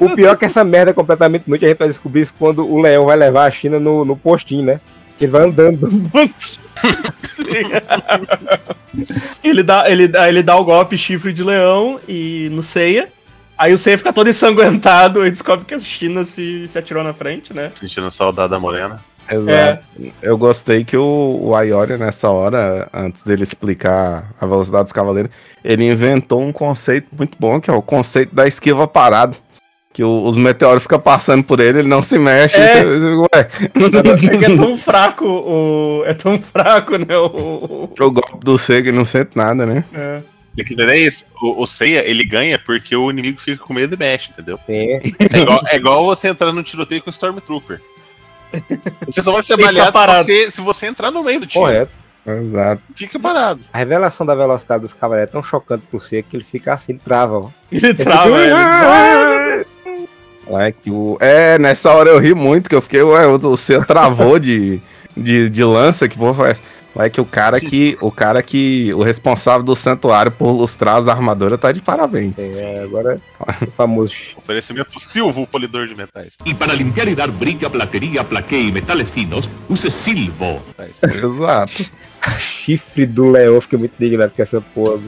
Não, 0.00 0.08
o 0.08 0.16
pior 0.16 0.32
é 0.32 0.36
que 0.36 0.44
essa 0.44 0.64
merda 0.64 0.90
é 0.90 0.94
completamente 0.94 1.44
inútil. 1.46 1.66
A 1.66 1.70
gente 1.70 1.78
vai 1.78 1.88
descobrir 1.88 2.22
isso 2.22 2.34
quando 2.36 2.66
o 2.66 2.80
leão 2.80 3.06
vai 3.06 3.16
levar 3.16 3.44
a 3.44 3.50
China 3.50 3.78
no, 3.78 4.04
no 4.04 4.16
postinho, 4.16 4.64
né? 4.64 4.80
Que 5.16 5.24
ele 5.24 5.32
vai 5.32 5.46
andando. 5.46 5.88
ele, 9.42 9.62
dá, 9.62 9.88
ele, 9.88 10.08
dá, 10.08 10.28
ele 10.28 10.42
dá 10.42 10.56
o 10.56 10.64
golpe 10.64 10.98
chifre 10.98 11.32
de 11.32 11.44
leão 11.44 12.00
e 12.08 12.48
no 12.50 12.62
ceia. 12.62 13.08
Aí 13.58 13.74
o 13.74 13.78
ceia 13.78 13.98
fica 13.98 14.12
todo 14.12 14.30
ensanguentado 14.30 15.26
e 15.26 15.30
descobre 15.30 15.64
que 15.64 15.74
a 15.74 15.78
China 15.80 16.24
se, 16.24 16.68
se 16.68 16.78
atirou 16.78 17.02
na 17.02 17.12
frente, 17.12 17.52
né? 17.52 17.72
Sentindo 17.74 18.10
saudade 18.10 18.50
da 18.50 18.60
morena. 18.60 19.00
Exato. 19.30 19.84
Eu 20.22 20.38
gostei 20.38 20.84
que 20.84 20.96
o, 20.96 21.40
o 21.42 21.54
Aioria, 21.54 21.98
nessa 21.98 22.30
hora, 22.30 22.88
antes 22.94 23.24
dele 23.24 23.42
explicar 23.42 24.32
a 24.40 24.46
velocidade 24.46 24.84
dos 24.84 24.92
cavaleiros, 24.92 25.30
ele 25.62 25.84
inventou 25.90 26.40
um 26.40 26.52
conceito 26.52 27.08
muito 27.16 27.36
bom, 27.38 27.60
que 27.60 27.68
é 27.68 27.72
o 27.74 27.82
conceito 27.82 28.34
da 28.34 28.46
esquiva 28.46 28.86
parado. 28.88 29.36
Que 29.92 30.04
o- 30.04 30.24
os 30.24 30.36
meteoros 30.36 30.82
ficam 30.84 31.00
passando 31.00 31.42
por 31.42 31.58
ele, 31.60 31.80
ele 31.80 31.88
não 31.88 32.02
se 32.02 32.18
mexe. 32.18 32.56
É. 32.56 32.84
você- 32.84 33.14
ué. 33.34 33.48
É 34.14 34.38
que 34.38 34.44
é 34.44 34.56
tão 34.56 34.78
fraco 34.78 35.24
o. 35.26 36.02
É 36.06 36.14
tão 36.14 36.40
fraco, 36.40 36.96
né? 36.96 37.16
O, 37.18 37.90
O 37.98 38.10
golpe 38.10 38.44
do 38.44 38.56
cego 38.56 38.88
ele 38.88 38.96
não 38.96 39.04
sente 39.04 39.30
nada, 39.36 39.66
né? 39.66 39.84
é. 39.92 40.22
Que 40.64 40.74
entender 40.74 40.96
isso. 40.96 41.24
O, 41.40 41.62
o 41.62 41.66
Seiya, 41.66 42.08
ele 42.08 42.24
ganha 42.24 42.58
porque 42.58 42.94
o 42.94 43.10
inimigo 43.10 43.40
fica 43.40 43.62
com 43.62 43.74
medo 43.74 43.94
e 43.94 43.98
mexe, 43.98 44.30
entendeu? 44.30 44.58
Sim. 44.62 45.14
É 45.32 45.38
igual, 45.38 45.60
é 45.66 45.76
igual 45.76 46.04
você 46.04 46.28
entrar 46.28 46.52
no 46.52 46.62
tiroteio 46.62 47.02
com 47.02 47.10
o 47.10 47.12
Stormtrooper. 47.12 47.80
Você 49.06 49.20
só 49.20 49.32
vai 49.32 49.42
ser 49.42 49.56
baleado 49.56 49.98
se 49.98 50.24
você, 50.24 50.50
se 50.50 50.60
você 50.60 50.86
entrar 50.86 51.10
no 51.10 51.22
meio 51.22 51.40
do 51.40 51.46
tiro. 51.46 51.64
Correto. 51.64 51.92
Exato. 52.26 52.82
Fica 52.94 53.18
parado. 53.18 53.64
A 53.72 53.78
revelação 53.78 54.26
da 54.26 54.34
velocidade 54.34 54.82
dos 54.82 54.92
cavaleiros 54.92 55.30
é 55.30 55.32
tão 55.32 55.42
chocante 55.42 55.84
por 55.90 56.02
ser 56.02 56.22
que 56.22 56.36
ele 56.36 56.44
fica 56.44 56.74
assim, 56.74 56.92
ele 56.92 57.00
trava. 57.02 57.38
Ó. 57.38 57.50
Ele 57.70 57.94
trava, 57.94 58.40
ele. 58.40 59.64
É, 60.48 60.72
que 60.82 60.90
o... 60.90 61.16
é, 61.20 61.58
nessa 61.58 61.92
hora 61.92 62.10
eu 62.10 62.18
ri 62.18 62.34
muito, 62.34 62.68
que 62.68 62.74
eu 62.74 62.82
fiquei, 62.82 63.02
ué, 63.02 63.26
o 63.26 63.38
você 63.38 63.82
travou 63.84 64.38
de, 64.38 64.80
de, 65.16 65.48
de 65.48 65.64
lança, 65.64 66.08
que 66.08 66.18
porra 66.18 66.34
foi 66.34 66.56
É 66.98 67.08
que 67.08 67.20
o 67.20 67.24
cara 67.24 67.60
que. 67.60 67.96
O 68.00 68.10
cara 68.10 68.42
que. 68.42 68.92
O 68.94 69.02
responsável 69.02 69.62
do 69.62 69.76
santuário 69.76 70.32
por 70.32 70.50
lustrar 70.50 70.96
as 70.96 71.08
armaduras 71.08 71.58
tá 71.58 71.70
de 71.70 71.80
parabéns. 71.80 72.36
É, 72.38 72.82
agora 72.82 73.20
o 73.62 73.70
famoso. 73.70 74.14
Oferecimento 74.36 74.98
Silvo, 74.98 75.42
o 75.42 75.46
polidor 75.46 75.86
de 75.86 75.94
metais. 75.94 76.32
Y 76.44 76.54
para 76.54 76.74
limpiar 76.74 77.08
y 77.08 77.14
dar 77.14 77.30
brillo 77.30 77.68
a 77.68 77.70
platería, 77.70 78.28
plaqué 78.28 78.60
y 78.60 78.72
metales 78.72 79.10
finos, 79.10 79.48
use 79.68 79.90
Silvo. 79.90 80.60
Exato. 81.02 81.84
Chifre 82.40 83.06
do 83.06 83.30
leão, 83.30 83.60
fiquei 83.60 83.78
muito 83.78 83.94
indignado 83.94 84.32
com 84.34 84.42
essa 84.42 84.60
porra. 84.60 84.98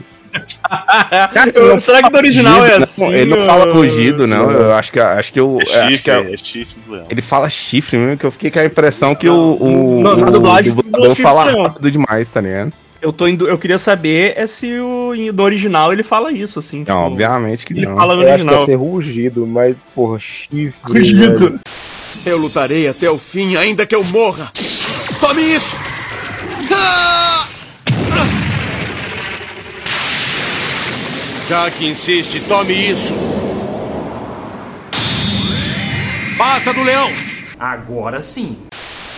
Será 1.79 2.01
que 2.03 2.09
no 2.09 2.17
original 2.17 2.65
é 2.65 2.75
assim? 2.77 3.01
não, 3.03 3.13
ele 3.13 3.35
não 3.35 3.45
fala 3.45 3.71
rugido, 3.73 4.25
não. 4.27 4.49
Eu 4.51 4.73
acho 4.73 4.91
que, 4.91 4.99
acho 4.99 5.33
que 5.33 5.41
o. 5.41 5.59
É 5.59 5.63
acho 5.63 5.81
que 5.81 5.97
chifre, 5.97 6.11
é- 6.11 6.33
é 6.33 6.37
chifre 6.37 6.81
do 6.85 6.91
leão. 6.93 7.05
ele 7.09 7.21
fala 7.21 7.49
chifre 7.49 7.97
mesmo, 7.97 8.17
que 8.17 8.25
eu 8.25 8.31
fiquei 8.31 8.49
com 8.51 8.59
a 8.59 8.65
impressão 8.65 9.13
que 9.15 9.27
o. 9.29 9.57
o 9.59 10.01
Não, 10.01 10.15
na 10.17 10.27
o 10.27 10.31
dublagem 10.31 10.73
dublador 10.73 10.91
falou 10.99 11.09
chifre, 11.15 11.23
fala 11.23 11.51
não. 11.51 11.63
rápido 11.63 11.91
demais, 11.91 12.29
tá 12.29 12.41
ligado? 12.41 12.73
Eu, 13.01 13.11
tô 13.11 13.27
indo, 13.27 13.47
eu 13.47 13.57
queria 13.57 13.79
saber 13.79 14.33
é 14.37 14.45
se 14.45 14.71
o, 14.79 15.13
no 15.33 15.43
original 15.43 15.91
ele 15.91 16.03
fala 16.03 16.31
isso, 16.31 16.59
assim. 16.59 16.79
Não, 16.79 16.83
tipo, 16.85 16.93
obviamente 16.93 17.65
que 17.65 17.73
Ele 17.73 17.87
não. 17.87 17.95
fala 17.97 18.15
no 18.15 18.21
Eu 18.21 18.27
acho 18.27 18.35
que 18.37 18.41
original. 18.43 18.65
ser 18.67 18.75
rugido, 18.75 19.47
mas, 19.47 19.75
porra, 19.95 20.19
chifre. 20.19 20.73
Rugido. 20.83 21.39
velho. 21.39 21.59
Eu 22.23 22.37
lutarei 22.37 22.87
até 22.87 23.09
o 23.09 23.17
fim, 23.17 23.55
ainda 23.55 23.87
que 23.87 23.95
eu 23.95 24.03
morra. 24.03 24.51
Tome 25.19 25.41
isso! 25.41 25.75
Ah! 26.71 27.20
Já 31.51 31.69
que 31.69 31.85
insiste, 31.85 32.39
tome 32.47 32.71
isso. 32.71 33.13
Pata 36.37 36.73
do 36.73 36.81
leão! 36.81 37.11
Agora 37.59 38.21
sim. 38.21 38.55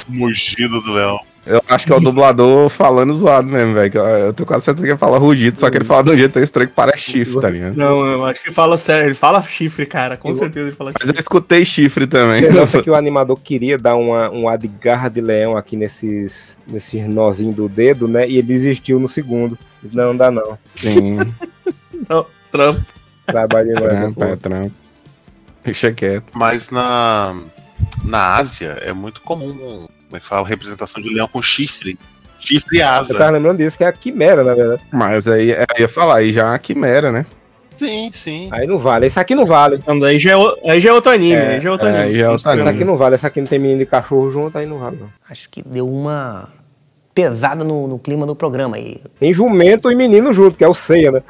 Mugido 0.08 0.82
do 0.82 0.94
leão. 0.94 1.20
Eu 1.46 1.62
acho 1.70 1.86
que 1.86 1.94
é 1.94 1.96
o 1.96 2.00
dublador 2.00 2.70
falando 2.70 3.14
zoado 3.14 3.48
mesmo, 3.48 3.76
velho. 3.76 4.00
Eu, 4.00 4.34
tô 4.34 4.48
quase 4.48 4.66
certeza 4.66 4.84
que 4.84 4.92
ele 4.94 4.98
fala 4.98 5.20
rugido, 5.20 5.60
só 5.60 5.70
que 5.70 5.78
ele 5.78 5.86
fala 5.86 6.06
de 6.06 6.10
um 6.10 6.18
jeito 6.18 6.32
tão 6.32 6.42
estranho 6.42 6.70
que 6.70 6.74
parece 6.76 7.12
chifre, 7.12 7.40
tá 7.40 7.52
ligado? 7.52 7.76
Não, 7.76 8.04
eu 8.04 8.26
acho 8.26 8.42
que 8.42 8.48
ele 8.48 8.56
fala 8.56 8.80
sério. 8.80 9.06
Ele 9.10 9.14
fala 9.14 9.40
chifre, 9.44 9.86
cara. 9.86 10.18
Com 10.18 10.30
Eu- 10.30 10.34
certeza 10.36 10.70
ele 10.70 10.76
fala 10.76 10.92
Mas 10.92 11.04
chifre. 11.04 11.16
eu 11.16 11.20
escutei 11.20 11.64
chifre 11.64 12.08
também. 12.08 12.42
Você 12.42 12.50
nota 12.50 12.82
que 12.82 12.90
o 12.90 12.96
animador 12.96 13.38
queria 13.40 13.78
dar 13.78 13.96
uma, 13.96 14.32
um 14.32 14.50
ar 14.50 14.58
de 14.58 14.68
garra 14.68 15.08
de 15.08 15.22
leão 15.22 15.56
aqui 15.56 15.78
nesses, 15.78 16.58
nesses 16.66 17.08
nozinhos 17.08 17.54
do 17.54 17.70
dedo, 17.70 18.08
né? 18.08 18.28
E 18.28 18.40
ele 18.40 18.48
desistiu 18.48 19.00
no 19.00 19.08
segundo. 19.08 19.56
Não, 19.84 20.06
não 20.08 20.18
dá 20.18 20.32
não. 20.32 20.58
Sim, 20.76 21.20
Não, 22.10 22.26
trampo. 22.52 22.86
Trabalho 23.26 23.76
demais. 23.76 23.94
essa 23.94 24.12
trampo, 24.12 24.24
é 24.24 24.36
trampo. 24.36 24.72
Deixa 25.64 25.92
quieto. 25.94 26.26
Mas 26.34 26.70
na, 26.70 27.36
na 28.04 28.36
Ásia 28.36 28.78
é 28.82 28.92
muito 28.92 29.22
comum, 29.22 29.54
como 29.56 29.88
é 30.14 30.20
que 30.20 30.28
fala, 30.28 30.48
representação 30.48 31.02
de 31.02 31.14
leão 31.14 31.28
com 31.28 31.42
chifre. 31.42 31.98
Chifre 32.40 32.78
e 32.78 32.82
Eu 32.82 32.88
asa. 32.90 33.18
tava 33.18 33.32
lembrando 33.32 33.58
disso, 33.58 33.78
que 33.78 33.84
é 33.84 33.88
a 33.88 33.94
quimera, 33.94 34.44
na 34.44 34.54
verdade. 34.54 34.82
Mas 34.92 35.28
aí 35.28 35.52
é, 35.52 35.66
eu 35.78 35.82
ia 35.82 35.90
falar, 35.90 36.18
aí 36.18 36.32
já 36.32 36.42
é 36.42 36.46
uma 36.46 36.60
quimera, 36.60 37.12
né? 37.12 37.26
Sim, 37.76 38.12
sim. 38.12 38.50
Aí 38.52 38.68
não 38.68 38.78
vale. 38.78 39.08
Esse 39.08 39.20
aqui 39.20 39.34
não 39.34 39.46
vale. 39.46 39.78
Então, 39.78 40.02
aí, 40.04 40.20
já 40.20 40.38
é, 40.38 40.72
aí 40.72 40.82
já 40.82 40.90
é 40.90 40.94
outro 40.94 41.12
anime. 41.12 41.34
É, 41.34 41.56
aí 41.56 41.62
já 41.62 41.70
é 41.70 41.72
outro 41.72 41.88
é, 41.88 41.90
anime. 41.90 42.04
aí 42.06 42.14
já 42.14 42.26
é 42.26 42.30
outro 42.30 42.50
Esse 42.52 42.62
anime. 42.62 42.70
aqui 42.70 42.86
não 42.86 42.98
vale. 42.98 43.16
Esse 43.16 43.26
aqui 43.26 43.40
não 43.42 43.48
tem 43.48 43.60
menino 43.60 43.80
de 43.80 43.86
cachorro 43.86 44.30
junto, 44.30 44.58
aí 44.58 44.66
não 44.66 44.78
vale. 44.78 44.98
Não. 45.00 45.10
Acho 45.30 45.50
que 45.50 45.62
deu 45.64 45.90
uma 45.90 46.50
pesada 47.14 47.64
no, 47.64 47.88
no 47.88 48.00
clima 48.00 48.26
do 48.26 48.36
programa 48.36 48.78
aí. 48.78 49.00
Tem 49.20 49.34
jumento 49.34 49.92
e 49.92 49.96
menino 49.96 50.34
junto, 50.34 50.58
que 50.58 50.64
é 50.64 50.68
o 50.68 50.74
Ceia, 50.74 51.12
né? 51.12 51.24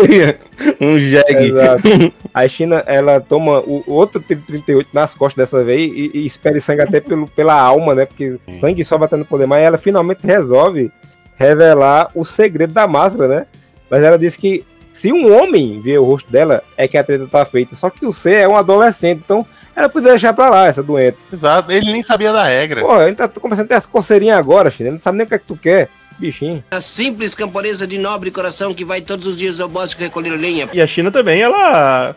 um 0.80 0.98
jegue. 0.98 1.46
Exato. 1.46 1.82
A 2.32 2.48
China, 2.48 2.82
ela 2.86 3.20
toma 3.20 3.60
o 3.60 3.84
outro 3.86 4.20
tiro 4.20 4.42
38 4.46 4.88
nas 4.92 5.14
costas 5.14 5.36
dessa 5.44 5.62
vez 5.62 5.92
e, 5.92 6.10
e 6.14 6.26
espere 6.26 6.60
sangue 6.60 6.82
até 6.82 7.00
pelo, 7.00 7.28
pela 7.28 7.54
alma, 7.54 7.94
né? 7.94 8.06
Porque 8.06 8.38
sangue 8.58 8.84
só 8.84 8.98
batendo 8.98 9.24
poder. 9.24 9.46
Mas 9.46 9.62
ela 9.62 9.78
finalmente 9.78 10.26
resolve 10.26 10.90
revelar 11.36 12.10
o 12.14 12.24
segredo 12.24 12.72
da 12.72 12.88
máscara, 12.88 13.28
né? 13.28 13.46
Mas 13.90 14.02
ela 14.02 14.18
disse 14.18 14.38
que 14.38 14.64
se 14.92 15.12
um 15.12 15.36
homem 15.36 15.80
ver 15.80 15.98
o 15.98 16.04
rosto 16.04 16.30
dela, 16.30 16.62
é 16.76 16.88
que 16.88 16.96
a 16.96 17.04
treta 17.04 17.26
tá 17.26 17.44
feita. 17.44 17.74
Só 17.74 17.90
que 17.90 18.06
o 18.06 18.12
C 18.12 18.32
é 18.32 18.48
um 18.48 18.56
adolescente, 18.56 19.22
então 19.24 19.44
ela 19.74 19.88
podia 19.88 20.10
deixar 20.10 20.32
pra 20.32 20.50
lá, 20.50 20.66
essa 20.66 20.82
doente. 20.82 21.18
Exato. 21.32 21.72
Ele 21.72 21.92
nem 21.92 22.02
sabia 22.02 22.32
da 22.32 22.44
regra. 22.44 22.80
Pô, 22.80 23.00
ele 23.00 23.16
tá 23.16 23.28
começando 23.28 23.66
a 23.66 23.68
ter 23.68 23.74
as 23.74 23.86
coceirinhas 23.86 24.38
agora, 24.38 24.70
China. 24.70 24.88
Ele 24.88 24.94
não 24.94 25.00
sabe 25.00 25.18
nem 25.18 25.24
o 25.24 25.28
que 25.28 25.34
é 25.34 25.38
que 25.38 25.46
tu 25.46 25.56
quer, 25.56 25.88
bichinho. 26.18 26.62
A 26.70 26.80
simples 26.80 27.34
camponesa 27.34 27.86
de 27.86 27.98
nobre 27.98 28.30
coração 28.30 28.72
que 28.72 28.84
vai 28.84 29.00
todos 29.00 29.26
os 29.26 29.36
dias 29.36 29.60
ao 29.60 29.68
bosque 29.68 30.02
recolher 30.02 30.30
lenha. 30.30 30.68
E 30.72 30.80
a 30.80 30.86
China 30.86 31.10
também, 31.10 31.40
ela. 31.40 32.14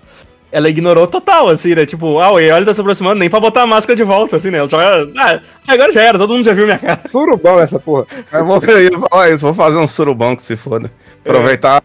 Ela 0.49 0.70
ignorou 0.70 1.05
total, 1.08 1.49
assim, 1.49 1.76
né? 1.76 1.86
Tipo, 1.86 2.20
ah, 2.20 2.32
o 2.32 2.39
Eoli 2.39 2.66
tá 2.66 2.74
se 2.74 2.80
aproximando, 2.80 3.20
nem 3.20 3.30
pra 3.30 3.38
botar 3.38 3.64
a 3.64 3.68
máscara 3.68 3.97
de 3.97 4.03
volta, 4.03 4.38
assim, 4.38 4.49
né? 4.49 4.60
Ela 4.60 4.70
já. 4.70 5.08
Ah, 5.18 5.41
agora 5.68 5.91
já 5.91 6.01
era, 6.01 6.18
todo 6.18 6.34
mundo 6.34 6.45
já 6.45 6.53
viu 6.53 6.66
minha 6.66 6.80
cara. 6.80 7.01
Surubão 7.12 7.60
essa 7.60 7.78
porra. 7.78 8.05
Eu, 8.32 8.45
vou, 8.45 8.64
eu 8.64 8.84
ia 8.84 8.99
falar 9.10 9.30
isso, 9.30 9.41
vou 9.41 9.53
fazer 9.53 9.78
um 9.78 9.88
surubão 9.88 10.38
que 10.38 10.41
se 10.41 10.55
foda. 10.55 10.89
Aproveitar, 11.26 11.84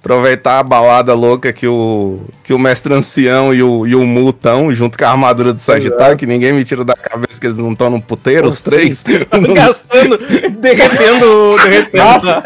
aproveitar 0.00 0.58
a 0.58 0.62
balada 0.62 1.14
louca 1.14 1.52
que 1.52 1.66
o, 1.66 2.20
que 2.42 2.54
o 2.54 2.58
mestre 2.58 2.92
ancião 2.94 3.52
e 3.52 3.62
o, 3.62 3.86
e 3.86 3.94
o 3.94 4.06
Mu 4.06 4.32
tão, 4.32 4.74
junto 4.74 4.96
com 4.96 5.04
a 5.04 5.10
armadura 5.10 5.52
do 5.52 5.60
Sagitário, 5.60 6.16
que 6.16 6.26
ninguém 6.26 6.54
me 6.54 6.64
tira 6.64 6.82
da 6.84 6.94
cabeça 6.94 7.38
que 7.38 7.46
eles 7.46 7.58
não 7.58 7.72
estão 7.72 7.90
no 7.90 8.00
puteiro, 8.00 8.48
os 8.48 8.60
três. 8.62 9.04
Gastando, 9.54 10.18
derretendo, 10.58 11.56
derretendo. 11.62 12.04
Nossa, 12.04 12.42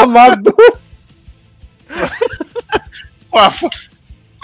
armadura. 0.00 0.54
Com 3.30 3.38
a, 3.38 3.50
fo- 3.50 3.68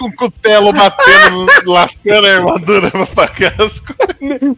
com 0.00 0.08
o 0.08 0.16
cutelo 0.16 0.72
batendo, 0.72 1.46
lascando 1.70 2.26
a 2.26 2.30
armadura 2.36 2.90
pra 3.14 3.28
coisas. 3.28 3.82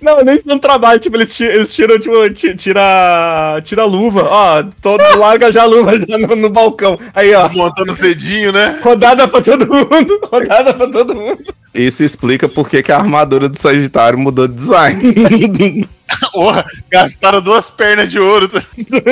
Não, 0.01 0.23
nem 0.25 0.37
isso 0.37 0.47
não 0.47 0.59
trabalho, 0.59 1.01
tipo, 1.01 1.17
eles, 1.17 1.39
eles 1.41 1.75
tiram, 1.75 1.99
tipo, 1.99 2.31
ti- 2.31 2.55
tira, 2.55 3.61
tira 3.65 3.83
a 3.83 3.87
luva, 3.87 4.23
ó, 4.25 4.63
todo, 4.81 5.03
larga 5.19 5.51
já 5.51 5.63
a 5.63 5.67
luva 5.67 5.99
já 5.99 6.17
no, 6.17 6.37
no 6.37 6.49
balcão. 6.49 6.99
Aí, 7.13 7.35
ó. 7.35 7.49
Montando 7.49 7.91
os 7.93 7.99
dedinhos, 7.99 8.53
né? 8.53 8.79
Rodada 8.83 9.27
pra 9.27 9.41
todo 9.41 9.67
mundo, 9.67 10.21
rodada 10.31 10.73
pra 10.73 10.87
todo 10.89 11.15
mundo. 11.15 11.43
Isso 11.75 12.05
explica 12.05 12.49
por 12.49 12.69
que 12.69 12.83
que 12.83 12.93
a 12.93 12.99
armadura 12.99 13.49
do 13.49 13.59
Sagitário 13.59 14.19
mudou 14.19 14.47
de 14.47 14.55
design. 14.55 15.89
Porra, 16.33 16.65
gastaram 16.91 17.41
duas 17.41 17.71
pernas 17.71 18.11
de 18.11 18.19
ouro. 18.19 18.49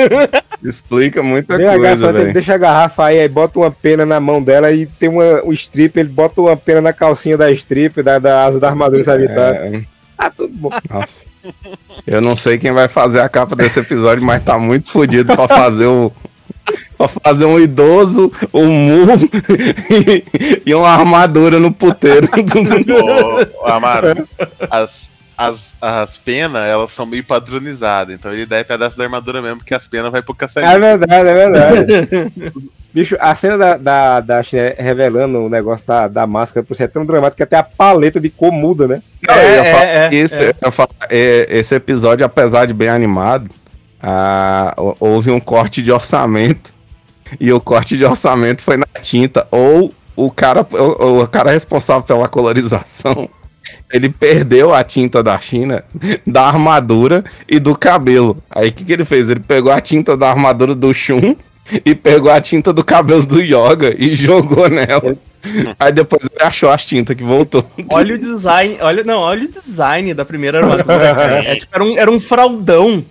explica 0.63 1.21
muita 1.21 1.55
a 1.55 1.77
coisa, 1.77 2.11
velho. 2.11 2.33
deixa 2.33 2.55
a 2.55 2.57
garrafa 2.57 3.05
aí, 3.05 3.19
aí 3.19 3.29
bota 3.29 3.59
uma 3.59 3.71
pena 3.71 4.05
na 4.05 4.19
mão 4.19 4.41
dela 4.41 4.71
e 4.71 4.85
tem 4.85 5.09
uma, 5.09 5.43
um 5.43 5.53
strip, 5.53 5.99
ele 5.99 6.09
bota 6.09 6.41
uma 6.41 6.57
pena 6.57 6.81
na 6.81 6.93
calcinha 6.93 7.37
da 7.37 7.51
strip, 7.51 8.01
da, 8.01 8.19
da 8.19 8.45
asa 8.45 8.59
da 8.59 8.69
armadura 8.69 9.03
sagitária. 9.03 9.57
É. 9.57 9.81
Ah, 10.17 10.29
tudo 10.29 10.53
bom. 10.53 10.69
Nossa. 10.89 11.25
Eu 12.05 12.21
não 12.21 12.35
sei 12.35 12.59
quem 12.59 12.71
vai 12.71 12.87
fazer 12.87 13.21
a 13.21 13.29
capa 13.29 13.55
desse 13.55 13.79
episódio, 13.79 14.23
mas 14.23 14.43
tá 14.43 14.57
muito 14.59 14.91
fodido 14.91 15.35
pra 15.35 15.47
fazer 15.47 15.87
o. 15.87 16.11
Pra 16.95 17.07
fazer 17.07 17.45
um 17.45 17.59
idoso, 17.59 18.31
um 18.53 18.67
mu 18.67 19.07
e, 19.89 20.61
e 20.63 20.75
uma 20.75 20.89
armadura 20.89 21.59
no 21.59 21.71
puteiro. 21.71 22.29
Ô, 23.59 23.67
Amaro, 23.67 24.27
as, 24.69 25.09
as, 25.49 25.75
as 25.81 26.17
penas, 26.17 26.63
elas 26.63 26.91
são 26.91 27.05
meio 27.05 27.23
padronizadas, 27.23 28.13
então 28.15 28.31
ele 28.31 28.45
dá 28.45 28.57
é 28.57 28.63
pedaço 28.63 28.97
da 28.97 29.03
armadura 29.03 29.41
mesmo, 29.41 29.57
porque 29.57 29.73
as 29.73 29.87
penas 29.87 30.11
vai 30.11 30.21
pro 30.21 30.33
caçadinho. 30.35 30.71
É 30.71 30.79
verdade, 30.79 31.29
é 31.29 31.33
verdade. 31.33 32.33
Bicho, 32.93 33.15
a 33.21 33.33
cena 33.33 33.57
da, 33.57 33.77
da, 33.77 34.19
da 34.19 34.43
China 34.43 34.73
revelando 34.77 35.39
o 35.39 35.49
negócio 35.49 35.87
da, 35.87 36.09
da 36.09 36.27
máscara 36.27 36.65
por 36.65 36.75
ser 36.75 36.89
tão 36.89 37.05
dramático 37.05 37.37
que 37.37 37.43
até 37.43 37.55
a 37.55 37.63
paleta 37.63 38.19
de 38.19 38.29
cor 38.29 38.51
muda, 38.51 38.85
né? 38.85 39.01
Não, 39.25 39.35
ia 39.35 39.71
falar 39.71 40.13
isso, 40.13 40.35
eu 40.41 40.53
ia 40.65 40.71
falar, 40.71 40.89
é, 41.09 41.47
esse 41.49 41.73
episódio, 41.73 42.25
apesar 42.25 42.65
de 42.65 42.73
bem 42.73 42.89
animado, 42.89 43.49
ah, 44.01 44.73
hou- 44.75 44.97
houve 44.99 45.31
um 45.31 45.39
corte 45.39 45.81
de 45.81 45.91
orçamento. 45.91 46.73
E 47.39 47.53
o 47.53 47.61
corte 47.61 47.95
de 47.97 48.03
orçamento 48.03 48.61
foi 48.61 48.75
na 48.75 48.85
tinta. 49.01 49.47
Ou 49.49 49.93
o 50.15 50.29
cara, 50.29 50.67
o, 50.69 51.21
o 51.21 51.27
cara 51.27 51.51
responsável 51.51 52.03
pela 52.03 52.27
colorização. 52.27 53.29
Ele 53.91 54.09
perdeu 54.09 54.73
a 54.73 54.83
tinta 54.83 55.21
da 55.21 55.39
China, 55.39 55.83
da 56.25 56.45
armadura 56.47 57.23
e 57.47 57.59
do 57.59 57.75
cabelo. 57.75 58.37
Aí 58.49 58.69
o 58.69 58.73
que, 58.73 58.85
que 58.85 58.93
ele 58.93 59.05
fez? 59.05 59.29
Ele 59.29 59.41
pegou 59.41 59.71
a 59.71 59.81
tinta 59.81 60.15
da 60.15 60.29
armadura 60.29 60.73
do 60.73 60.93
Shun 60.93 61.35
e 61.85 61.95
pegou 61.95 62.31
a 62.31 62.41
tinta 62.41 62.73
do 62.73 62.83
cabelo 62.83 63.25
do 63.25 63.41
Yoga 63.41 63.95
e 63.97 64.15
jogou 64.15 64.69
nela. 64.69 65.17
Aí 65.79 65.91
depois 65.91 66.23
ele 66.23 66.43
achou 66.43 66.69
as 66.69 66.85
tintas 66.85 67.15
que 67.15 67.23
voltou. 67.23 67.65
Olha 67.89 68.15
o 68.15 68.17
design, 68.17 68.77
olha, 68.79 69.03
não, 69.03 69.19
olha 69.19 69.45
o 69.45 69.47
design 69.47 70.13
da 70.13 70.23
primeira 70.25 70.59
armadura. 70.59 71.15
É, 71.21 71.55
tipo, 71.55 71.73
era, 71.73 71.83
um, 71.83 71.97
era 71.97 72.11
um 72.11 72.19
fraldão. 72.19 73.03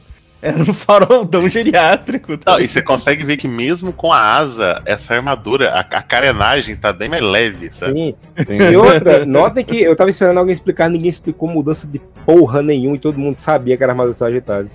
Era 0.42 0.58
um 0.62 0.72
fraldão 0.72 1.46
geriátrico. 1.50 2.38
tá? 2.38 2.52
Não, 2.52 2.60
e 2.60 2.68
você 2.68 2.80
consegue 2.80 3.24
ver 3.24 3.36
que 3.36 3.46
mesmo 3.46 3.92
com 3.92 4.12
a 4.12 4.18
asa, 4.18 4.82
essa 4.86 5.14
armadura, 5.14 5.70
a, 5.70 5.80
a 5.80 6.02
carenagem 6.02 6.76
tá 6.76 6.92
bem 6.92 7.08
mais 7.08 7.22
leve, 7.22 7.70
sabe? 7.70 7.92
Sim. 7.92 8.14
E 8.48 8.76
outra, 8.76 9.26
notem 9.26 9.64
que 9.64 9.82
eu 9.82 9.94
tava 9.94 10.10
esperando 10.10 10.38
alguém 10.38 10.52
explicar, 10.52 10.88
ninguém 10.88 11.10
explicou 11.10 11.48
mudança 11.48 11.86
de 11.86 11.98
porra 12.24 12.62
nenhuma 12.62 12.96
e 12.96 13.00
todo 13.00 13.18
mundo 13.18 13.38
sabia 13.38 13.76
que 13.76 13.82
era 13.82 13.92
armadura 13.92 14.14
sagitário. 14.14 14.70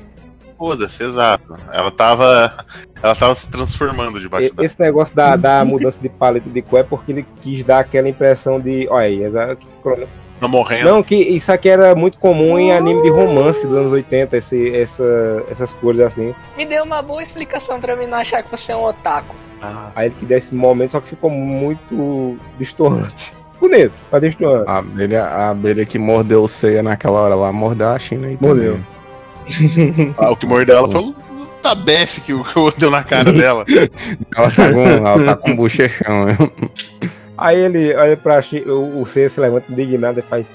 Foda-se, 0.58 1.04
exato. 1.04 1.58
Ela 1.72 1.92
tava. 1.92 2.54
Ela 3.04 3.14
tava 3.14 3.36
se 3.36 3.52
transformando 3.52 4.20
debaixo 4.20 4.56
da. 4.56 4.64
Esse 4.64 4.80
negócio 4.80 5.14
da, 5.14 5.36
da 5.36 5.66
mudança 5.66 6.02
de 6.02 6.08
paleta 6.08 6.50
de 6.50 6.62
cor 6.62 6.80
é 6.80 6.84
porque 6.84 7.12
ele 7.12 7.26
quis 7.42 7.64
dar 7.64 7.80
aquela 7.80 8.08
impressão 8.08 8.60
de. 8.60 8.88
Olha 8.90 9.06
aí, 9.06 9.20
que 9.58 9.68
Tá 10.40 10.48
morrendo. 10.48 10.86
Não, 10.86 11.04
que 11.04 11.16
isso 11.16 11.52
aqui 11.52 11.70
era 11.70 11.96
muito 11.96 12.18
comum 12.18 12.60
em 12.60 12.72
anime 12.72 13.02
de 13.04 13.10
romance 13.10 13.66
dos 13.66 13.76
anos 13.76 13.92
80, 13.94 14.36
esse, 14.38 14.76
essa, 14.76 15.44
essas 15.50 15.72
cores 15.74 16.02
assim. 16.02 16.36
Me 16.58 16.66
deu 16.66 16.84
uma 16.84 17.02
boa 17.02 17.24
explicação 17.24 17.80
pra 17.80 17.96
mim 17.96 18.06
não 18.06 18.18
achar 18.18 18.44
que 18.44 18.52
você 18.52 18.72
é 18.74 18.76
um 18.76 18.84
otaku. 18.84 19.34
Aí 19.96 20.08
ele 20.08 20.16
que 20.20 20.26
desse 20.26 20.54
momento, 20.54 20.92
só 20.92 21.00
que 21.00 21.10
ficou 21.10 21.30
muito 21.30 22.38
destoante. 22.58 23.34
Bonito, 23.60 23.94
mas 24.12 24.22
destoante. 24.22 24.70
A 24.70 24.78
abelha, 24.78 25.24
a 25.24 25.50
abelha 25.50 25.86
que 25.86 25.98
mordeu 25.98 26.44
o 26.44 26.48
ceia 26.48 26.84
naquela 26.84 27.22
hora 27.22 27.36
lá, 27.36 27.52
mordeu 27.54 27.88
a 27.88 27.98
China 27.98 28.28
aí. 28.28 28.38
Mordeu. 28.40 28.80
Ah, 30.18 30.32
o 30.32 30.36
que 30.36 30.48
mordeu 30.48 30.76
ela 30.76 30.88
foi 30.88 31.02
o 31.02 31.16
tabef 31.62 32.20
que 32.22 32.34
o 32.34 32.44
que 32.44 32.80
deu 32.80 32.90
na 32.90 33.04
cara 33.04 33.30
dela. 33.34 33.64
Ela 34.36 34.52
tá 34.52 34.72
com, 34.72 34.82
ela 34.82 35.24
tá 35.24 35.36
com 35.36 35.56
bochechão, 35.56 36.26
né? 36.26 36.38
Aí 37.38 37.60
ele 37.60 37.94
olha 37.96 38.18
pra 38.18 38.42
China, 38.42 38.74
o, 38.74 39.02
o 39.02 39.06
Seiya 39.06 39.30
se 39.30 39.40
levanta 39.40 39.72
indignado 39.72 40.20
e 40.20 40.24
faz. 40.24 40.46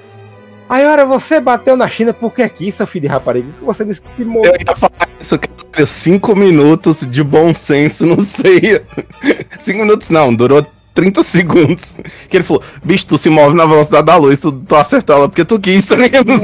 Aí, 0.69 0.85
ora, 0.87 1.05
você 1.05 1.41
bateu 1.41 1.77
na 1.77 1.89
China 1.89 2.15
porque 2.15 2.43
aqui, 2.43 2.71
seu 2.71 2.87
filho 2.87 3.03
de 3.03 3.09
rapariga, 3.09 3.49
que 3.59 3.65
você 3.65 3.85
disse 3.85 4.01
que 4.01 4.11
se 4.11 4.23
Eu 4.23 4.29
morreu. 4.29 4.55
ia 4.67 4.77
falar 4.77 5.09
isso, 5.21 5.37
cara. 5.39 5.87
Cinco 5.87 6.37
minutos 6.37 7.01
de 7.11 7.25
bom 7.25 7.53
senso 7.55 8.07
no 8.07 8.21
ceia. 8.21 8.85
Cinco 9.61 9.81
minutos 9.81 10.11
não, 10.11 10.33
durou 10.33 10.65
30 10.95 11.23
segundos. 11.25 11.97
Que 12.29 12.37
ele 12.37 12.45
falou, 12.45 12.63
bicho, 12.85 13.07
tu 13.09 13.19
se 13.19 13.29
move 13.29 13.57
na 13.57 13.67
velocidade 13.67 14.07
da 14.07 14.17
luz, 14.17 14.39
tu, 14.39 14.53
tu 14.53 14.77
acertou 14.77 15.17
ela 15.17 15.29
porque 15.29 15.45
tu 15.45 15.59
quis, 15.59 15.85
tá 15.87 15.97
ligado? 15.97 16.31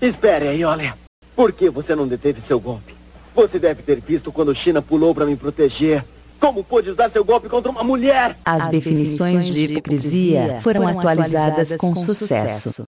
Espere 0.00 0.48
aí, 0.48 0.64
olha. 0.64 0.94
Por 1.34 1.50
que 1.52 1.68
você 1.68 1.96
não 1.96 2.06
deteve 2.06 2.40
seu 2.46 2.60
golpe? 2.60 2.94
Você 3.34 3.58
deve 3.58 3.82
ter 3.82 4.00
visto 4.00 4.30
quando 4.30 4.54
China 4.54 4.80
pulou 4.80 5.12
pra 5.14 5.26
me 5.26 5.34
proteger. 5.34 6.04
Como 6.44 6.62
pôde 6.62 6.90
usar 6.90 7.08
seu 7.08 7.24
golpe 7.24 7.48
contra 7.48 7.70
uma 7.70 7.82
mulher? 7.82 8.36
As 8.44 8.68
definições 8.68 9.46
de 9.46 9.64
hipocrisia 9.64 10.58
foram 10.60 10.86
atualizadas 10.86 11.74
com 11.74 11.96
sucesso. 11.96 12.84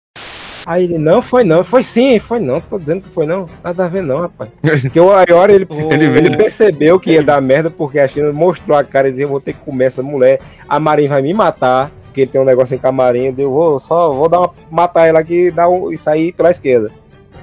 Aí 0.67 0.85
ele, 0.85 0.99
não, 0.99 1.23
foi 1.23 1.43
não, 1.43 1.65
foi 1.65 1.83
sim, 1.83 2.19
foi 2.19 2.39
não, 2.39 2.61
tô 2.61 2.79
dizendo 2.79 3.01
que 3.01 3.09
foi 3.09 3.25
não, 3.25 3.49
nada 3.65 3.87
a 3.87 3.89
ver 3.89 4.03
não, 4.03 4.21
rapaz. 4.21 4.51
Porque 4.83 5.01
o 5.01 5.11
Ayora, 5.11 5.55
ele, 5.55 5.67
ele, 5.91 6.05
ele 6.05 6.37
percebeu 6.37 7.01
que 7.01 7.13
ia 7.13 7.23
dar 7.23 7.41
merda 7.41 7.71
porque 7.71 7.99
a 7.99 8.07
China 8.07 8.31
mostrou 8.31 8.77
a 8.77 8.85
cara 8.85 9.09
e 9.09 9.13
dizia, 9.13 9.25
eu 9.25 9.31
vou 9.31 9.41
ter 9.41 9.55
que 9.55 9.61
comer 9.61 9.87
essa 9.87 10.03
mulher, 10.03 10.39
a 10.69 10.79
Marinha 10.79 11.09
vai 11.09 11.23
me 11.23 11.33
matar, 11.33 11.91
porque 12.05 12.23
ele 12.23 12.31
tem 12.31 12.41
um 12.41 12.45
negócio 12.45 12.75
em 12.75 12.79
camarim, 12.79 13.35
eu 13.39 13.51
vou 13.51 13.79
só, 13.79 14.13
vou 14.13 14.29
dar 14.29 14.41
uma, 14.41 14.51
matar 14.71 15.07
ela 15.07 15.21
aqui 15.21 15.47
e, 15.47 15.51
dar 15.51 15.71
um, 15.71 15.91
e 15.91 15.97
sair 15.97 16.33
pela 16.33 16.51
esquerda. 16.51 16.91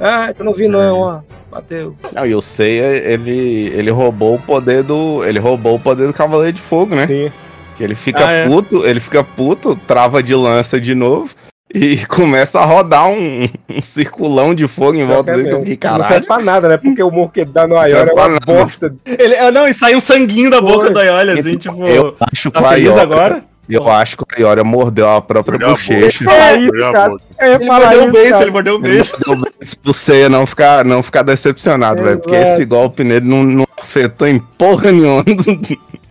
Ah, 0.03 0.33
eu 0.37 0.43
não 0.45 0.53
vi 0.53 0.67
não, 0.67 0.99
ó, 0.99 1.19
bateu. 1.49 1.95
Não, 2.13 2.25
e 2.25 2.35
o 2.35 2.41
Seiya, 2.41 2.85
ele, 2.85 3.71
ele 3.73 3.89
roubou 3.89 4.35
o 4.35 4.39
poder 4.39 4.83
do. 4.83 5.23
Ele 5.23 5.39
roubou 5.39 5.75
o 5.75 5.79
poder 5.79 6.07
do 6.07 6.13
Cavaleiro 6.13 6.53
de 6.57 6.61
Fogo, 6.61 6.93
né? 6.95 7.07
Sim. 7.07 7.31
Que 7.77 7.83
ele 7.83 7.95
fica 7.95 8.27
Ah, 8.27 8.31
é? 8.31 8.45
puto, 8.47 8.85
ele 8.85 8.99
fica 8.99 9.23
puto, 9.23 9.75
trava 9.87 10.21
de 10.21 10.35
lança 10.35 10.79
de 10.79 10.93
novo 10.93 11.29
e 11.73 11.97
começa 12.05 12.59
a 12.59 12.65
rodar 12.65 13.07
um, 13.07 13.47
um 13.69 13.81
circulão 13.81 14.53
de 14.53 14.67
fogo 14.67 14.95
em 14.95 15.05
volta 15.05 15.31
dele. 15.35 15.47
Que 15.49 15.55
eu 15.55 15.65
fiquei, 15.65 15.89
Não 15.89 15.97
serve 16.03 16.07
caralho. 16.07 16.25
pra 16.27 16.39
nada, 16.39 16.67
né? 16.69 16.77
Porque 16.77 17.01
o 17.01 17.09
morro 17.09 17.29
que 17.29 17.43
dá 17.45 17.65
no 17.65 17.77
Ayora 17.77 18.11
é 18.11 18.13
uma 18.13 18.27
nada. 18.27 18.45
bosta. 18.45 18.93
Ele, 19.05 19.35
ah, 19.37 19.51
não, 19.51 19.67
e 19.67 19.73
sai 19.73 19.95
um 19.95 19.99
sanguinho 19.99 20.51
da 20.51 20.61
boca 20.61 20.91
do 20.91 20.99
Aioli, 20.99 21.39
assim, 21.39 21.57
tipo. 21.57 21.83
Eu 21.87 22.15
acho 22.31 22.51
que 22.51 22.61
tá 22.61 22.61
o 22.61 22.99
agora? 22.99 23.43
Eu 23.69 23.89
acho 23.89 24.17
que 24.17 24.23
o 24.23 24.27
Ayora 24.37 24.63
mordeu 24.63 25.07
a 25.09 25.21
própria 25.21 25.57
Mordeu 25.57 25.75
bochecha. 25.75 26.29
É 26.29 26.55
isso, 26.57 26.65
Mordeu 26.65 26.87
a 26.87 26.91
cara. 26.93 27.15
Ele 27.39 27.65
mordeu 27.65 27.99
o 27.99 28.03
isso, 28.03 28.11
beijo, 28.11 28.41
ele 28.41 28.51
mordeu 28.51 28.73
o 28.73 28.77
Ele 28.77 28.93
beijo. 28.95 29.13
mandou 29.25 29.51
isso 29.61 29.77
pro 29.79 29.93
Seiya 29.93 30.29
não 30.29 30.45
ficar, 30.45 30.83
não 30.85 31.01
ficar 31.01 31.23
decepcionado, 31.23 32.03
velho. 32.03 32.19
Porque 32.19 32.35
esse 32.35 32.65
golpe 32.65 33.03
nele 33.03 33.25
não, 33.25 33.43
não 33.43 33.67
afetou 33.79 34.27
em 34.27 34.39
porra 34.39 34.91
nenhuma. 34.91 35.23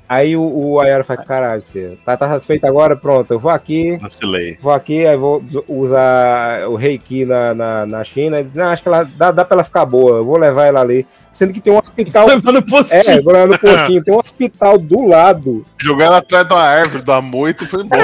Aí 0.09 0.37
o, 0.37 0.43
o 0.43 0.81
Ayora 0.81 1.05
fala, 1.05 1.25
caralho, 1.25 1.63
você 1.63 1.97
tá, 2.05 2.17
tá 2.17 2.29
satisfeito 2.29 2.67
agora? 2.67 2.95
Pronto, 2.97 3.33
eu 3.33 3.39
vou 3.39 3.51
aqui, 3.51 3.97
Vacilei. 3.97 4.59
vou 4.61 4.73
aqui, 4.73 5.07
aí 5.07 5.17
vou 5.17 5.43
usar 5.67 6.69
o 6.69 6.75
Reiki 6.75 7.25
na, 7.25 7.55
na, 7.55 7.87
na 7.87 8.05
China. 8.05 8.47
Não, 8.55 8.67
acho 8.67 8.83
que 8.83 8.89
ela 8.89 9.05
dá, 9.05 9.31
dá 9.31 9.45
pra 9.45 9.57
ela 9.57 9.65
ficar 9.65 9.87
boa, 9.87 10.19
eu 10.19 10.25
vou 10.25 10.37
levar 10.37 10.67
ela 10.67 10.81
ali. 10.81 11.07
Sendo 11.33 11.53
que 11.55 11.61
tem 11.63 11.73
um 11.73 11.79
hospital. 11.79 12.27
Levar 12.27 12.53
no 12.53 12.63
postinho. 12.63 13.01
É, 13.01 13.21
vou 13.23 13.33
levar 13.33 13.49
no 13.49 13.59
postinho. 13.59 14.03
Tem 14.03 14.15
um 14.15 14.19
hospital 14.19 14.77
do 14.77 15.07
lado. 15.07 15.65
Jogou 15.81 16.05
ela 16.05 16.19
atrás 16.19 16.47
uma 16.51 16.61
árvore, 16.61 17.03
da 17.03 17.23
moita 17.23 17.65
e 17.65 17.67
foi 17.67 17.83
embora. 17.83 18.03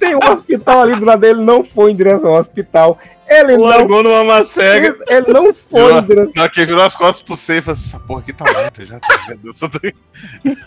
tem 0.00 0.14
um 0.14 0.32
hospital 0.32 0.80
ali 0.80 0.96
do 0.96 1.04
lado 1.04 1.20
dele, 1.20 1.42
não 1.42 1.62
foi 1.62 1.92
em 1.92 1.96
direção 1.96 2.30
ao 2.30 2.38
hospital. 2.38 2.98
Ele 3.28 3.56
não, 3.56 3.64
Largou 3.64 4.02
numa 4.02 4.22
macega. 4.24 4.94
ele 5.08 5.32
não 5.32 5.52
foi. 5.54 5.92
Na 6.34 6.48
que 6.48 6.64
virou 6.64 6.82
as 6.82 6.94
costas 6.94 7.24
pro 7.26 7.34
safe 7.36 7.62
falou 7.62 7.76
essa 7.78 7.98
porra 8.00 8.20
aqui 8.20 8.32
tá 8.32 8.44
morta 8.52 8.84
já. 8.84 8.98
Tá, 9.00 9.24
vendo? 9.28 9.48
eu 9.48 9.54
só 9.54 9.68
tenho- 9.68 9.94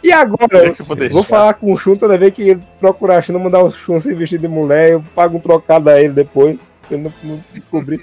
E 0.04 0.12
agora? 0.12 0.68
É 0.68 0.72
que 0.72 0.82
eu 0.82 0.86
vou 0.86 0.96
deixar. 0.98 1.14
Vou 1.14 1.24
falar 1.24 1.54
com 1.54 1.72
o 1.72 1.78
Shun 1.78 1.96
toda 1.98 2.18
vez 2.18 2.34
que 2.34 2.42
ele 2.50 2.64
procurar 2.80 3.18
a 3.18 3.22
China, 3.22 3.40
mandar 3.40 3.64
o 3.64 3.72
Shun 3.72 4.00
se 4.00 4.14
vestir 4.14 4.40
de 4.40 4.48
mulher, 4.48 4.92
eu 4.94 5.04
pago 5.16 5.38
um 5.38 5.40
trocado 5.40 5.90
a 5.90 6.00
ele 6.02 6.14
depois, 6.14 6.58
ele 6.90 7.04
não, 7.04 7.14
não 7.24 7.44
descobrir. 7.54 8.00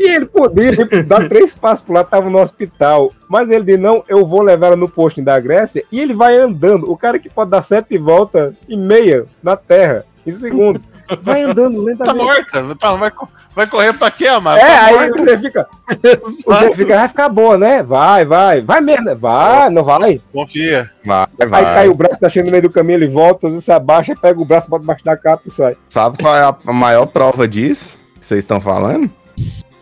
E 0.00 0.10
ele 0.14 0.26
poderia 0.26 0.86
dar 1.02 1.28
três 1.28 1.56
passos 1.56 1.84
pro 1.84 1.92
lado, 1.94 2.08
tava 2.08 2.30
no 2.30 2.38
hospital. 2.38 3.12
Mas 3.28 3.50
ele 3.50 3.64
disse, 3.64 3.78
não, 3.78 4.04
eu 4.08 4.24
vou 4.24 4.42
levar 4.42 4.68
ela 4.68 4.76
no 4.76 4.88
postinho 4.88 5.26
da 5.26 5.40
Grécia. 5.40 5.82
E 5.90 5.98
ele 6.00 6.14
vai 6.14 6.36
andando. 6.36 6.88
O 6.88 6.96
cara 6.96 7.18
que 7.18 7.28
pode 7.28 7.50
dar 7.50 7.62
sete 7.62 7.98
voltas 7.98 8.54
e 8.68 8.76
meia 8.76 9.26
na 9.42 9.56
Terra, 9.56 10.04
em 10.24 10.30
segundo. 10.30 10.80
Vai 11.22 11.42
andando 11.42 11.82
lentamente. 11.82 12.16
Tá 12.18 12.24
morta. 12.24 12.74
Tá, 12.76 12.92
vai, 12.96 13.12
vai 13.54 13.66
correr 13.66 13.92
pra 13.92 14.10
quê, 14.10 14.26
Amaro? 14.28 14.58
É, 14.60 14.64
Tá 14.66 14.84
aí 14.86 14.94
morta. 14.94 15.22
você 15.24 15.38
fica. 15.38 15.66
Você 16.02 16.74
fica, 16.74 16.96
vai 16.96 17.08
ficar 17.08 17.28
boa, 17.28 17.56
né? 17.58 17.82
Vai, 17.82 18.24
vai. 18.24 18.60
Vai 18.60 18.80
mesmo? 18.80 19.16
Vai, 19.16 19.70
não 19.70 19.84
vai. 19.84 20.20
Confia. 20.32 20.90
Vai, 21.04 21.26
Aí 21.40 21.48
vai. 21.48 21.64
cai 21.64 21.88
o 21.88 21.94
braço, 21.94 22.20
tá 22.20 22.28
chegando 22.28 22.46
no 22.46 22.52
meio 22.52 22.62
do 22.62 22.70
caminho, 22.70 22.98
ele 22.98 23.08
volta, 23.08 23.48
você 23.48 23.72
abaixa, 23.72 24.14
pega 24.20 24.40
o 24.40 24.44
braço, 24.44 24.68
bota 24.68 24.82
debaixo 24.82 25.04
da 25.04 25.16
capa 25.16 25.42
e 25.46 25.50
sai. 25.50 25.76
Sabe 25.88 26.18
qual 26.22 26.36
é 26.36 26.42
a 26.66 26.72
maior 26.72 27.06
prova 27.06 27.46
disso 27.48 27.98
que 28.18 28.24
vocês 28.26 28.40
estão 28.40 28.60
falando? 28.60 29.10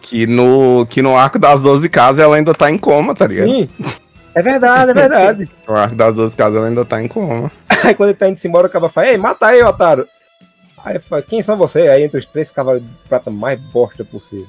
Que 0.01 0.27
no, 0.27 0.87
que 0.89 1.03
no 1.03 1.17
arco 1.17 1.39
das 1.39 1.63
12 1.63 1.89
casas 1.89 2.23
ela 2.25 2.37
ainda 2.37 2.55
tá 2.55 2.71
em 2.71 2.79
coma, 2.79 3.15
tá 3.15 3.27
ligado? 3.27 3.49
Sim. 3.49 3.69
É 4.35 4.43
verdade, 4.43 4.91
é 4.91 4.95
verdade. 4.95 5.51
No 5.67 5.75
arco 5.75 5.97
das 5.97 6.15
12 6.15 6.37
casas 6.37 6.57
ela 6.57 6.67
ainda 6.69 6.85
tá 6.85 7.03
em 7.03 7.09
coma. 7.09 7.51
Aí 7.83 7.95
quando 7.95 8.11
ele 8.11 8.19
tá 8.19 8.29
indo 8.29 8.39
embora, 8.45 8.69
o 8.69 8.71
cara 8.71 8.89
fala, 8.89 9.09
ei, 9.09 9.17
mata 9.19 9.47
aí, 9.47 9.63
otário. 9.63 10.07
Aí 10.87 11.01
fala, 11.01 11.21
quem 11.21 11.43
são 11.43 11.57
vocês? 11.57 11.89
Aí 11.89 12.05
entre 12.05 12.19
os 12.21 12.25
três 12.27 12.51
cavalos 12.53 12.81
de 12.81 12.89
prata 13.09 13.29
mais 13.29 13.59
bosta 13.61 14.05
possível. 14.05 14.47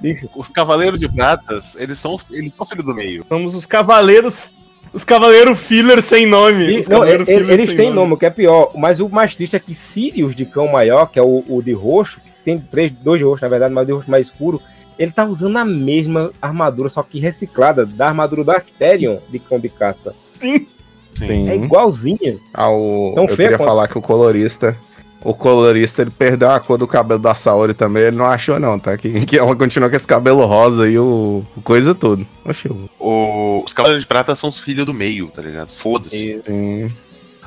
Bicho. 0.00 0.28
Os 0.34 0.48
Cavaleiros 0.48 0.98
de 0.98 1.08
Pratas, 1.08 1.76
eles 1.76 1.98
são, 2.00 2.18
eles 2.32 2.52
são 2.52 2.66
filho 2.66 2.82
do 2.82 2.92
meio. 2.92 3.24
Somos 3.28 3.54
os 3.54 3.64
cavaleiros. 3.64 4.56
Os 4.92 5.04
cavaleiros 5.04 5.56
filler 5.58 6.02
sem 6.02 6.26
nome. 6.26 6.64
E- 6.66 6.78
Os 6.80 6.88
não, 6.88 6.98
cavaleiros 6.98 7.28
ele- 7.28 7.52
eles 7.52 7.66
sem 7.68 7.76
têm 7.76 7.92
nome, 7.92 8.12
o 8.14 8.16
que 8.16 8.26
é 8.26 8.30
pior. 8.30 8.72
Mas 8.74 8.98
o 8.98 9.08
mais 9.08 9.34
triste 9.36 9.54
é 9.54 9.60
que 9.60 9.74
Sirius 9.74 10.34
de 10.34 10.44
cão 10.44 10.66
maior, 10.68 11.06
que 11.06 11.18
é 11.18 11.22
o, 11.22 11.44
o 11.48 11.62
de 11.62 11.72
roxo, 11.72 12.20
que 12.20 12.32
tem 12.44 12.58
três, 12.58 12.92
dois 12.92 13.20
de 13.20 13.24
roxo, 13.24 13.44
na 13.44 13.48
verdade, 13.48 13.72
mas 13.72 13.84
o 13.84 13.86
de 13.86 13.92
roxo 13.92 14.10
mais 14.10 14.26
escuro, 14.26 14.60
ele 14.98 15.12
tá 15.12 15.24
usando 15.24 15.56
a 15.56 15.64
mesma 15.64 16.32
armadura, 16.42 16.88
só 16.88 17.02
que 17.02 17.18
reciclada, 17.20 17.86
da 17.86 18.08
armadura 18.08 18.42
do 18.44 18.50
Arcterion 18.50 19.18
de 19.30 19.38
cão 19.38 19.58
de 19.60 19.68
caça. 19.68 20.14
Sim. 20.32 20.66
Sim. 21.14 21.48
É 21.48 21.54
igualzinho. 21.54 22.40
Ao, 22.52 23.12
Tão 23.14 23.24
eu 23.24 23.28
feio 23.28 23.36
queria 23.36 23.56
quanto- 23.56 23.68
falar 23.68 23.86
que 23.88 23.96
o 23.96 24.02
colorista. 24.02 24.76
O 25.24 25.32
colorista 25.34 26.02
ele 26.02 26.10
perdeu 26.10 26.50
a 26.50 26.60
cor 26.60 26.76
do 26.76 26.86
cabelo 26.86 27.18
da 27.18 27.34
Saori 27.34 27.72
também, 27.72 28.02
ele 28.04 28.16
não 28.16 28.26
achou, 28.26 28.60
não, 28.60 28.78
tá? 28.78 28.94
Que, 28.96 29.24
que 29.24 29.38
ela 29.38 29.56
continua 29.56 29.88
com 29.88 29.96
esse 29.96 30.06
cabelo 30.06 30.44
rosa 30.44 30.86
e 30.88 30.98
o, 30.98 31.42
o 31.56 31.62
coisa 31.62 31.94
tudo. 31.94 32.26
Oxi, 32.44 32.68
o- 33.00 33.62
os 33.64 33.72
Cavaleiros 33.72 34.04
de 34.04 34.06
Prata 34.08 34.34
são 34.34 34.50
os 34.50 34.58
filhos 34.60 34.84
do 34.84 34.92
meio, 34.92 35.28
tá 35.30 35.40
ligado? 35.40 35.70
Foda-se. 35.70 36.40
sim. 36.44 36.90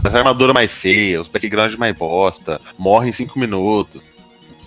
As 0.03 0.15
armaduras 0.15 0.53
mais 0.53 0.71
feias, 0.71 1.21
os 1.21 1.27
backgrounds 1.29 1.75
mais 1.75 1.95
bosta, 1.95 2.59
morrem 2.77 3.09
em 3.09 3.13
5 3.13 3.39
minutos. 3.39 4.01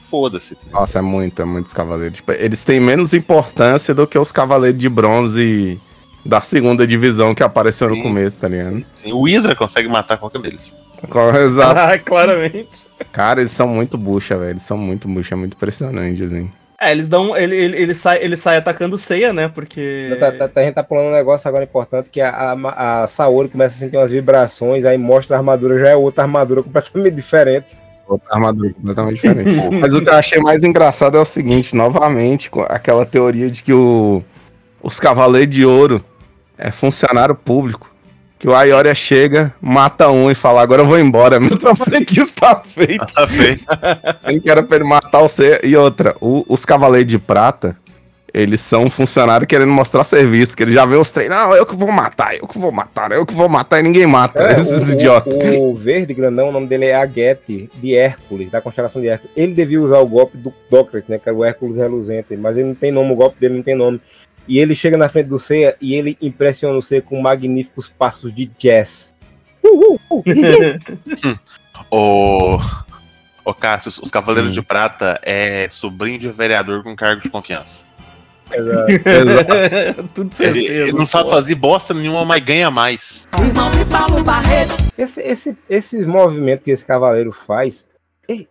Foda-se. 0.08 0.56
tá? 0.56 0.66
Nossa, 0.72 0.98
é 0.98 1.02
muito, 1.02 1.40
é 1.40 1.44
muitos 1.44 1.72
cavaleiros. 1.72 2.16
Tipo, 2.16 2.32
eles 2.32 2.64
têm 2.64 2.80
menos 2.80 3.12
importância 3.14 3.94
do 3.94 4.06
que 4.06 4.18
os 4.18 4.32
cavaleiros 4.32 4.80
de 4.80 4.88
bronze 4.88 5.80
da 6.24 6.40
segunda 6.40 6.86
divisão 6.86 7.34
que 7.34 7.42
apareceu 7.42 7.88
no 7.88 8.02
começo, 8.02 8.40
tá 8.40 8.48
ligado? 8.48 8.84
Sim, 8.94 9.12
o 9.12 9.24
Hydra 9.24 9.54
consegue 9.56 9.88
matar 9.88 10.18
qualquer 10.18 10.40
deles. 10.40 10.74
Exato. 11.44 11.78
Ah, 11.78 11.98
claramente. 11.98 12.86
Cara, 13.12 13.40
eles 13.40 13.52
são 13.52 13.66
muito 13.66 13.96
bucha, 13.96 14.36
velho. 14.36 14.50
Eles 14.50 14.62
são 14.62 14.76
muito 14.76 15.08
bucha, 15.08 15.34
é 15.34 15.38
muito 15.38 15.54
impressionante, 15.54 16.22
assim. 16.22 16.50
É, 16.80 16.92
eles 16.92 17.08
dão. 17.10 17.36
Ele, 17.36 17.54
ele, 17.54 17.76
ele, 17.76 17.94
sai, 17.94 18.22
ele 18.22 18.36
sai 18.36 18.56
atacando 18.56 18.96
ceia, 18.96 19.32
né? 19.32 19.48
Porque. 19.48 20.16
Tá- 20.18 20.32
tá- 20.32 20.48
tá- 20.48 20.60
a 20.62 20.64
gente 20.64 20.74
tá 20.74 20.82
pulando 20.82 21.08
um 21.08 21.12
negócio 21.12 21.46
agora 21.46 21.64
importante, 21.64 22.08
que 22.08 22.22
a, 22.22 22.30
a, 22.30 23.02
a 23.02 23.06
Saori 23.06 23.50
começa 23.50 23.76
a 23.76 23.78
sentir 23.78 23.98
umas 23.98 24.10
vibrações, 24.10 24.86
aí 24.86 24.96
mostra 24.96 25.36
a 25.36 25.38
armadura, 25.38 25.78
já 25.78 25.90
é 25.90 25.96
outra 25.96 26.24
armadura 26.24 26.62
completamente 26.62 27.14
diferente. 27.14 27.76
Outra 28.08 28.34
armadura 28.34 28.72
completamente 28.72 29.14
diferente. 29.14 29.50
Mas 29.78 29.94
o 29.94 30.02
que 30.02 30.08
eu 30.08 30.14
achei 30.14 30.40
mais 30.40 30.64
engraçado 30.64 31.18
é 31.18 31.20
o 31.20 31.24
seguinte, 31.24 31.76
novamente, 31.76 32.48
com 32.48 32.62
aquela 32.62 33.04
teoria 33.04 33.50
de 33.50 33.62
que 33.62 33.74
o, 33.74 34.24
os 34.82 34.98
Cavaleiros 35.00 35.54
de 35.54 35.64
Ouro 35.64 36.02
é 36.58 36.70
funcionário 36.70 37.34
público. 37.34 37.88
Que 38.38 38.48
o 38.48 38.54
Ayoria 38.54 38.94
chega, 38.94 39.52
mata 39.60 40.08
um 40.10 40.30
e 40.30 40.34
fala, 40.34 40.62
agora 40.62 40.80
eu 40.80 40.86
vou 40.86 40.98
embora, 40.98 41.38
meu 41.38 41.56
trabalho 41.60 41.98
aqui 41.98 42.20
está 42.20 42.56
feito. 42.64 43.06
Tá 43.14 43.26
feito. 43.26 43.66
Ele 44.26 44.40
que 44.40 44.50
era 44.50 44.62
pra 44.62 44.76
ele 44.76 44.84
matar 44.86 45.20
o 45.20 45.28
C. 45.28 45.60
E 45.62 45.76
outra, 45.76 46.16
o- 46.22 46.42
os 46.48 46.64
Cavaleiros 46.64 47.10
de 47.10 47.18
Prata, 47.18 47.76
eles 48.32 48.62
são 48.62 48.84
um 48.84 48.90
funcionário 48.90 49.46
querendo 49.46 49.70
mostrar 49.72 50.04
serviço, 50.04 50.56
que 50.56 50.62
ele 50.62 50.72
já 50.72 50.86
vê 50.86 50.96
os 50.96 51.10
treinos, 51.12 51.36
não, 51.36 51.52
eu 51.54 51.66
que 51.66 51.74
vou 51.76 51.90
matar, 51.92 52.34
eu 52.36 52.46
que 52.46 52.56
vou 52.58 52.70
matar, 52.72 53.10
eu 53.12 53.26
que 53.26 53.34
vou 53.34 53.48
matar, 53.48 53.80
e 53.80 53.82
ninguém 53.82 54.06
mata, 54.06 54.40
É, 54.42 54.52
esses 54.52 54.88
o- 54.88 54.92
idiotas. 54.92 55.36
O, 55.36 55.60
o 55.72 55.74
verde 55.74 56.14
grandão, 56.14 56.48
o 56.48 56.52
nome 56.52 56.66
dele 56.68 56.86
é 56.86 56.94
Aguete, 56.94 57.68
de 57.74 57.94
Hércules, 57.94 58.50
da 58.50 58.60
constelação 58.62 59.02
de 59.02 59.08
Hércules. 59.08 59.32
Ele 59.36 59.52
devia 59.52 59.82
usar 59.82 59.98
o 59.98 60.06
golpe 60.06 60.38
do 60.38 60.50
Docret, 60.70 61.04
né? 61.08 61.18
Que 61.18 61.28
é 61.28 61.32
o 61.32 61.44
Hércules 61.44 61.76
reluzente, 61.76 62.34
mas 62.38 62.56
ele 62.56 62.68
não 62.68 62.74
tem 62.74 62.90
nome, 62.92 63.12
o 63.12 63.16
golpe 63.16 63.38
dele 63.38 63.56
não 63.56 63.62
tem 63.62 63.74
nome. 63.74 64.00
E 64.48 64.58
ele 64.58 64.74
chega 64.74 64.96
na 64.96 65.08
frente 65.08 65.26
do 65.28 65.38
Seiya 65.38 65.76
e 65.80 65.94
ele 65.94 66.16
impressiona 66.20 66.76
o 66.76 66.82
Seiya 66.82 67.02
com 67.02 67.20
magníficos 67.20 67.88
passos 67.88 68.34
de 68.34 68.46
jazz. 68.58 69.14
Uhul, 69.64 70.00
uhul. 70.10 70.24
O. 71.90 72.58
Ô, 73.44 73.54
Cassius, 73.54 73.98
os 73.98 74.10
Cavaleiros 74.10 74.52
de 74.52 74.60
Prata 74.62 75.18
é 75.24 75.66
sobrinho 75.70 76.18
de 76.18 76.28
vereador 76.28 76.82
com 76.84 76.94
cargo 76.94 77.20
de 77.22 77.28
confiança. 77.30 77.86
Tudo 80.14 80.30
Ele, 80.40 80.66
ele 80.66 80.92
não 80.92 81.06
sabe 81.06 81.30
fazer 81.30 81.54
bosta 81.54 81.94
nenhuma, 81.94 82.24
mas 82.24 82.42
ganha 82.42 82.70
mais. 82.70 83.28
Esse, 84.98 85.20
esse, 85.22 85.56
esses 85.68 86.04
movimentos 86.06 86.64
que 86.64 86.70
esse 86.70 86.84
cavaleiro 86.84 87.32
faz, 87.32 87.88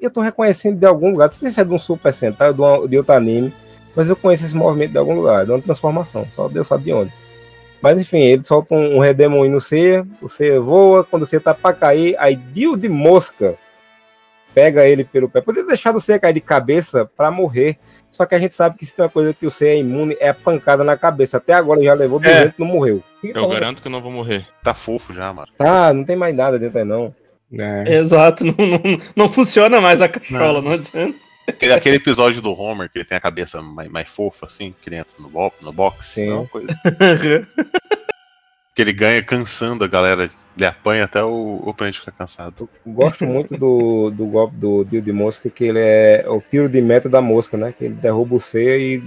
eu 0.02 0.10
tô 0.10 0.22
reconhecendo 0.22 0.78
de 0.80 0.86
algum 0.86 1.12
lugar. 1.12 1.26
Não 1.28 1.34
sei 1.34 1.52
se 1.52 1.60
é 1.62 1.64
de 1.64 1.74
um 1.74 1.80
Super 1.80 2.14
Sentai 2.14 2.50
ou 2.50 2.54
de, 2.54 2.62
uma- 2.62 2.88
de 2.88 2.98
outro 2.98 3.14
anime, 3.14 3.54
mas 3.96 4.10
eu 4.10 4.16
conheço 4.16 4.46
esse 4.46 4.56
movimento 4.56 4.92
de 4.92 4.98
algum 4.98 5.14
lugar, 5.14 5.46
de 5.46 5.52
uma 5.52 5.62
transformação. 5.62 6.26
Só 6.36 6.48
Deus 6.48 6.68
sabe 6.68 6.86
de 6.86 6.94
onde. 6.94 7.12
Mas 7.82 8.00
enfim, 8.00 8.20
ele 8.20 8.44
solta 8.44 8.76
um, 8.76 8.98
um 8.98 9.00
redemoinho 9.00 9.54
no 9.54 9.62
Seiya, 9.62 10.06
o 10.22 10.28
Seiya 10.28 10.60
voa, 10.60 11.04
quando 11.04 11.24
o 11.24 11.26
Seiya 11.26 11.42
tá 11.42 11.54
pra 11.54 11.74
cair, 11.74 12.16
aí 12.20 12.36
Dio 12.36 12.76
de 12.76 12.90
Mosca 12.90 13.56
pega 14.54 14.88
ele 14.88 15.04
pelo 15.04 15.30
pé. 15.30 15.42
Poderia 15.42 15.68
deixar 15.68 15.96
o 15.96 16.02
Seiya 16.02 16.20
cair 16.20 16.34
de 16.34 16.42
cabeça 16.42 17.10
pra 17.16 17.32
morrer. 17.32 17.78
Só 18.12 18.26
que 18.26 18.34
a 18.34 18.40
gente 18.40 18.56
sabe 18.56 18.76
que 18.76 18.86
se 18.86 18.96
tem 18.96 19.06
uma 19.06 19.12
coisa 19.12 19.34
que 19.34 19.46
o 19.46 19.52
Seiya 19.52 19.76
é 19.76 19.80
imune, 19.80 20.18
é 20.20 20.30
a 20.30 20.34
pancada 20.34 20.84
na 20.84 20.98
cabeça. 20.98 21.38
Até 21.38 21.54
agora 21.54 21.80
ele 21.80 21.86
já 21.86 21.94
levou 21.94 22.20
200 22.20 22.58
e 22.58 22.60
não 22.60 22.68
morreu. 22.68 23.04
Eu 23.24 23.48
garanto 23.48 23.82
que 23.82 23.88
eu 23.88 23.92
não 23.92 24.02
vou 24.02 24.12
morrer. 24.12 24.48
Tá 24.64 24.74
fofo 24.74 25.14
já, 25.14 25.32
mano. 25.32 25.48
Ah, 25.60 25.94
não 25.94 26.04
tem 26.04 26.16
mais 26.16 26.36
nada 26.36 26.58
dentro 26.58 26.80
aí 26.80 26.86
não. 26.86 27.14
Exato, 27.88 28.44
não, 28.46 28.54
não, 28.54 29.02
não 29.16 29.30
funciona 29.32 29.82
mais 29.82 30.02
a 30.02 30.10
cachola, 30.10 30.62
não, 30.62 30.72
adianta. 30.72 31.18
Aquele, 31.50 31.74
aquele 31.74 31.96
episódio 31.98 32.42
do 32.42 32.52
Homer, 32.54 32.90
que 32.90 32.98
ele 33.00 33.06
tem 33.06 33.18
a 33.18 33.22
cabeça 33.22 33.62
mais, 33.62 33.90
mais 33.90 34.10
fofa, 34.10 34.46
assim, 34.46 34.74
que 34.82 34.90
ele 34.90 34.98
entra 34.98 35.16
no, 35.20 35.30
bo 35.30 35.52
no 35.62 35.72
boxe. 35.72 36.28
É 36.28 36.34
uma 36.34 36.48
coisa. 36.48 36.68
que 38.76 38.82
ele 38.82 38.94
ganha 38.94 39.22
cansando 39.24 39.84
a 39.84 39.88
galera. 39.88 40.30
Ele 40.56 40.66
apanha 40.66 41.06
até 41.06 41.24
o 41.24 41.62
oponente 41.66 42.00
ficar 42.00 42.12
cansado. 42.12 42.70
Gosto 42.86 43.26
muito 43.26 43.58
do, 43.58 44.10
do 44.10 44.26
golpe 44.26 44.56
do 44.56 44.84
Dio 44.84 45.02
de 45.02 45.12
Mosca, 45.12 45.50
que 45.50 45.66
ele 45.66 45.80
é 45.80 46.26
o 46.28 46.42
tiro 46.42 46.68
de 46.70 46.82
meta 46.82 47.08
da 47.10 47.22
mosca, 47.22 47.56
né? 47.58 47.74
Que 47.78 47.86
ele 47.86 47.94
derruba 47.94 48.36
o 48.36 48.40
C 48.40 48.80
e 48.80 49.04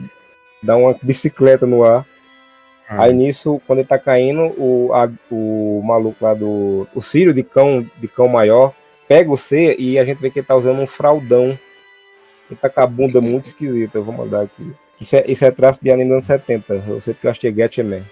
dá 0.63 0.77
uma 0.77 0.95
bicicleta 1.03 1.67
no 1.67 1.85
ar. 1.85 2.07
Aí 2.89 3.13
nisso, 3.15 3.61
quando 3.67 3.79
ele 3.79 3.89
tá 3.89 3.99
caindo, 3.99 4.53
o, 4.59 4.91
a- 4.93 5.11
o 5.31 5.81
maluco 5.85 6.23
lá 6.25 6.35
do. 6.35 6.87
O 6.95 7.01
Círio 7.01 7.33
de 7.33 7.43
cão, 7.43 7.87
de 7.99 8.09
cão 8.09 8.29
maior 8.29 8.75
pega 9.09 9.31
o 9.31 9.37
C 9.37 9.75
e 9.79 9.99
a 9.99 10.05
gente 10.05 10.19
vê 10.21 10.31
que 10.31 10.39
ele 10.41 10.47
tá 10.47 10.55
usando 10.55 10.81
um 10.81 10.87
fraldão. 10.87 11.59
Ele 12.51 12.59
tá 12.61 12.69
com 12.69 12.81
a 12.81 12.87
bunda 12.87 13.21
muito 13.21 13.45
esquisita. 13.45 13.99
Eu 13.99 14.05
vou 14.05 14.15
mandar 14.15 14.43
aqui. 14.43 14.73
Isso 15.01 15.17
é, 15.17 15.25
isso 15.29 15.45
é 15.45 15.51
traço 15.51 15.81
de 15.83 15.91
anime 15.91 16.11
dos 16.11 16.15
anos 16.15 16.25
70. 16.25 16.85
Eu 16.87 17.01
sei 17.01 17.15
porque 17.15 17.27
eu 17.27 17.31
achei 17.31 17.51
Gatchaman. 17.53 18.03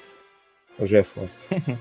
O 0.78 0.86
GeForce. 0.86 1.40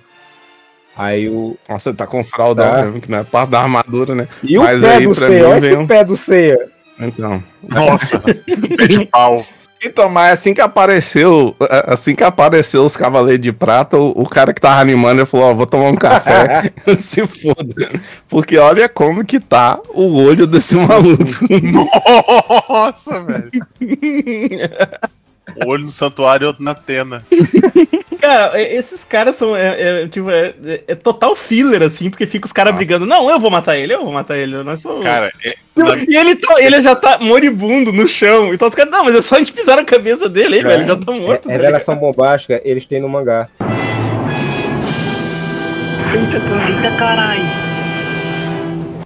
Aí 0.95 1.29
o. 1.29 1.57
Nossa, 1.67 1.93
tá 1.93 2.05
com 2.05 2.23
fralda, 2.23 2.63
Tá. 2.69 2.83
mesmo, 2.83 2.99
que 2.99 3.09
não 3.09 3.19
é 3.19 3.23
parte 3.23 3.51
da 3.51 3.61
armadura, 3.61 4.13
né? 4.15 4.27
E 4.43 4.57
o 4.57 4.63
pé 4.65 4.75
do 4.99 5.15
Seiya? 5.15 5.47
Olha 5.49 5.57
esse 5.57 5.87
pé 5.87 6.03
do 6.03 6.17
Seiya. 6.17 6.69
Então. 6.99 7.43
Nossa, 7.63 8.19
pé 8.77 8.87
de 8.87 9.05
pau. 9.05 9.45
Então, 9.81 10.09
mas 10.09 10.33
assim 10.33 10.53
que 10.53 10.59
apareceu, 10.59 11.55
assim 11.85 12.13
que 12.13 12.23
apareceu 12.23 12.83
os 12.83 12.97
Cavaleiros 12.97 13.41
de 13.41 13.53
Prata, 13.53 13.97
o, 13.97 14.09
o 14.09 14.27
cara 14.27 14.53
que 14.53 14.59
tava 14.59 14.81
animando, 14.81 15.21
ele 15.21 15.25
falou, 15.25 15.51
ó, 15.51 15.53
vou 15.53 15.65
tomar 15.65 15.89
um 15.89 15.95
café, 15.95 16.73
se 16.97 17.25
foda. 17.25 17.89
Porque 18.27 18.57
olha 18.57 18.89
como 18.89 19.23
que 19.23 19.39
tá 19.39 19.79
o 19.89 20.21
olho 20.21 20.45
desse 20.45 20.75
maluco. 20.75 21.23
Nossa, 22.69 23.23
velho. 23.23 23.51
Um 25.57 25.67
olho 25.67 25.85
no 25.85 25.89
santuário 25.89 26.45
e 26.45 26.47
outro 26.47 26.63
na 26.63 26.75
tena. 26.75 27.25
Cara, 28.29 28.61
esses 28.61 29.03
caras 29.03 29.35
são. 29.35 29.55
É, 29.55 30.03
é, 30.03 30.07
tipo, 30.07 30.29
é, 30.29 30.53
é- 30.63 30.83
é 30.89 30.95
total 30.95 31.35
filler, 31.35 31.81
assim, 31.81 32.11
porque 32.11 32.27
fica 32.27 32.45
os 32.45 32.51
caras 32.53 32.75
brigando. 32.75 33.05
Não, 33.07 33.27
eu 33.27 33.39
vou 33.39 33.49
matar 33.49 33.75
ele, 33.75 33.93
eu 33.93 34.03
vou 34.03 34.13
matar 34.13 34.37
ele. 34.37 34.61
Nós 34.61 34.81
somos... 34.81 35.03
Cara, 35.03 35.31
é- 35.43 35.53
E 36.07 36.15
ele, 36.15 36.35
tá- 36.35 36.55
ele 36.61 36.79
já 36.83 36.95
tá 36.95 37.17
moribundo 37.19 37.91
no 37.91 38.07
chão. 38.07 38.53
Então 38.53 38.67
os 38.67 38.75
caras, 38.75 38.91
não, 38.91 39.03
mas 39.05 39.15
é 39.15 39.21
só 39.21 39.35
a 39.35 39.39
gente 39.39 39.51
pisar 39.51 39.77
na 39.77 39.83
cabeça 39.83 40.29
dele, 40.29 40.57
aí, 40.57 40.61
velho, 40.63 40.85
já 40.85 40.95
tá 40.95 41.11
morto. 41.11 41.47
tá 41.47 41.53
É, 41.53 41.57
revelação 41.57 41.95
bombástica, 41.95 42.61
eles 42.63 42.85
têm 42.85 43.01
no 43.01 43.09
mangá. 43.09 43.47
Caralho. 46.99 47.41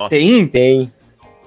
Tem? 0.09 0.47
Tem. 0.47 0.91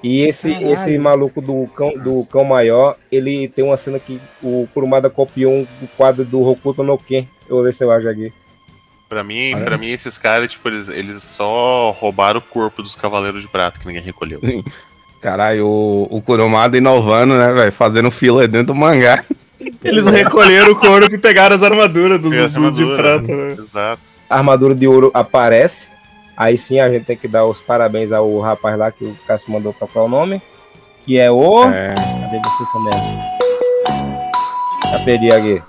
E 0.02 0.22
esse, 0.22 0.50
Caralho. 0.50 0.72
esse 0.72 0.98
maluco 0.98 1.40
do 1.40 1.66
cão, 1.74 1.92
do 1.92 2.24
cão 2.26 2.44
maior, 2.44 2.96
ele 3.10 3.48
tem 3.48 3.64
uma 3.64 3.76
cena 3.76 3.98
que 3.98 4.20
o 4.42 4.68
Kurumada 4.72 5.10
copiou 5.10 5.52
um 5.52 5.66
quadro 5.96 6.24
do 6.24 6.40
Hokuto 6.42 6.82
no 6.82 6.96
Ken. 6.96 7.26
Eu 7.48 7.56
vou 7.56 7.64
ver 7.64 7.72
se 7.72 7.84
eu 7.84 7.90
acho 7.90 8.08
aqui. 8.08 8.32
Pra 9.08 9.22
mim, 9.22 9.52
pra 9.64 9.78
mim, 9.78 9.86
esses 9.86 10.18
caras, 10.18 10.50
tipo, 10.50 10.68
eles, 10.68 10.88
eles 10.88 11.22
só 11.22 11.92
roubaram 11.92 12.40
o 12.40 12.42
corpo 12.42 12.82
dos 12.82 12.96
Cavaleiros 12.96 13.40
de 13.40 13.48
Prata, 13.48 13.78
que 13.78 13.86
ninguém 13.86 14.02
recolheu. 14.02 14.40
Caralho, 15.20 15.66
o, 15.66 16.08
o 16.10 16.20
Kurumada 16.20 16.76
inovando, 16.76 17.34
né, 17.34 17.52
velho? 17.52 17.72
Fazendo 17.72 18.10
fila 18.10 18.46
dentro 18.48 18.68
do 18.68 18.74
mangá. 18.74 19.24
Eles 19.82 20.06
recolheram 20.06 20.72
o 20.72 20.76
corpo 20.76 21.14
e 21.14 21.18
pegaram 21.18 21.54
as 21.54 21.62
armaduras 21.62 22.20
dos, 22.20 22.32
Essa 22.32 22.60
dos 22.60 22.76
de 22.76 22.82
armadura, 22.82 23.02
prata, 23.02 23.34
né? 23.34 23.52
Exato. 23.52 24.02
A 24.28 24.36
armadura 24.38 24.74
de 24.74 24.86
ouro 24.86 25.10
aparece. 25.14 25.88
Aí 26.36 26.58
sim 26.58 26.78
a 26.80 26.90
gente 26.90 27.06
tem 27.06 27.16
que 27.16 27.26
dar 27.26 27.46
os 27.46 27.60
parabéns 27.60 28.12
ao 28.12 28.38
rapaz 28.40 28.76
lá 28.76 28.90
que 28.90 29.04
o 29.04 29.16
Cássio 29.26 29.50
mandou 29.50 29.72
procurar 29.72 30.04
o 30.04 30.08
nome. 30.08 30.42
Que 31.02 31.18
é 31.18 31.30
o. 31.30 31.64
É. 31.70 31.94
Cadê 31.94 32.40
você, 32.42 32.78
merda? 32.78 33.36
Já 34.90 35.04
perdi 35.04 35.32
aqui. 35.32 35.62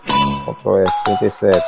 Ctrl 0.54 0.78
F, 0.78 1.04
37. 1.06 1.62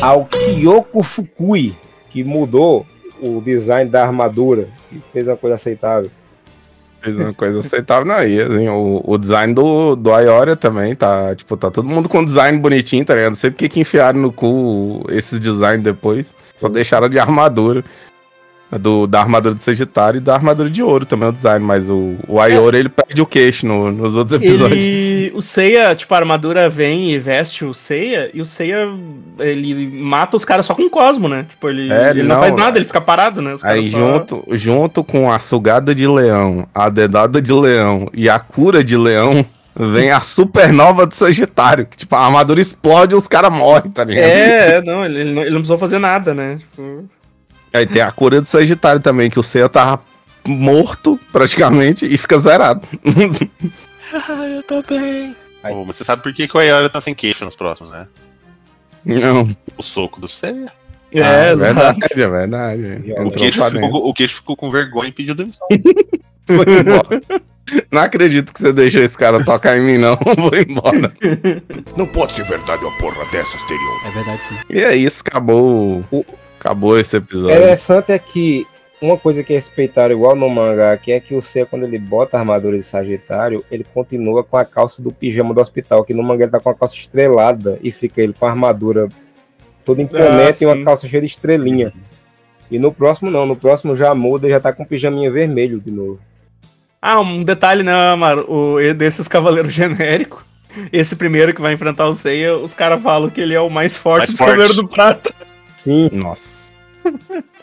Ao 0.00 0.26
Kyoko 0.26 1.02
Fukui, 1.02 1.76
que 2.10 2.22
mudou 2.22 2.86
o 3.20 3.40
design 3.40 3.90
da 3.90 4.02
armadura 4.02 4.68
e 4.90 5.00
fez 5.12 5.28
uma 5.28 5.36
coisa 5.36 5.54
aceitável. 5.54 6.10
Fez 7.02 7.16
uma 7.16 7.34
coisa 7.34 7.60
aceitável, 7.60 8.04
não, 8.04 8.22
e 8.22 8.40
assim, 8.40 8.68
o, 8.68 9.02
o 9.04 9.18
design 9.18 9.52
do, 9.52 9.96
do 9.96 10.10
Ioria 10.10 10.54
também 10.54 10.94
tá, 10.94 11.34
tipo, 11.34 11.56
tá 11.56 11.68
todo 11.70 11.88
mundo 11.88 12.08
com 12.08 12.24
design 12.24 12.58
bonitinho, 12.58 13.04
tá 13.04 13.14
ligado? 13.14 13.30
Não 13.30 13.36
sei 13.36 13.50
porque 13.50 13.68
que 13.68 13.80
enfiaram 13.80 14.20
no 14.20 14.32
cu 14.32 15.04
esses 15.08 15.40
designs 15.40 15.82
depois, 15.82 16.34
só 16.54 16.68
deixaram 16.68 17.08
de 17.08 17.18
armadura. 17.18 17.84
Do, 18.80 19.06
da 19.06 19.20
armadura 19.20 19.54
do 19.54 19.60
Sagitário 19.60 20.16
e 20.16 20.20
da 20.20 20.32
armadura 20.32 20.70
de 20.70 20.82
ouro 20.82 21.04
também 21.04 21.28
o 21.28 21.32
design, 21.32 21.62
mas 21.62 21.90
o, 21.90 22.14
o 22.26 22.42
Ioria 22.42 22.80
ele 22.80 22.88
perde 22.88 23.20
o 23.20 23.26
queixo 23.26 23.66
no- 23.66 23.92
nos 23.92 24.16
outros 24.16 24.32
episódios. 24.40 24.78
Ele, 24.82 25.30
o 25.34 25.42
Seiya, 25.42 25.94
tipo, 25.94 26.14
a 26.14 26.16
armadura 26.18 26.70
vem 26.70 27.12
e 27.12 27.18
veste 27.18 27.66
o 27.66 27.74
Seiya, 27.74 28.30
e 28.32 28.40
o 28.40 28.46
Seiya, 28.46 28.88
ele 29.38 29.90
mata 30.02 30.36
os 30.38 30.44
caras 30.46 30.64
só 30.64 30.74
com 30.74 30.84
o 30.84 30.90
Cosmo, 30.90 31.28
né? 31.28 31.44
Tipo, 31.50 31.68
ele, 31.68 31.92
É, 31.92 32.10
ele 32.10 32.22
não, 32.22 32.36
não, 32.36 32.42
faz 32.42 32.54
nada, 32.56 32.78
ele 32.78 32.86
fica 32.86 33.00
parado, 33.00 33.42
né? 33.42 33.54
Aí 33.62 33.90
só- 33.90 33.98
junto, 33.98 34.44
junto 34.52 35.04
com 35.04 35.30
a 35.30 35.38
sugada 35.38 35.94
de 35.94 36.06
leão, 36.06 36.66
a 36.74 36.88
dedada 36.88 37.42
de 37.42 37.52
leão 37.52 38.08
e 38.14 38.26
a 38.30 38.38
cura 38.38 38.82
de 38.82 38.96
leão, 38.96 39.44
vem 39.78 40.10
a 40.10 40.20
supernova 40.22 41.06
do 41.06 41.14
Sagitário. 41.14 41.84
Que, 41.84 41.98
tipo, 41.98 42.14
a 42.16 42.24
armadura 42.24 42.58
explode 42.60 43.12
e 43.12 43.16
os 43.16 43.28
caras 43.28 43.52
morrem, 43.52 43.90
tá 43.90 44.02
ligado? 44.02 44.24
É, 44.30 44.76
é, 44.76 44.82
não 44.82 45.04
ele, 45.04 45.20
ele 45.20 45.32
não, 45.32 45.42
ele 45.42 45.50
não 45.50 45.58
precisou 45.58 45.76
fazer 45.78 45.98
nada, 45.98 46.32
né? 46.32 46.56
Tipo, 46.58 47.04
Aí 47.72 47.86
tem 47.86 48.02
a 48.02 48.12
cura 48.12 48.40
do 48.40 48.46
Sagitário 48.48 49.00
também, 49.00 49.30
que 49.30 49.38
o 49.40 49.42
Seiya 49.42 49.68
tava 49.68 50.02
morto, 50.46 51.18
praticamente, 51.32 52.04
e 52.04 52.18
fica 52.18 52.38
zerado. 52.38 52.86
eu 54.56 54.62
tô 54.62 54.82
bem. 54.82 55.34
Pô, 55.62 55.84
você 55.84 56.04
sabe 56.04 56.22
por 56.22 56.32
que, 56.34 56.48
que 56.48 56.56
o 56.56 56.60
Ayora 56.60 56.88
tá 56.90 57.00
sem 57.00 57.14
queixo 57.14 57.44
nos 57.44 57.56
próximos, 57.56 57.92
né? 57.92 58.06
Não. 59.04 59.56
O 59.76 59.82
soco 59.82 60.20
do 60.20 60.28
Seiya. 60.28 60.66
É, 61.12 61.50
Ah, 61.50 61.54
verdade, 61.54 62.00
é 62.14 62.28
verdade. 62.28 63.04
O 63.24 63.30
queixo, 63.30 63.64
ficou, 63.70 64.08
o 64.08 64.14
queixo 64.14 64.34
ficou 64.36 64.56
com 64.56 64.70
vergonha 64.70 65.08
e 65.08 65.12
pediu 65.12 65.34
demissão. 65.34 65.66
Foi 66.46 66.80
embora. 66.80 67.22
Não 67.90 68.02
acredito 68.02 68.52
que 68.52 68.58
você 68.60 68.72
deixou 68.72 69.00
esse 69.00 69.16
cara 69.16 69.42
tocar 69.44 69.76
em 69.76 69.82
mim, 69.82 69.98
não. 69.98 70.16
Vou 70.36 70.50
embora. 70.54 71.12
Não 71.96 72.06
pode 72.06 72.34
ser 72.34 72.44
verdade 72.44 72.84
uma 72.84 72.96
porra 72.98 73.24
dessas, 73.30 73.62
Terion. 73.62 73.98
É 74.06 74.10
verdade 74.10 74.40
sim. 74.48 74.54
E 74.70 74.80
é 74.80 74.96
isso, 74.96 75.22
acabou. 75.24 76.04
Acabou 76.62 76.96
esse 76.96 77.16
episódio. 77.16 77.56
Interessante 77.56 78.12
é 78.12 78.18
que 78.20 78.64
uma 79.00 79.18
coisa 79.18 79.42
que 79.42 79.52
respeitaram 79.52 80.14
igual 80.14 80.36
no 80.36 80.48
mangá, 80.48 80.96
que 80.96 81.10
é 81.10 81.18
que 81.18 81.34
o 81.34 81.42
Seiya, 81.42 81.66
quando 81.66 81.82
ele 81.82 81.98
bota 81.98 82.36
a 82.36 82.40
armadura 82.40 82.76
de 82.76 82.84
Sagitário, 82.84 83.64
ele 83.68 83.84
continua 83.92 84.44
com 84.44 84.56
a 84.56 84.64
calça 84.64 85.02
do 85.02 85.10
pijama 85.10 85.52
do 85.52 85.60
hospital, 85.60 86.04
que 86.04 86.14
no 86.14 86.22
mangá 86.22 86.44
ele 86.44 86.52
tá 86.52 86.60
com 86.60 86.70
a 86.70 86.74
calça 86.74 86.94
estrelada 86.94 87.80
e 87.82 87.90
fica 87.90 88.22
ele 88.22 88.32
com 88.32 88.46
a 88.46 88.50
armadura 88.50 89.08
toda 89.84 90.00
imponente 90.00 90.62
e 90.62 90.66
uma 90.66 90.84
calça 90.84 91.08
cheia 91.08 91.20
de 91.20 91.26
estrelinha. 91.26 91.90
E 92.70 92.78
no 92.78 92.92
próximo 92.92 93.28
não, 93.28 93.44
no 93.44 93.56
próximo 93.56 93.96
já 93.96 94.14
muda 94.14 94.46
e 94.46 94.50
já 94.50 94.60
tá 94.60 94.72
com 94.72 94.84
o 94.84 94.86
pijaminha 94.86 95.32
vermelho 95.32 95.80
de 95.80 95.90
novo. 95.90 96.20
Ah, 97.00 97.20
um 97.20 97.42
detalhe, 97.42 97.82
né, 97.82 97.92
Amaro? 97.92 98.46
O, 98.48 98.94
desses 98.94 99.26
cavaleiros 99.26 99.72
genéricos, 99.74 100.44
esse 100.92 101.16
primeiro 101.16 101.52
que 101.52 101.60
vai 101.60 101.72
enfrentar 101.72 102.06
o 102.06 102.14
Seiya, 102.14 102.56
os 102.56 102.72
caras 102.72 103.02
falam 103.02 103.28
que 103.28 103.40
ele 103.40 103.52
é 103.52 103.60
o 103.60 103.68
mais 103.68 103.96
forte 103.96 104.18
Mais 104.18 104.30
dos 104.30 104.38
forte. 104.38 104.50
cavaleiros 104.50 104.76
do 104.76 104.86
prata. 104.86 105.34
Sim. 105.82 106.08
Nossa. 106.12 106.72
Por 107.02 107.12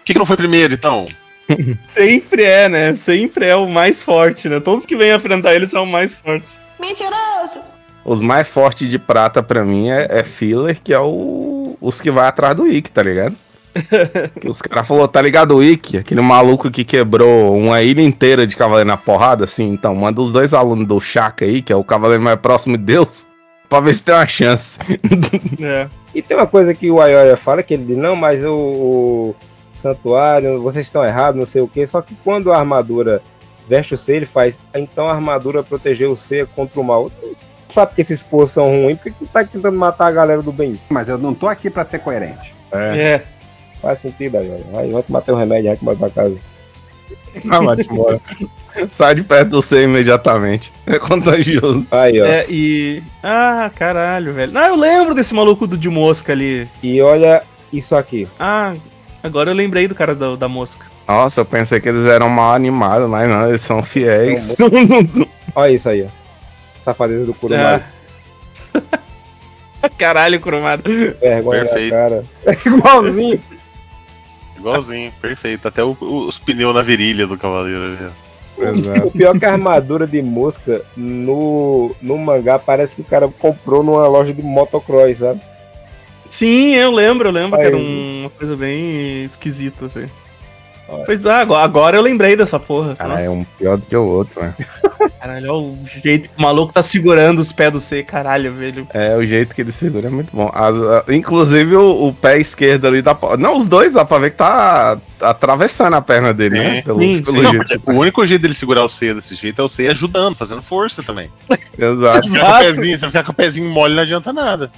que, 0.04 0.12
que 0.14 0.20
não 0.20 0.26
foi 0.26 0.36
primeiro, 0.36 0.74
então? 0.74 1.08
Sempre 1.88 2.44
é, 2.44 2.68
né? 2.68 2.94
Sempre 2.94 3.46
é 3.46 3.56
o 3.56 3.66
mais 3.68 4.04
forte, 4.04 4.50
né? 4.50 4.60
Todos 4.60 4.86
que 4.86 4.96
vêm 4.96 5.16
enfrentar 5.16 5.56
ele 5.56 5.66
são 5.66 5.84
o 5.84 5.88
mais 5.88 6.14
fortes. 6.14 6.58
Mentiroso! 6.80 7.62
Os 8.04 8.22
mais 8.22 8.48
fortes 8.48 8.90
de 8.90 9.00
prata 9.00 9.42
pra 9.42 9.64
mim 9.64 9.90
é, 9.90 10.08
é 10.10 10.24
filler, 10.24 10.80
que 10.84 10.94
é 10.94 11.00
o, 11.00 11.78
os 11.80 12.02
que 12.02 12.12
vai 12.12 12.28
atrás 12.28 12.56
do 12.56 12.68
Ikki, 12.68 12.92
tá 12.92 13.04
ligado? 13.04 13.36
que 14.40 14.50
os 14.50 14.62
caras 14.62 14.88
falaram, 14.88 15.08
tá 15.08 15.22
ligado 15.22 15.56
o 15.56 15.64
Ikki? 15.64 15.98
Aquele 15.98 16.22
maluco 16.22 16.70
que 16.70 16.84
quebrou 16.84 17.58
uma 17.58 17.82
ilha 17.82 18.02
inteira 18.02 18.46
de 18.46 18.56
cavaleiro 18.56 18.88
na 18.88 18.98
porrada, 18.98 19.46
assim. 19.46 19.70
Então, 19.70 19.96
manda 19.96 20.22
os 20.22 20.34
dois 20.34 20.54
alunos 20.54 20.88
do 20.88 21.00
Chaka 21.00 21.46
aí, 21.46 21.62
que 21.62 21.72
é 21.72 21.76
o 21.76 21.84
cavaleiro 21.84 22.24
mais 22.24 22.40
próximo 22.40 22.78
de 22.78 22.84
Deus, 22.84 23.28
pra 23.70 23.80
ver 23.80 23.94
se 23.94 24.04
tem 24.04 24.16
uma 24.16 24.28
chance. 24.28 24.80
É. 25.62 25.88
E 26.16 26.22
tem 26.22 26.36
uma 26.36 26.48
coisa 26.48 26.74
que 26.74 26.90
o 26.90 27.00
Ayoria 27.00 27.38
fala, 27.38 27.62
que 27.62 27.74
ele 27.74 27.86
diz, 27.86 27.98
não, 27.98 28.16
mas 28.16 28.44
o, 28.44 28.56
o 28.56 29.36
santuário, 29.74 30.62
vocês 30.62 30.86
estão 30.86 31.06
errados, 31.06 31.38
não 31.40 31.46
sei 31.46 31.62
o 31.62 31.68
que. 31.68 31.86
Só 31.86 32.02
que 32.02 32.16
quando 32.24 32.52
a 32.52 32.58
armadura 32.58 33.22
veste 33.68 33.94
o 33.94 33.98
C, 33.98 34.16
ele 34.16 34.26
faz, 34.26 34.60
então 34.74 35.08
a 35.08 35.14
armadura 35.14 35.62
protegeu 35.62 36.12
o 36.12 36.18
C 36.18 36.48
contra 36.56 36.80
o 36.80 36.84
mal. 36.84 37.12
Sabe 37.68 37.94
que 37.94 38.02
esses 38.02 38.24
povos 38.24 38.50
são 38.50 38.70
ruins, 38.70 38.98
por 38.98 39.04
que 39.04 39.12
tu 39.12 39.28
tá 39.28 39.44
tentando 39.44 39.78
matar 39.78 40.08
a 40.08 40.12
galera 40.12 40.42
do 40.42 40.52
bem? 40.52 40.80
Mas 40.90 41.08
eu 41.08 41.18
não 41.18 41.36
tô 41.36 41.48
aqui 41.48 41.70
pra 41.70 41.86
ser 41.86 42.00
coerente. 42.00 42.56
É. 42.72 43.22
Faz 43.82 44.00
sentido, 44.00 44.38
Ayoria. 44.38 44.66
Vai, 44.72 44.90
vai 44.90 45.04
tomar 45.04 45.22
teu 45.22 45.36
remédio, 45.36 45.70
vai 45.70 45.78
tomar 45.78 45.96
pra 45.96 46.10
casa. 46.10 46.38
Ah, 47.50 47.60
vai 47.60 47.78
embora. 47.80 48.20
Sai 48.92 49.16
de 49.16 49.24
perto 49.24 49.50
do 49.50 49.62
C 49.62 49.84
imediatamente. 49.84 50.72
É 50.86 50.98
contagioso. 50.98 51.86
Aí, 51.92 52.20
ó. 52.22 52.26
É, 52.26 52.46
e. 52.50 53.04
Ah, 53.24 53.70
caralho, 53.76 54.34
velho. 54.34 54.58
Ah, 54.58 54.68
eu 54.68 54.76
lembro 54.76 55.14
desse 55.14 55.34
maluco 55.34 55.68
do 55.68 55.78
de 55.78 55.90
mosca 55.90 56.32
ali. 56.34 56.68
E 56.82 57.02
olha 57.02 57.44
isso 57.72 57.96
aqui. 57.96 58.28
Ah, 58.40 58.74
agora 59.24 59.52
eu 59.52 59.56
lembrei 59.56 59.88
do 59.88 59.96
cara 59.96 60.16
da, 60.16 60.36
da 60.36 60.48
mosca. 60.48 60.86
Nossa, 61.08 61.42
eu 61.42 61.46
pensei 61.46 61.80
que 61.80 61.90
eles 61.90 62.06
eram 62.06 62.30
mal 62.30 62.54
animados, 62.54 63.10
mas 63.10 63.28
não, 63.28 63.48
eles 63.48 63.62
são 63.62 63.82
fiéis. 63.82 64.58
Olha 65.56 65.72
isso 65.72 65.90
aí, 65.90 66.04
ó. 66.04 66.08
Safadeza 66.82 67.26
do 67.26 67.34
Kurumada. 67.34 67.84
Caralho, 69.98 70.40
Kurumada. 70.40 70.84
Vergonha 71.20 71.66
Perfeito. 71.66 71.90
cara. 71.92 72.24
Igualzinho. 72.66 73.40
Igualzinho, 74.60 75.12
perfeito. 75.22 75.68
Até 75.68 75.84
o- 75.84 75.98
o- 76.00 76.28
os 76.28 76.38
pneus 76.38 76.74
na 76.74 76.82
virilha 76.82 77.26
do 77.26 77.38
cavaleiro 77.38 77.84
ali. 77.84 77.98
ó. 78.06 78.30
O 79.08 79.12
pior 79.12 79.36
é 79.36 79.40
que 79.40 79.46
a 79.46 79.54
armadura 79.54 80.06
de 80.06 80.22
mosca 80.22 80.82
no, 80.98 81.96
no 82.02 82.18
mangá 82.18 82.60
parece 82.60 82.96
que 82.98 83.02
o 83.02 83.06
cara 83.06 83.28
comprou 83.30 83.82
numa 83.84 84.06
loja 84.08 84.34
de 84.34 84.42
motocross, 84.42 85.18
sabe? 85.20 85.40
Sim, 86.30 86.76
eu 86.76 86.92
lembro, 86.92 87.30
eu 87.30 87.34
lembro 87.34 87.58
que 87.58 87.64
Aí. 87.66 87.68
era 87.68 87.78
uma 87.78 88.30
coisa 88.30 88.56
bem 88.58 89.24
esquisita, 89.24 89.86
assim. 89.86 90.06
Pois 91.06 91.26
é, 91.26 91.32
agora, 91.32 91.64
agora 91.64 91.98
eu 91.98 92.02
lembrei 92.02 92.36
dessa 92.36 92.60
porra. 92.60 92.96
Cara, 92.96 93.10
Nossa. 93.12 93.22
é 93.24 93.30
um 93.30 93.44
pior 93.44 93.78
do 93.78 93.86
que 93.86 93.96
o 93.96 94.06
outro, 94.06 94.42
né? 94.42 94.54
Caralho, 95.20 95.54
olha 95.54 95.64
o 95.64 95.78
jeito 96.02 96.30
que 96.30 96.38
o 96.38 96.42
maluco 96.42 96.74
tá 96.74 96.82
segurando 96.84 97.40
os 97.40 97.52
pés 97.52 97.72
do 97.72 97.80
C, 97.80 98.04
caralho, 98.04 98.54
velho. 98.54 98.88
É, 98.94 99.16
o 99.16 99.24
jeito 99.26 99.54
que 99.56 99.62
ele 99.62 99.72
segura 99.72 100.08
é 100.08 100.10
muito 100.12 100.36
bom. 100.36 100.50
As- 100.54 100.76
a- 100.82 101.04
inclusive 101.10 101.76
o, 101.76 102.08
o 102.08 102.14
pé 102.14 102.38
esquerdo 102.40 102.88
ali 102.88 103.02
dá 103.02 103.14
pra... 103.16 103.38
Não, 103.38 103.56
os 103.58 103.66
dois 103.68 103.94
dá 103.94 104.04
pra 104.04 104.18
ver 104.20 104.32
que 104.32 104.38
tá 104.38 104.98
atravessando 105.22 105.96
a 105.96 106.02
perna 106.02 106.34
dele, 106.34 106.58
né? 106.60 106.82
Pelo, 106.82 107.00
Sim, 107.00 107.22
pelo 107.22 107.38
sim. 107.38 107.44
Não, 107.44 107.52
jeito. 107.52 107.80
porque 107.80 107.92
o 107.92 108.00
único 108.00 108.26
jeito 108.26 108.42
dele 108.42 108.54
segurar 108.54 108.84
o 108.84 108.90
C 108.90 109.14
desse 109.14 109.36
jeito 109.36 109.62
é 109.62 109.64
o 109.64 109.68
C 109.70 109.88
ajudando, 109.88 110.36
fazendo 110.36 110.62
força 110.62 111.02
também. 111.04 111.30
Exato. 111.78 112.28
Se 112.28 112.34
ficar 112.34 112.46
com 112.48 112.56
o 112.56 112.60
pezinho, 112.60 112.98
se 112.98 113.06
ficar 113.08 113.24
com 113.24 113.32
o 113.32 113.36
pezinho 113.36 113.70
mole, 113.72 113.96
não 113.96 114.04
adianta 114.04 114.34
nada. 114.34 114.72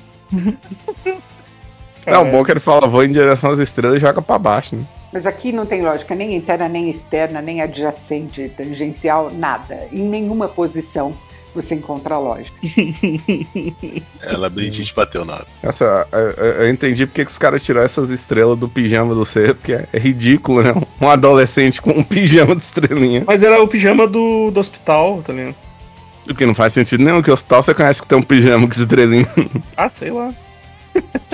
Não, 2.06 2.30
bom 2.30 2.44
que 2.44 2.52
ele 2.52 2.60
fala, 2.60 2.88
vou 2.88 3.04
em 3.04 3.12
direção 3.12 3.52
às 3.52 3.60
estrelas 3.60 3.98
e 3.98 4.00
joga 4.00 4.22
pra 4.22 4.38
baixo, 4.40 4.76
né? 4.76 4.84
Mas 5.14 5.26
aqui 5.26 5.52
não 5.52 5.66
tem 5.66 5.82
lógica 5.82 6.16
nem 6.16 6.36
interna, 6.36 6.68
nem 6.70 6.90
externa, 6.90 7.42
nem 7.42 7.62
adjacente, 7.62 8.50
tangencial, 8.56 9.30
nada. 9.32 9.88
Em 9.92 10.04
nenhuma 10.04 10.48
posição 10.48 11.14
você 11.54 11.76
encontra 11.76 12.18
lógica. 12.18 12.58
É, 14.24 14.38
labirintite 14.38 14.94
bateu 14.96 15.26
na 15.26 15.34
hora. 15.34 15.48
Essa, 15.64 16.08
eu, 16.12 16.46
eu- 16.46 16.70
entendi 16.70 17.06
porque 17.06 17.26
que 17.26 17.32
os 17.32 17.38
caras 17.38 17.64
tiraram 17.64 17.86
essas 17.86 18.10
estrelas 18.10 18.58
do 18.58 18.70
pijama 18.70 19.14
do 19.16 19.26
C, 19.26 19.54
porque 19.54 19.74
é, 19.74 19.88
é 19.92 19.98
ridículo, 20.00 20.62
né? 20.64 20.74
Um 21.02 21.10
adolescente 21.10 21.82
com 21.82 21.90
um 21.92 22.04
pijama 22.04 22.56
de 22.56 22.62
estrelinha. 22.64 23.24
Mas 23.26 23.44
era 23.44 23.62
o 23.62 23.68
pijama 23.68 24.08
do, 24.08 24.52
do 24.52 24.60
hospital, 24.60 25.22
tá 25.26 25.34
ligado? 25.34 25.56
O 26.30 26.36
que 26.36 26.46
não 26.46 26.54
faz 26.56 26.72
sentido 26.74 27.04
nenhum, 27.04 27.22
que 27.22 27.32
o 27.32 27.34
hospital 27.34 27.64
você 27.64 27.74
conhece 27.74 28.02
que 28.02 28.08
tem 28.08 28.18
um 28.18 28.22
pijama 28.22 28.68
com 28.68 28.74
estrelinha. 28.80 29.28
Ah, 29.76 29.90
sei 29.90 30.12
lá. 30.12 30.32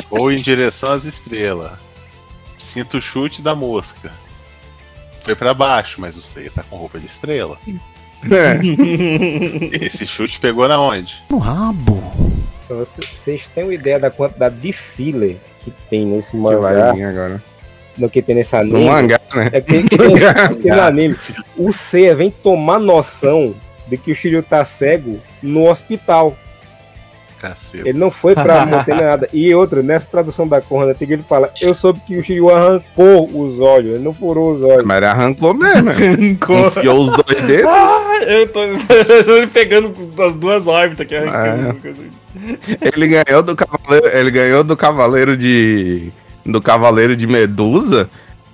Ou 0.09 0.32
em 0.32 0.41
direção 0.41 0.91
às 0.93 1.03
estrelas. 1.05 1.80
Sinto 2.68 2.97
o 2.97 3.01
chute 3.01 3.41
da 3.41 3.55
mosca. 3.55 4.11
Foi 5.22 5.34
pra 5.36 5.53
baixo, 5.53 6.01
mas 6.01 6.18
o 6.18 6.22
C 6.22 6.49
tá 6.49 6.63
com 6.70 6.76
roupa 6.76 6.99
de 6.99 7.05
estrela. 7.05 7.57
É. 8.30 8.59
Esse 9.72 10.05
chute 10.05 10.38
pegou 10.38 10.68
na 10.68 10.80
onde? 10.80 11.24
No 11.30 11.38
rabo. 11.38 12.03
Então, 12.65 12.80
Vocês 12.80 13.47
têm 13.55 13.63
uma 13.63 13.74
ideia 13.74 13.97
da 13.97 14.11
quantidade 14.11 14.57
de 14.57 14.74
filler 14.74 15.38
que 15.63 15.72
tem 15.89 16.05
nesse 16.05 16.38
vai 16.38 16.55
mangá? 16.55 16.91
vir 16.91 17.03
agora. 17.05 17.43
No 17.97 18.09
que 18.09 18.22
tem 18.22 18.36
nesse 18.36 18.55
anime? 18.55 18.80
No 18.80 18.86
mangá 18.86 19.20
né? 19.34 19.49
É 19.53 19.61
que, 19.61 19.84
que, 19.84 19.97
que 20.61 20.68
no 20.70 20.82
anime, 20.82 21.18
o 21.55 21.72
Seiya 21.72 22.15
vem 22.15 22.30
tomar 22.30 22.80
noção 22.80 23.55
de 23.88 23.97
que 23.97 24.11
o 24.11 24.15
Shiryu 24.15 24.43
tá 24.43 24.65
cego 24.65 25.22
no 25.41 25.70
hospital. 25.70 26.38
Caceta. 27.40 27.88
Ele 27.88 27.98
não 27.98 28.12
foi 28.12 28.34
pra 28.34 28.66
manter 28.68 28.96
nada. 28.96 29.30
E 29.32 29.54
outra, 29.54 29.82
nessa 29.82 30.08
tradução 30.08 30.48
da 30.48 30.62
Corra 30.62 30.88
antiga, 30.88 31.14
ele 31.14 31.26
fala: 31.28 31.52
Eu 31.62 31.74
soube 31.74 32.00
que 32.02 32.18
o 32.18 32.24
Shiryu 32.24 32.50
arrancou 32.50 33.30
os 33.34 33.60
olhos, 33.60 33.96
ele 33.96 34.04
não 34.04 34.14
furou 34.14 34.54
os 34.56 34.62
olhos. 34.64 34.84
Mas 34.84 34.98
ele 34.98 35.06
arrancou 35.06 35.54
mesmo. 35.54 35.90
Arrancou. 35.90 36.68
Enfiou 36.68 37.02
os 37.02 37.12
dois 37.12 37.42
dedos. 37.42 37.72
Ah, 38.18 38.24
eu 38.24 38.48
tô, 38.48 38.64
eu 38.64 39.44
tô 39.46 39.48
pegando 39.54 39.94
as 40.24 40.36
duas 40.36 40.68
órbitas 40.68 41.06
aqui 41.06 41.16
arrancando. 41.16 41.80
Ele 42.96 43.08
ganhou 43.08 43.44
do 43.44 43.56
cavaleiro, 43.56 44.18
ele 44.18 44.32
ganhou 44.32 44.64
do 44.64 44.76
cavaleiro 44.76 45.38
de 45.38 46.12
do 46.44 46.62
cavaleiro 46.62 47.16
de 47.16 47.28
Medusa. 47.28 48.10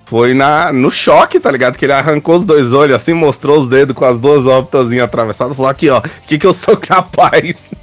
Foi 0.06 0.34
na, 0.34 0.72
no 0.74 0.91
choque, 0.91 1.39
tá 1.39 1.49
ligado? 1.49 1.78
Que 1.78 1.86
ele 1.86 1.93
arrancou 1.93 2.38
os 2.38 2.45
dois 2.45 2.74
olhos 2.74 2.95
assim, 2.95 3.14
mostrou 3.14 3.60
os 3.60 3.68
dedos 3.68 3.95
com 3.95 4.06
as 4.06 4.20
duas 4.20 4.45
órbitas 4.45 4.91
atravessadas, 4.91 5.56
falou 5.56 5.72
aqui, 5.72 5.89
ó, 5.89 5.99
o 5.99 6.01
que 6.28 6.38
que 6.38 6.45
eu 6.45 6.54
sou 6.54 6.78
capaz. 6.78 7.74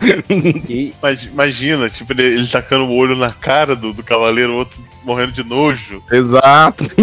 Mas 1.03 1.25
imagina, 1.25 1.89
tipo, 1.89 2.13
ele, 2.13 2.23
ele 2.23 2.47
tacando 2.47 2.85
o 2.85 2.95
olho 2.95 3.17
na 3.17 3.33
cara 3.33 3.75
do, 3.75 3.93
do 3.93 4.03
cavaleiro, 4.03 4.53
o 4.53 4.57
outro 4.57 4.81
morrendo 5.03 5.33
de 5.33 5.43
nojo. 5.43 6.03
Exato. 6.11 6.85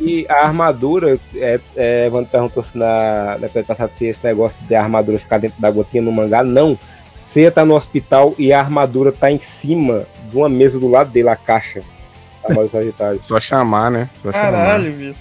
E 0.00 0.26
a 0.28 0.46
armadura, 0.46 1.18
é, 1.34 1.60
é, 1.74 2.08
quando 2.10 2.28
perguntou 2.28 2.62
se 2.62 2.76
na, 2.76 3.38
na 3.38 3.62
passado 3.64 3.92
se 3.92 4.06
esse 4.06 4.22
negócio 4.24 4.56
de 4.68 4.74
armadura 4.74 5.18
ficar 5.18 5.38
dentro 5.38 5.60
da 5.60 5.70
gotinha 5.70 6.02
no 6.02 6.12
mangá, 6.12 6.42
não. 6.42 6.78
Você 7.28 7.50
tá 7.50 7.64
no 7.64 7.74
hospital 7.74 8.34
e 8.38 8.52
a 8.52 8.60
armadura 8.60 9.10
tá 9.10 9.30
em 9.30 9.38
cima 9.38 10.06
de 10.30 10.36
uma 10.36 10.48
mesa 10.48 10.78
do 10.78 10.88
lado 10.88 11.10
dele, 11.10 11.28
a 11.28 11.36
caixa. 11.36 11.82
A 12.46 12.50
armadura 12.50 12.68
Sagitário. 12.68 13.18
Só 13.22 13.40
chamar, 13.40 13.90
né? 13.90 14.08
Só 14.22 14.30
Caralho, 14.32 14.92
bicho. 14.92 15.18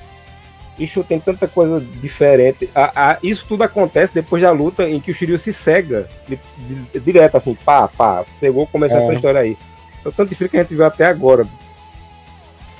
Isso 0.78 1.04
tem 1.06 1.20
tanta 1.20 1.48
coisa 1.48 1.80
diferente. 2.02 2.70
A- 2.76 2.92
a- 3.12 3.18
isso 3.24 3.46
tudo 3.48 3.64
acontece 3.64 4.14
depois 4.14 4.42
da 4.44 4.52
luta 4.52 4.90
em 4.90 5.00
que 5.00 5.10
o 5.12 5.14
Shiryu 5.14 5.38
se 5.38 5.54
cega 5.54 6.08
di- 6.28 6.38
di- 6.58 7.00
direto, 7.00 7.38
assim, 7.38 7.56
pá, 7.56 7.88
pá, 7.88 8.26
cegou, 8.34 8.68
começou 8.68 8.98
É. 9.00 9.04
essa 9.04 9.14
história 9.14 9.40
aí. 9.40 9.58
É 10.04 10.08
o 10.10 10.12
tanto 10.12 10.30
de 10.30 10.36
filho 10.36 10.50
que 10.50 10.58
a 10.58 10.62
gente 10.62 10.76
viu 10.76 10.84
até 10.86 11.06
agora. 11.06 11.48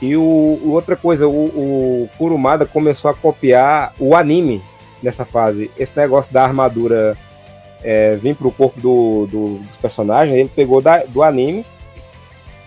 E 0.02 0.16
o, 0.18 0.22
o- 0.22 0.72
outra 0.74 0.98
coisa, 0.98 1.26
o, 1.28 1.32
o 1.46 2.10
Kurumada 2.18 2.66
começou 2.66 3.10
a 3.10 3.14
copiar 3.14 3.94
o 3.98 4.14
anime 4.14 4.62
nessa 5.02 5.24
fase. 5.24 5.72
Esse 5.78 5.96
negócio 5.98 6.34
da 6.34 6.44
armadura 6.44 7.18
é, 7.82 8.16
vir 8.16 8.36
pro 8.36 8.52
corpo 8.52 8.80
do, 8.82 9.26
do- 9.28 9.58
dos 9.60 9.78
personagens, 9.78 10.36
ele 10.38 10.50
pegou 10.54 10.82
da- 10.82 11.04
do 11.08 11.24
anime, 11.24 11.66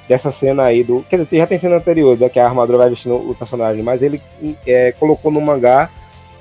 dessa 0.08 0.30
cena 0.30 0.64
aí 0.64 0.82
do. 0.82 1.04
Quer 1.08 1.24
dizer, 1.24 1.38
já 1.38 1.46
tem 1.46 1.58
cena 1.58 1.76
anterior, 1.76 2.18
né, 2.18 2.28
que 2.28 2.40
a 2.40 2.46
armadura 2.46 2.78
vai 2.78 2.90
vestindo 2.90 3.14
o 3.14 3.34
personagem, 3.34 3.82
mas 3.82 4.02
ele 4.02 4.20
é, 4.66 4.92
colocou 4.92 5.30
no 5.30 5.40
mangá 5.40 5.90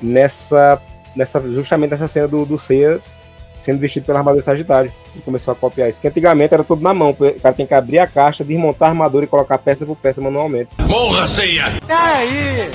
nessa. 0.02 0.82
nessa 1.16 1.42
justamente 1.42 1.92
nessa 1.92 2.08
cena 2.08 2.28
do, 2.28 2.46
do 2.46 2.58
Seiya 2.58 3.02
sendo 3.62 3.80
vestido 3.80 4.06
pela 4.06 4.20
armadura 4.20 4.44
Sagitário. 4.44 4.94
E 5.14 5.20
começou 5.20 5.52
a 5.52 5.56
copiar 5.56 5.90
isso. 5.90 6.00
Que 6.00 6.08
antigamente 6.08 6.54
era 6.54 6.64
tudo 6.64 6.82
na 6.82 6.94
mão. 6.94 7.10
O 7.10 7.42
cara 7.42 7.54
tem 7.54 7.66
que 7.66 7.74
abrir 7.74 8.00
a 8.00 8.08
caixa, 8.08 8.44
desmontar 8.44 8.88
a 8.88 8.92
armadura 8.92 9.26
e 9.26 9.28
colocar 9.28 9.58
peça 9.58 9.86
por 9.86 9.98
peça 9.98 10.22
manualmente. 10.22 10.70
Morra, 10.88 11.28
Ceia! 11.28 11.74
Peraí! 11.86 12.72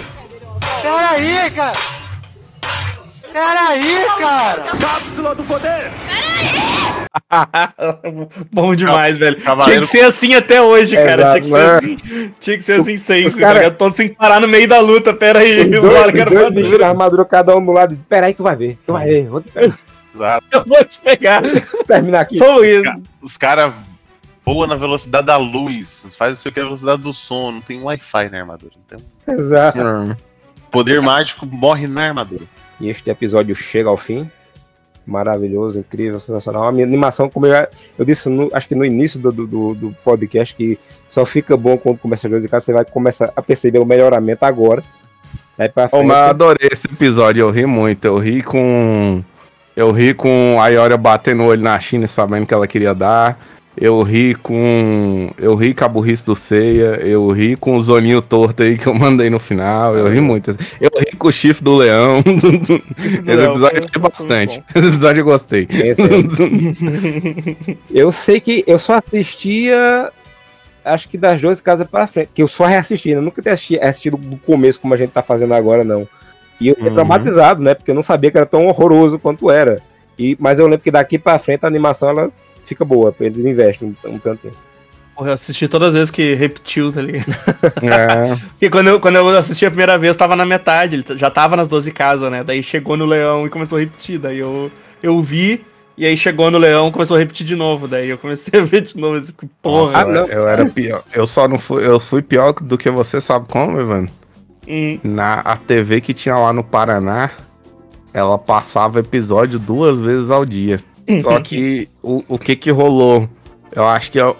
Peraí, 0.82 1.54
cara! 1.54 1.78
Peraí, 3.32 4.04
cara! 4.18 4.76
Cápsula 4.76 5.34
do 5.34 5.44
poder! 5.44 5.90
Bom 8.52 8.74
demais, 8.74 9.18
velho. 9.18 9.40
Cavaleiro- 9.40 9.70
Tinha 9.70 9.80
que 9.80 9.86
ser 9.86 10.04
assim 10.04 10.34
até 10.34 10.60
hoje, 10.60 10.96
cara. 10.96 11.38
Exato, 11.38 11.40
Tinha 11.40 11.42
que 11.42 11.48
ser 11.50 11.64
assim. 11.70 12.34
Tinha 12.40 12.56
que 12.58 12.64
ser 12.64 12.72
assim 12.74 12.96
sempre, 12.96 13.40
cara- 13.40 13.62
tá? 13.62 13.70
Todos 13.70 13.96
sem 13.96 14.08
parar 14.08 14.40
no 14.40 14.48
meio 14.48 14.68
da 14.68 14.80
luta. 14.80 15.12
Pera 15.12 15.40
aí, 15.40 15.64
dois, 15.70 16.52
dois 16.52 16.82
armadura. 16.82 17.24
cada 17.24 17.56
um 17.56 17.64
do 17.64 17.72
lado. 17.72 17.98
Peraí, 18.08 18.34
tu 18.34 18.42
vai 18.42 18.56
ver. 18.56 18.78
Tu 18.86 18.92
vai 18.92 19.06
ver. 19.06 19.28
Vou 19.28 19.40
te 19.40 19.50
pegar. 19.50 19.74
Exato. 20.14 20.46
Eu 20.52 20.64
vou 20.66 20.84
te 20.84 20.98
pegar. 21.00 21.42
terminar 21.86 22.20
aqui. 22.20 22.36
Só 22.36 22.62
isso. 22.62 22.90
Os 23.20 23.36
caras 23.36 23.72
voam 24.44 24.66
na 24.66 24.74
velocidade 24.76 25.26
da 25.26 25.36
luz, 25.36 26.14
faz 26.18 26.44
o 26.44 26.50
que 26.52 26.58
a 26.60 26.64
velocidade 26.64 27.00
do 27.00 27.12
som, 27.12 27.52
não 27.52 27.60
tem 27.60 27.80
Wi-Fi 27.82 28.28
na 28.30 28.40
armadura. 28.40 28.72
Então, 28.86 29.00
Exato. 29.38 29.78
poder 30.70 31.00
mágico 31.00 31.46
morre 31.46 31.86
na 31.86 32.08
armadura. 32.08 32.42
E 32.80 32.88
este 32.90 33.08
episódio 33.08 33.54
chega 33.54 33.88
ao 33.88 33.96
fim. 33.96 34.28
Maravilhoso, 35.06 35.80
incrível, 35.80 36.20
sensacional. 36.20 36.64
A 36.68 36.72
minha 36.72 36.86
animação, 36.86 37.28
como 37.28 37.46
eu, 37.46 37.66
eu 37.98 38.04
disse, 38.04 38.28
no- 38.28 38.48
acho 38.52 38.68
que 38.68 38.74
no 38.74 38.84
início 38.84 39.18
do, 39.18 39.32
do- 39.32 39.74
do, 39.74 39.96
podcast, 40.04 40.54
que 40.54 40.78
só 41.08 41.26
fica 41.26 41.56
bom 41.56 41.76
quando 41.76 41.98
começa 41.98 42.26
a 42.28 42.30
jogar 42.30 42.60
você 42.60 42.72
vai 42.72 42.84
começar 42.84 43.32
a 43.34 43.42
perceber 43.42 43.78
o 43.80 43.84
melhoramento 43.84 44.44
agora. 44.44 44.82
Aí 45.58 45.68
pra 45.68 45.86
Ô, 45.86 45.88
frente, 45.88 46.06
mas 46.06 46.16
eu 46.18 46.30
adorei 46.30 46.68
esse 46.70 46.86
episódio, 46.86 47.42
eu 47.42 47.50
ri 47.50 47.66
muito. 47.66 48.04
Eu 48.04 48.18
ri 48.18 48.42
com. 48.42 49.22
Eu 49.74 49.90
ri 49.90 50.14
com 50.14 50.58
a 50.60 50.68
Ioria 50.68 50.96
batendo 50.96 51.42
o 51.42 51.46
olho 51.46 51.62
na 51.62 51.78
China 51.80 52.04
e 52.04 52.08
sabendo 52.08 52.46
que 52.46 52.54
ela 52.54 52.66
queria 52.66 52.94
dar. 52.94 53.38
Eu 53.74 54.02
ri 54.02 54.34
com. 54.34 55.30
Eu 55.38 55.54
ri 55.54 55.72
com 55.72 55.84
a 55.84 55.88
burrice 55.88 56.26
do 56.26 56.36
Ceia. 56.36 56.98
Eu 57.02 57.30
ri 57.32 57.56
com 57.56 57.74
o 57.76 57.80
zoninho 57.80 58.20
torto 58.20 58.62
aí 58.62 58.76
que 58.76 58.86
eu 58.86 58.92
mandei 58.94 59.30
no 59.30 59.38
final. 59.38 59.96
Eu 59.96 60.08
ri 60.12 60.20
muito. 60.20 60.50
Eu 60.78 60.90
ri 60.98 61.16
com 61.16 61.28
o 61.28 61.32
chifre 61.32 61.64
do 61.64 61.76
leão. 61.76 62.22
Esse 63.26 63.44
episódio 63.46 63.78
eu 63.78 63.82
gostei 63.82 64.02
bastante. 64.02 64.62
Esse 64.74 64.88
episódio 64.88 65.20
eu 65.20 65.24
gostei. 65.24 65.68
Eu 67.92 68.12
sei 68.12 68.40
que 68.40 68.62
eu 68.66 68.78
só 68.78 68.94
assistia, 68.94 70.10
acho 70.84 71.08
que 71.08 71.16
das 71.16 71.40
duas 71.40 71.60
casas 71.60 71.86
pra 71.88 72.06
frente, 72.06 72.30
que 72.34 72.42
eu 72.42 72.48
só 72.48 72.66
reassisti, 72.66 73.10
né? 73.10 73.16
Eu 73.16 73.22
nunca 73.22 73.40
tinha 73.42 73.54
assisti- 73.54 73.80
assistido 73.80 74.16
do 74.16 74.36
começo 74.36 74.80
como 74.80 74.94
a 74.94 74.96
gente 74.96 75.10
tá 75.10 75.22
fazendo 75.22 75.54
agora, 75.54 75.82
não. 75.84 76.06
E 76.60 76.68
eu 76.68 76.74
fiquei 76.74 76.90
Uhum. 76.90 76.94
traumatizado, 76.94 77.62
né? 77.62 77.74
Porque 77.74 77.90
eu 77.90 77.94
não 77.94 78.02
sabia 78.02 78.30
que 78.30 78.36
era 78.36 78.46
tão 78.46 78.66
horroroso 78.66 79.18
quanto 79.18 79.50
era. 79.50 79.80
E, 80.18 80.36
mas 80.38 80.58
eu 80.58 80.66
lembro 80.66 80.80
que 80.84 80.90
daqui 80.90 81.18
pra 81.18 81.38
frente 81.38 81.64
a 81.64 81.68
animação 81.68 82.10
ela 82.10 82.30
fica 82.62 82.84
boa, 82.84 83.14
eles 83.20 83.44
investem 83.44 83.96
um, 84.04 84.10
um 84.10 84.18
tanto. 84.18 84.50
Porra, 85.14 85.30
eu 85.30 85.34
assisti 85.34 85.68
todas 85.68 85.88
as 85.88 85.94
vezes 85.94 86.10
que 86.10 86.34
repetiu, 86.34 86.92
tá 86.92 87.02
ligado? 87.02 87.26
É. 87.82 88.36
Porque 88.50 88.70
quando 88.70 88.88
eu, 88.88 89.00
quando 89.00 89.16
eu 89.16 89.28
assisti 89.30 89.66
a 89.66 89.70
primeira 89.70 89.98
vez, 89.98 90.16
tava 90.16 90.34
na 90.34 90.44
metade, 90.44 90.96
ele 90.96 91.18
já 91.18 91.30
tava 91.30 91.56
nas 91.56 91.68
12 91.68 91.92
casas, 91.92 92.30
né? 92.30 92.42
Daí 92.42 92.62
chegou 92.62 92.96
no 92.96 93.04
leão 93.04 93.46
e 93.46 93.50
começou 93.50 93.76
a 93.76 93.80
repetir. 93.80 94.18
Daí 94.18 94.38
eu, 94.38 94.70
eu 95.02 95.20
vi, 95.20 95.64
e 95.96 96.06
aí 96.06 96.16
chegou 96.16 96.50
no 96.50 96.58
leão 96.58 96.88
e 96.88 96.92
começou 96.92 97.16
a 97.16 97.20
repetir 97.20 97.46
de 97.46 97.54
novo. 97.54 97.86
Daí 97.86 98.08
eu 98.08 98.18
comecei 98.18 98.58
a 98.60 98.64
ver 98.64 98.82
de 98.82 98.96
novo. 98.96 99.18
Assim, 99.18 99.32
porra. 99.60 100.04
Nossa, 100.04 100.32
eu, 100.32 100.40
eu 100.40 100.48
era 100.48 100.64
pior. 100.66 101.02
Eu 101.12 101.26
só 101.26 101.46
não 101.46 101.58
fui. 101.58 101.86
Eu 101.86 102.00
fui 102.00 102.22
pior 102.22 102.52
do 102.54 102.78
que 102.78 102.90
você, 102.90 103.20
sabe 103.20 103.46
como, 103.48 103.80
Ivan? 103.80 104.06
Hum. 104.66 104.98
Na 105.02 105.40
a 105.40 105.56
TV 105.56 106.00
que 106.00 106.14
tinha 106.14 106.36
lá 106.36 106.52
no 106.52 106.64
Paraná, 106.64 107.30
ela 108.14 108.38
passava 108.38 109.00
episódio 109.00 109.58
duas 109.58 110.00
vezes 110.00 110.30
ao 110.30 110.46
dia. 110.46 110.80
Só 111.20 111.38
que 111.42 111.88
o, 112.02 112.22
o 112.28 112.38
que 112.38 112.56
que 112.56 112.70
rolou? 112.70 113.28
Eu 113.74 113.86
acho 113.86 114.12
que 114.12 114.20
ó, 114.20 114.34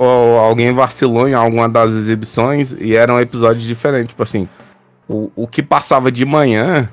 alguém 0.45 0.73
vacilou 0.73 1.27
em 1.29 1.33
alguma 1.35 1.69
das 1.69 1.91
exibições 1.93 2.75
e 2.79 2.95
era 2.95 3.13
um 3.13 3.19
episódio 3.21 3.63
diferente. 3.63 4.09
Tipo 4.09 4.23
assim, 4.23 4.47
o, 5.09 5.31
o 5.35 5.47
que 5.47 5.63
passava 5.63 6.13
de 6.13 6.23
manhã, 6.27 6.89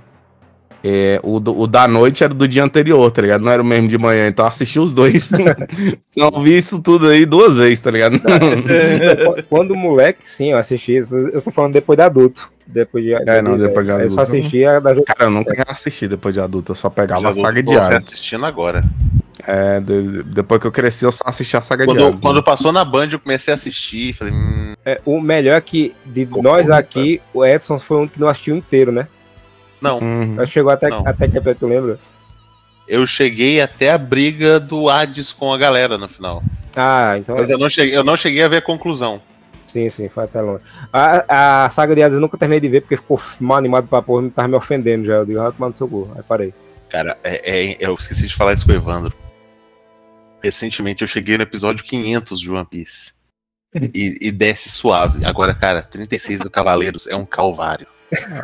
é, 0.82 1.20
o, 1.22 1.38
do- 1.42 1.60
o 1.60 1.68
da 1.68 1.86
noite 1.86 2.24
era 2.24 2.34
do 2.34 2.48
dia 2.48 2.64
anterior, 2.64 3.12
tá 3.12 3.22
ligado? 3.22 3.42
Não 3.44 3.52
era 3.52 3.62
o 3.62 3.66
mesmo 3.66 3.90
de 3.90 3.98
manhã. 3.98 4.28
Então 4.28 4.46
eu 4.46 4.50
assisti 4.50 4.80
os 4.80 4.94
dois. 4.94 5.30
Não 6.16 6.32
vi 6.42 6.56
isso 6.56 6.82
tudo 6.82 7.08
aí 7.10 7.26
duas 7.26 7.56
vezes, 7.58 7.82
tá 7.82 7.92
ligado? 7.92 8.16
Então, 8.16 8.40
Quando 9.50 9.76
moleque, 9.76 10.26
sim, 10.26 10.52
eu 10.52 10.58
assisti 10.58 10.96
isso. 10.96 11.14
Eu 11.14 11.42
tô 11.42 11.52
falando 11.52 11.74
depois 11.74 11.98
de 11.98 12.04
adulto. 12.04 12.50
Depois 12.66 13.04
de, 13.04 13.14
É, 13.14 13.42
não, 13.42 13.58
depois 13.58 13.86
de 13.86 13.92
Eu 13.92 13.96
adulto. 13.98 14.14
só 14.14 14.22
assistia 14.22 14.80
da 14.80 14.94
Cara, 15.04 15.24
eu 15.26 15.30
nunca 15.32 15.66
assisti 15.68 16.08
depois 16.08 16.34
de 16.34 16.40
adulto, 16.40 16.72
eu 16.72 16.76
só 16.76 16.90
pegava 16.90 17.28
a 17.30 17.34
saga 17.34 17.62
de 17.62 17.76
Hades. 17.76 17.98
assistindo 17.98 18.46
agora. 18.46 18.84
É, 19.48 19.80
de- 19.80 20.24
depois 20.24 20.60
que 20.60 20.68
eu 20.68 20.72
cresci, 20.72 21.06
eu 21.06 21.12
só 21.12 21.24
assisti 21.26 21.56
a 21.56 21.62
saga 21.62 21.86
de 21.86 21.94
Quando, 21.94 22.06
Hades. 22.08 22.20
quando 22.20 22.44
passou 22.44 22.72
na 22.72 22.84
Band, 22.84 23.10
eu 23.12 23.20
comecei 23.20 23.54
a 23.54 23.56
assistir. 23.56 24.14
Falei, 24.14 24.34
hum, 24.34 24.74
É, 24.86 25.00
o 25.06 25.22
melhor 25.22 25.56
é 25.56 25.62
que 25.62 25.96
de 26.06 26.26
nós 26.26 26.70
aqui, 26.70 27.22
o 27.34 27.46
Edson 27.46 27.80
foi 27.80 27.98
um 27.98 28.08
que 28.08 28.20
não 28.20 28.28
assistiu 28.28 28.56
inteiro, 28.56 28.92
né? 28.92 29.08
não. 29.82 30.00
Uhum. 30.00 30.46
Chegou 30.46 30.72
até, 30.72 30.90
Não. 30.90 31.08
até 31.08 31.26
que 31.28 31.38
é 31.38 31.54
tu 31.54 31.66
lembra? 31.68 31.98
Eu 32.86 33.08
cheguei 33.08 33.62
até 33.62 33.92
a 33.92 33.98
briga 33.98 34.60
do 34.60 34.90
Hades 34.90 35.32
com 35.32 35.54
a 35.54 35.58
galera 35.58 35.98
no 35.98 36.08
final. 36.10 36.44
Ah, 36.76 37.16
então. 37.18 37.36
Mas 37.38 37.50
eu 37.50 37.58
não 37.58 37.70
cheguei, 37.70 37.96
eu 37.96 38.04
não 38.04 38.18
cheguei 38.18 38.44
a 38.44 38.48
ver 38.50 38.58
a 38.58 38.62
conclusão. 38.62 39.22
Sim, 39.66 39.88
sim, 39.88 40.10
foi 40.10 40.24
até 40.26 40.42
longe. 40.42 40.64
A, 40.92 41.66
a 41.66 41.70
saga 41.70 41.96
de 41.96 42.02
Hades 42.04 42.16
eu 42.16 42.20
nunca 42.22 42.38
terminei 42.38 42.60
de 42.60 42.68
ver 42.68 42.82
porque 42.82 42.98
ficou 42.98 43.22
mal 43.40 43.58
animado 43.58 43.88
pra 43.88 44.02
porra, 44.02 44.24
me 44.24 44.30
tava 44.32 44.48
me 44.50 44.56
ofendendo 44.56 45.06
já. 45.06 45.14
Eu 45.14 45.26
digo, 45.26 45.40
ah, 45.40 45.52
tomar 45.52 45.70
no 45.70 45.76
seu 45.76 45.88
cu. 45.88 46.10
Aí 46.16 46.24
parei. 46.28 46.54
Cara, 46.90 47.16
é, 47.24 47.70
é- 47.72 47.78
eu 47.80 47.94
esqueci 47.94 48.28
de 48.28 48.34
falar 48.36 48.54
isso 48.54 48.66
com 48.66 48.72
o 48.72 48.76
Evandro. 48.76 49.14
Recentemente 50.44 51.02
eu 51.02 51.08
cheguei 51.08 51.38
no 51.38 51.44
episódio 51.44 51.84
500 51.84 52.40
de 52.40 52.52
One 52.52 52.66
Piece. 52.66 53.14
E, 53.94 54.18
e 54.22 54.32
desce 54.32 54.70
suave. 54.70 55.26
Agora, 55.26 55.54
cara, 55.54 55.82
36 55.82 56.42
do 56.42 56.50
Cavaleiros 56.50 57.08
é 57.08 57.16
um 57.16 57.26
calvário. 57.26 57.86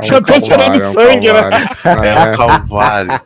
Já 0.04 0.22
tô 0.22 0.34
chorando 0.40 0.94
sangue, 0.94 1.34
né? 1.34 1.50
É 1.84 2.30
um 2.30 2.38
calvário. 2.38 3.22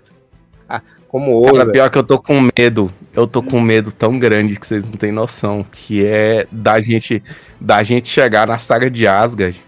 Como 1.09 1.41
Cara, 1.43 1.57
ousa. 1.57 1.71
pior 1.71 1.89
que 1.89 1.97
eu 1.97 2.03
tô 2.03 2.19
com 2.19 2.47
medo. 2.55 2.93
Eu 3.13 3.27
tô 3.27 3.41
com 3.41 3.59
medo 3.59 3.91
tão 3.91 4.17
grande 4.19 4.55
que 4.55 4.65
vocês 4.65 4.85
não 4.85 4.93
têm 4.93 5.11
noção. 5.11 5.65
Que 5.69 6.05
é 6.05 6.47
da 6.51 6.79
gente, 6.79 7.21
da 7.59 7.81
gente 7.81 8.07
chegar 8.07 8.47
na 8.47 8.59
saga 8.59 8.89
de 8.89 9.07
Asgard 9.07 9.59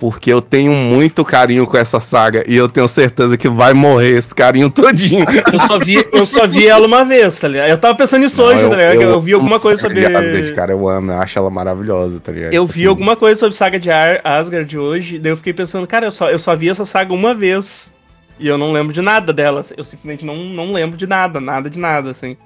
Porque 0.00 0.32
eu 0.32 0.40
tenho 0.40 0.72
muito 0.72 1.24
carinho 1.24 1.66
com 1.66 1.76
essa 1.76 2.00
saga 2.00 2.44
e 2.46 2.54
eu 2.54 2.68
tenho 2.68 2.86
certeza 2.86 3.36
que 3.36 3.48
vai 3.48 3.74
morrer 3.74 4.16
esse 4.16 4.32
carinho 4.32 4.70
todinho. 4.70 5.24
Eu 5.52 5.60
só 5.62 5.78
vi, 5.78 6.06
eu 6.12 6.24
só 6.24 6.46
vi 6.46 6.68
ela 6.68 6.86
uma 6.86 7.04
vez, 7.04 7.38
tá 7.40 7.48
ligado? 7.48 7.68
Eu 7.68 7.78
tava 7.78 7.96
pensando 7.96 8.20
nisso 8.20 8.40
hoje, 8.40 8.62
tá 8.68 8.76
ligado? 8.76 9.02
Eu, 9.02 9.20
vi 9.20 9.32
alguma 9.32 9.58
coisa 9.58 9.80
sobre. 9.82 9.98
de 10.00 10.06
Asgard, 10.06 10.52
cara, 10.54 10.70
eu 10.72 10.88
amo, 10.88 11.10
eu 11.10 11.18
acho 11.20 11.36
ela 11.36 11.50
maravilhosa, 11.50 12.20
tá 12.20 12.30
ligado? 12.30 12.52
Eu 12.52 12.62
Tipo 12.62 12.72
vi 12.74 12.80
assim, 12.82 12.88
alguma 12.88 13.16
coisa 13.16 13.40
sobre 13.40 13.56
saga 13.56 13.78
de 13.78 13.90
Ar- 13.90 14.20
Asgard 14.22 14.78
hoje, 14.78 15.18
daí 15.18 15.32
eu 15.32 15.36
fiquei 15.36 15.52
pensando, 15.52 15.84
cara, 15.86 16.06
eu 16.06 16.12
só, 16.12 16.30
eu 16.30 16.38
só 16.38 16.54
vi 16.54 16.68
essa 16.68 16.84
saga 16.84 17.12
uma 17.12 17.34
vez. 17.34 17.92
E 18.40 18.46
eu 18.46 18.56
não 18.56 18.70
lembro 18.70 18.92
de 18.92 19.02
nada 19.02 19.32
dela. 19.32 19.64
Eu 19.76 19.82
simplesmente 19.82 20.24
não, 20.24 20.36
não 20.36 20.72
lembro 20.72 20.96
de 20.96 21.08
nada, 21.08 21.40
nada 21.40 21.68
de 21.68 21.76
nada, 21.80 22.12
assim. 22.12 22.36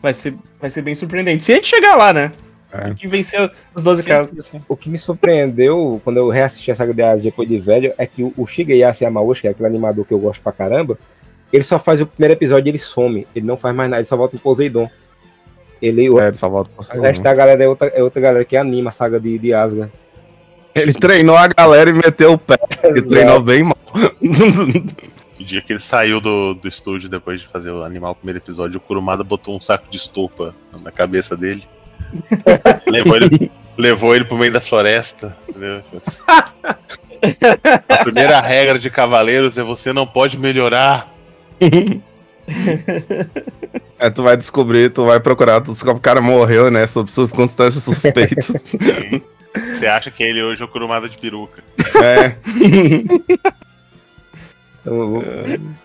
Vai 0.00 0.12
ser, 0.12 0.34
vai 0.60 0.70
ser 0.70 0.80
bem 0.82 0.94
surpreendente. 0.94 1.42
Se 1.42 1.50
a 1.50 1.56
gente 1.56 1.66
chegar 1.66 1.96
lá, 1.96 2.12
né? 2.12 2.30
É. 2.72 2.80
Tem 2.84 2.94
que 2.94 3.08
vencer 3.08 3.50
os 3.74 3.82
12 3.82 4.02
casos. 4.04 4.52
O 4.68 4.76
que 4.76 4.88
me 4.88 4.96
surpreendeu 4.96 6.00
quando 6.04 6.18
eu 6.18 6.28
reassisti 6.28 6.70
a 6.70 6.74
saga 6.74 6.94
de 6.94 7.02
Asgard 7.02 7.22
depois 7.22 7.48
de 7.48 7.58
velho 7.58 7.92
é 7.98 8.06
que 8.06 8.22
o- 8.36 8.46
Shigeyasu 8.46 9.02
Yamauchi, 9.04 9.40
que 9.42 9.48
é 9.48 9.50
aquele 9.50 9.66
animador 9.68 10.04
que 10.04 10.14
eu 10.14 10.18
gosto 10.18 10.40
pra 10.40 10.52
caramba, 10.52 10.96
ele 11.52 11.64
só 11.64 11.78
faz 11.80 12.00
o 12.00 12.06
primeiro 12.06 12.34
episódio 12.34 12.68
e 12.68 12.70
ele 12.70 12.78
some. 12.78 13.26
Ele 13.34 13.44
não 13.46 13.56
faz 13.56 13.74
mais 13.74 13.90
nada, 13.90 14.00
ele 14.00 14.06
só 14.06 14.16
volta 14.16 14.36
em 14.36 14.38
Poseidon. 14.38 14.88
Ele, 15.82 16.08
o, 16.10 16.20
É, 16.20 16.28
ele 16.28 16.36
só 16.36 16.48
volta 16.48 16.70
pro 16.76 16.98
o 16.98 17.02
resto 17.02 17.22
da 17.22 17.34
galera 17.34 17.64
é 17.64 17.68
outra, 17.68 17.88
é 17.88 18.02
outra 18.02 18.20
galera 18.20 18.44
que 18.44 18.56
anima 18.56 18.90
a 18.90 18.92
saga 18.92 19.18
de, 19.18 19.36
de 19.38 19.52
Asgard. 19.52 19.90
Ele 20.72 20.92
treinou 20.94 21.36
a 21.36 21.48
galera 21.48 21.90
e 21.90 21.92
meteu 21.92 22.34
o 22.34 22.38
pé. 22.38 22.56
Ele 22.84 23.02
treinou 23.02 23.40
bem 23.40 23.64
mal. 23.64 23.76
O 25.38 25.42
dia 25.42 25.62
que 25.62 25.72
ele 25.72 25.80
saiu 25.80 26.20
do, 26.20 26.54
do 26.54 26.68
estúdio 26.68 27.08
depois 27.08 27.40
de 27.40 27.46
fazer 27.46 27.70
o 27.70 27.82
animal 27.82 28.12
o 28.12 28.14
primeiro 28.14 28.38
episódio, 28.38 28.76
o 28.76 28.80
Kurumada 28.80 29.24
botou 29.24 29.56
um 29.56 29.60
saco 29.60 29.86
de 29.90 29.96
estopa 29.96 30.54
na 30.82 30.92
cabeça 30.92 31.36
dele. 31.36 31.62
levou, 32.86 33.16
ele, 33.16 33.50
levou 33.76 34.14
ele 34.14 34.24
pro 34.24 34.38
meio 34.38 34.52
da 34.52 34.60
floresta. 34.60 35.36
Entendeu? 35.48 35.82
A 37.88 38.04
primeira 38.04 38.40
regra 38.40 38.78
de 38.78 38.90
Cavaleiros 38.90 39.58
é 39.58 39.62
você 39.62 39.92
não 39.92 40.06
pode 40.06 40.38
melhorar. 40.38 41.12
É, 43.98 44.08
tu 44.10 44.22
vai 44.22 44.36
descobrir, 44.36 44.90
tu 44.90 45.04
vai 45.04 45.20
procurar, 45.20 45.60
tu 45.60 45.72
descobre 45.72 45.94
que 45.94 46.00
o 46.00 46.02
cara 46.02 46.20
morreu, 46.20 46.70
né? 46.70 46.86
Sob 46.86 47.10
circunstâncias 47.10 47.84
suspeitas. 47.84 48.74
Você 49.74 49.86
acha 49.86 50.10
que 50.10 50.22
ele 50.22 50.42
hoje 50.42 50.62
é 50.62 50.64
o 50.64 50.68
Kurumada 50.68 51.08
de 51.08 51.18
peruca. 51.18 51.62
é. 52.02 52.36
Então, 54.80 55.22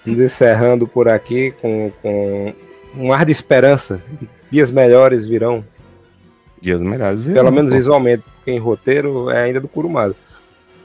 encerrando 0.06 0.88
por 0.88 1.10
aqui 1.10 1.52
com, 1.62 1.92
com 2.02 2.54
um 2.96 3.12
ar 3.12 3.26
de 3.26 3.32
esperança. 3.32 4.02
Dias 4.50 4.72
melhores 4.72 5.28
virão. 5.28 5.66
Dias 6.66 6.82
melhores 6.82 7.22
Pelo 7.22 7.51
menos 7.51 7.70
pô. 7.70 7.78
visualmente, 7.78 8.24
porque 8.36 8.51
em 8.51 8.59
roteiro 8.59 9.30
é 9.30 9.43
ainda 9.43 9.61
do 9.61 9.68
Kurumada. 9.68 10.16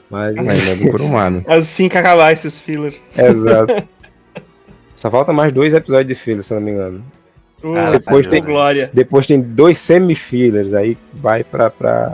Mas 0.09 0.37
Ainda 0.37 0.53
é 0.53 0.75
do 0.75 0.91
Kurumada. 0.91 1.43
Assim 1.49 1.89
que 1.89 1.97
acabar 1.97 2.31
esses 2.31 2.59
fillers. 2.59 3.01
Exato. 3.17 3.73
Só 4.95 5.09
falta 5.09 5.33
mais 5.33 5.51
dois 5.51 5.73
episódios 5.73 6.07
de 6.07 6.15
filler, 6.15 6.43
se 6.43 6.53
eu 6.53 6.59
não 6.59 6.65
me 6.65 6.71
engano. 6.71 7.03
Uh, 7.63 7.75
Ah, 7.75 7.91
depois, 7.91 8.25
tem, 8.27 8.43
glória. 8.43 8.89
depois 8.93 9.25
tem 9.27 9.39
dois 9.39 9.77
semi-fillers, 9.77 10.73
aí 10.73 10.97
vai 11.13 11.43
pra. 11.43 11.69
pra... 11.69 12.11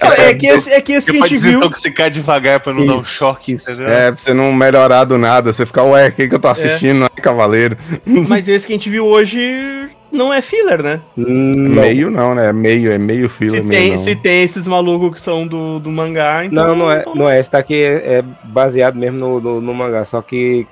É 0.00 0.34
que 0.34 0.46
esse, 0.46 0.70
é 0.72 0.80
que 0.80 0.92
esse 0.92 1.10
que 1.10 1.16
a 1.18 1.20
Você 1.20 1.20
pode 1.20 1.36
gente 1.36 1.42
viu. 1.50 1.58
desintoxicar 1.58 2.10
devagar 2.10 2.60
pra 2.60 2.72
não 2.74 2.84
dar 2.86 2.96
um 2.96 3.02
choque, 3.02 3.52
entendeu? 3.52 3.88
É, 3.88 4.10
pra 4.12 4.20
você 4.20 4.34
não 4.34 4.52
melhorar 4.52 5.04
do 5.04 5.16
nada, 5.16 5.52
você 5.52 5.64
ficar, 5.64 5.84
ué, 5.84 6.08
o 6.08 6.12
que, 6.12 6.28
que 6.28 6.34
eu 6.34 6.38
tô 6.40 6.48
assistindo? 6.48 6.98
Não 6.98 7.06
é 7.06 7.20
Cavaleiro. 7.20 7.76
Mas 8.06 8.48
esse 8.48 8.66
que 8.66 8.72
a 8.72 8.76
gente 8.76 8.90
viu 8.90 9.06
hoje 9.06 9.88
não 10.12 10.32
é 10.32 10.42
filler, 10.42 10.82
né? 10.82 11.00
Meio 11.16 12.10
não, 12.10 12.34
né? 12.34 12.50
É 12.50 12.52
meio, 12.52 12.92
é 12.92 12.98
meio 12.98 13.28
fila, 13.28 13.56
Se 13.56 13.62
meio 13.62 13.80
tem, 13.80 13.90
não. 13.92 13.98
se 13.98 14.14
tem 14.14 14.42
esses 14.42 14.68
malucos 14.68 15.14
que 15.14 15.20
são 15.20 15.46
do, 15.46 15.80
do 15.80 15.90
mangá, 15.90 16.44
então. 16.44 16.68
Não, 16.68 16.76
não 16.76 16.90
é, 16.90 17.02
não 17.14 17.28
é. 17.28 17.40
Esse 17.40 17.50
daqui 17.50 17.82
é, 17.82 18.16
é 18.18 18.22
baseado 18.44 18.96
mesmo 18.96 19.18
no, 19.18 19.40
no, 19.40 19.60
no 19.60 19.74
mangá, 19.74 20.04
só 20.04 20.20
que 20.20 20.66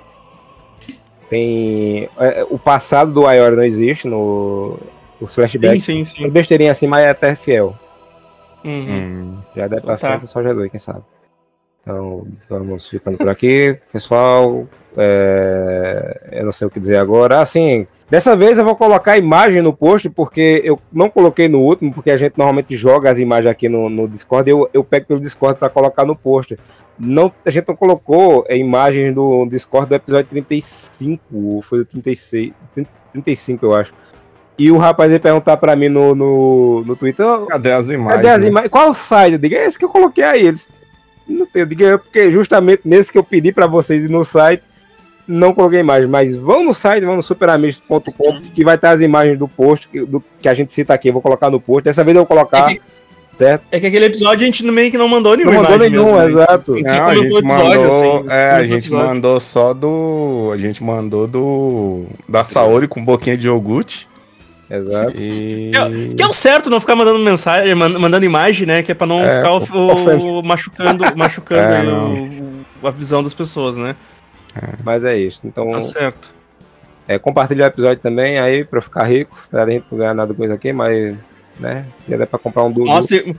tem. 1.29 2.07
é, 2.19 2.45
o 2.49 2.59
passado 2.59 3.11
do 3.11 3.25
Ayori 3.25 3.55
não 3.55 3.63
existe 3.63 4.07
no. 4.07 4.77
Os 5.19 5.33
flashbacks. 5.35 5.83
Sim, 5.83 6.03
sim, 6.03 6.15
sim. 6.15 6.25
É 6.25 6.29
besteirinha 6.29 6.71
assim, 6.71 6.87
mas 6.87 7.05
é 7.05 7.09
até 7.09 7.35
fiel. 7.35 7.75
Uhum. 8.63 9.37
Já 9.55 9.67
deve 9.67 9.81
pra 9.81 9.95
Então 9.95 9.97
tá. 9.97 10.09
frente, 10.09 10.23
é 10.23 10.27
só 10.27 10.43
Jesus, 10.43 10.69
quem 10.69 10.79
sabe. 10.79 11.03
Então, 11.81 12.27
vamos 12.47 12.87
ficando 12.87 13.17
por 13.17 13.29
aqui. 13.29 13.77
Pessoal, 13.91 14.67
é, 14.95 16.29
eu 16.33 16.45
não 16.45 16.51
sei 16.51 16.67
o 16.67 16.69
que 16.69 16.79
dizer 16.79 16.97
agora. 16.97 17.39
Assim, 17.39 17.87
dessa 18.11 18.35
vez 18.35 18.57
eu 18.57 18.65
vou 18.65 18.75
colocar 18.75 19.13
a 19.13 19.17
imagem 19.17 19.61
no 19.61 19.71
post, 19.71 20.09
porque 20.09 20.61
eu 20.65 20.77
não 20.91 21.09
coloquei 21.09 21.47
no 21.47 21.61
último, 21.61 21.93
porque 21.93 22.11
a 22.11 22.17
gente 22.17 22.33
normalmente 22.37 22.75
joga 22.75 23.09
as 23.09 23.17
imagens 23.19 23.49
aqui 23.49 23.69
no, 23.69 23.89
no 23.89 24.05
Discord. 24.05 24.49
Eu, 24.49 24.69
eu 24.73 24.83
pego 24.83 25.05
pelo 25.05 25.19
Discord 25.21 25.57
para 25.57 25.69
colocar 25.69 26.05
no 26.05 26.13
post. 26.13 26.59
Não, 26.99 27.31
a 27.45 27.49
gente 27.49 27.69
não 27.69 27.75
colocou 27.75 28.45
a 28.49 28.53
imagem 28.53 29.13
do 29.13 29.45
Discord 29.45 29.87
do 29.87 29.95
episódio 29.95 30.27
35, 30.29 31.23
ou 31.33 31.61
foi 31.61 31.79
do 31.79 31.85
36, 31.85 32.51
35, 33.13 33.65
eu 33.65 33.73
acho. 33.73 33.93
E 34.59 34.69
o 34.69 34.77
rapaz 34.77 35.09
veio 35.09 35.21
perguntar 35.21 35.55
pra 35.55 35.73
mim 35.73 35.87
no, 35.87 36.13
no, 36.13 36.83
no 36.85 36.95
Twitter: 36.97 37.25
"Ô, 37.25 37.45
Cadê 37.45 37.71
as 37.71 37.89
imagens? 37.89 38.17
Cadê 38.17 38.29
as 38.29 38.43
imagens? 38.43 38.69
Qual 38.69 38.89
o 38.89 38.93
site? 38.93 39.33
Eu 39.33 39.39
digo, 39.39 39.55
é 39.55 39.65
esse 39.65 39.79
que 39.79 39.85
eu 39.85 39.89
coloquei 39.89 40.25
aí. 40.25 40.47
Eles, 40.47 40.69
não 41.25 41.45
tem, 41.45 41.61
eu 41.61 41.65
digo, 41.65 41.85
é 41.85 41.97
porque 41.97 42.29
justamente 42.29 42.81
nesse 42.83 43.09
que 43.09 43.17
eu 43.17 43.23
pedi 43.23 43.53
pra 43.53 43.67
vocês 43.67 44.03
ir 44.03 44.09
no 44.09 44.25
site, 44.25 44.61
não 45.31 45.53
coloquei 45.53 45.79
imagem. 45.79 46.07
Mas 46.07 46.35
vão 46.35 46.63
no 46.63 46.73
site, 46.73 47.05
vão 47.05 47.15
no 47.15 47.23
superamigos.com, 47.23 48.41
que 48.53 48.63
vai 48.63 48.77
ter 48.77 48.87
as 48.87 49.01
imagens 49.01 49.37
do 49.39 49.47
post, 49.47 49.87
que- 49.87 50.05
do, 50.05 50.23
que 50.39 50.47
a 50.49 50.53
gente 50.53 50.71
cita 50.71 50.93
aqui, 50.93 51.09
eu 51.09 51.13
vou 51.13 51.21
colocar 51.21 51.49
no 51.49 51.59
post. 51.59 51.83
Dessa 51.85 52.03
vez 52.03 52.15
eu 52.15 52.21
vou 52.21 52.27
colocar, 52.27 52.73
certo? 53.33 53.63
É 53.71 53.79
que 53.79 53.87
aquele 53.87 54.05
episódio 54.05 54.43
a 54.43 54.45
gente 54.45 54.63
meio 54.65 54.91
que 54.91 54.97
não 54.97 55.07
mandou 55.07 55.35
nenhum. 55.35 55.51
Não 55.51 55.61
mandou 55.63 55.77
nenhum, 55.79 56.21
exato. 56.23 56.73
A 56.73 56.77
gente 56.77 56.89
só 56.91 56.97
Não, 56.97 57.07
a 57.07 57.15
gente 57.15 57.33
o 57.33 57.37
episódio, 57.39 57.81
mandou, 57.81 58.15
assim. 58.19 58.25
é, 58.29 58.51
a 58.51 58.55
o 58.61 58.65
gente 58.65 58.71
episódio. 58.85 59.07
mandou 59.07 59.39
só 59.39 59.73
do, 59.73 60.51
a 60.53 60.57
gente 60.57 60.83
mandou 60.83 61.27
do 61.27 62.05
da 62.27 62.43
Saori 62.43 62.87
com 62.87 62.99
um 62.99 63.05
boquinha 63.05 63.37
de 63.37 63.47
iogurte. 63.47 64.07
Exato. 64.69 65.11
E 65.17 65.71
Que 65.73 65.77
é- 65.77 66.15
Que 66.15 66.23
é 66.23 66.27
o 66.27 66.31
certo 66.31 66.69
não 66.69 66.79
ficar 66.79 66.95
mandando 66.95 67.19
mensagem, 67.19 67.75
man- 67.75 67.99
mandando 67.99 68.25
imagem, 68.25 68.65
né? 68.65 68.81
Que 68.81 68.93
é 68.93 68.95
pra 68.95 69.05
não 69.05 69.19
É, 69.21 69.37
ficar 69.37 69.51
o- 69.51 69.57
o- 69.77 70.39
o- 70.39 70.43
machucando, 70.43 71.03
machucando 71.13 71.61
É, 71.75 71.83
não. 71.83 72.13
o- 72.81 72.87
a 72.87 72.91
visão 72.91 73.21
das 73.21 73.33
pessoas, 73.33 73.75
né? 73.77 73.97
Mas 74.83 75.03
é 75.03 75.17
isso. 75.17 75.41
Então, 75.45 75.71
Tá 75.71 75.81
certo. 75.81 76.33
é, 77.07 77.17
compartilha 77.19 77.65
o 77.65 77.67
episódio 77.67 78.01
também 78.01 78.39
aí 78.39 78.63
pra 78.63 78.79
eu 78.79 78.83
ficar 78.83 79.03
rico. 79.03 79.37
Pra 79.49 79.67
gente 79.67 79.85
não 79.91 79.97
ganhar 79.97 80.13
nada 80.13 80.33
com 80.33 80.43
isso 80.43 80.53
aqui, 80.53 80.71
mas, 80.73 81.15
né? 81.59 81.85
Se 82.05 82.15
der 82.15 82.27
pra 82.27 82.39
comprar 82.39 82.63
um. 82.63 82.69
Nossa, 82.69 83.15
e, 83.15 83.31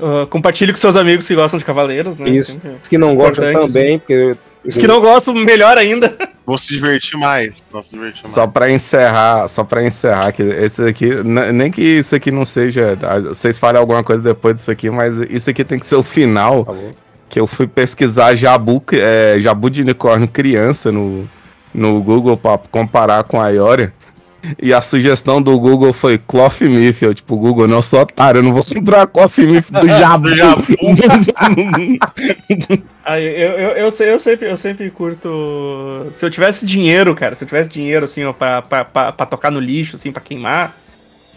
uh, 0.00 0.26
compartilhe 0.28 0.72
com 0.72 0.78
seus 0.78 0.96
amigos 0.96 1.26
que 1.26 1.34
gostam 1.34 1.58
de 1.58 1.64
Cavaleiros, 1.64 2.16
né? 2.16 2.28
Isso. 2.30 2.60
Os 2.82 2.88
que 2.88 2.98
não 2.98 3.14
gostam 3.14 3.48
importante, 3.48 3.72
também, 3.72 3.98
porque. 3.98 4.36
Os 4.64 4.76
que 4.76 4.86
não 4.86 5.00
gostam, 5.00 5.34
melhor 5.34 5.76
ainda. 5.76 6.16
Vão 6.46 6.58
se 6.58 6.72
divertir 6.74 7.18
mais. 7.18 7.68
Vão 7.72 7.82
se 7.82 7.92
divertir 7.94 8.22
mais. 8.24 8.32
Só 8.32 8.46
pra 8.48 8.70
encerrar, 8.70 9.46
só 9.48 9.62
para 9.62 9.84
encerrar 9.84 10.32
que 10.32 10.42
esse 10.42 10.82
aqui, 10.84 11.10
nem 11.24 11.70
que 11.70 11.80
isso 11.80 12.16
aqui 12.16 12.32
não 12.32 12.44
seja, 12.44 12.98
vocês 13.28 13.58
falem 13.58 13.80
alguma 13.80 14.02
coisa 14.02 14.22
depois 14.22 14.56
disso 14.56 14.70
aqui, 14.70 14.90
mas 14.90 15.14
isso 15.30 15.48
aqui 15.48 15.64
tem 15.64 15.78
que 15.78 15.86
ser 15.86 15.94
o 15.94 16.02
final. 16.02 16.66
Que 17.32 17.40
eu 17.40 17.46
fui 17.46 17.66
pesquisar 17.66 18.34
jabu, 18.34 18.84
é, 18.92 19.38
jabu 19.40 19.70
de 19.70 19.80
unicórnio 19.80 20.28
criança 20.28 20.92
no, 20.92 21.26
no 21.72 22.02
Google 22.02 22.36
pra 22.36 22.58
comparar 22.58 23.24
com 23.24 23.40
a 23.40 23.48
Ioria. 23.48 23.90
E 24.60 24.74
a 24.74 24.82
sugestão 24.82 25.40
do 25.40 25.58
Google 25.58 25.94
foi 25.94 26.18
Cloth 26.18 26.60
Myth. 26.60 27.00
Eu, 27.00 27.14
tipo, 27.14 27.38
Google, 27.38 27.66
não 27.66 27.80
sou 27.80 28.02
otário, 28.02 28.40
eu 28.40 28.42
não 28.42 28.52
vou 28.52 28.62
comprar 28.62 29.06
Cloth 29.06 29.38
Myth 29.38 29.70
do 29.70 29.86
Jabu. 29.88 30.28
Do 30.28 30.34
Jabu. 30.34 30.62
Ah, 33.04 33.18
eu, 33.18 33.32
eu, 33.32 33.70
eu, 33.70 33.88
eu 33.88 34.18
sempre, 34.18 34.48
eu 34.48 34.56
sempre 34.56 34.88
curto. 34.88 36.06
Se 36.14 36.24
eu 36.24 36.30
tivesse 36.30 36.64
dinheiro, 36.64 37.12
cara, 37.16 37.34
se 37.34 37.42
eu 37.42 37.48
tivesse 37.48 37.68
dinheiro, 37.68 38.04
assim, 38.04 38.22
ó, 38.22 38.32
pra, 38.32 38.62
pra, 38.62 38.84
pra, 38.84 39.10
pra 39.10 39.26
tocar 39.26 39.50
no 39.50 39.58
lixo, 39.58 39.96
assim, 39.96 40.12
pra 40.12 40.22
queimar, 40.22 40.76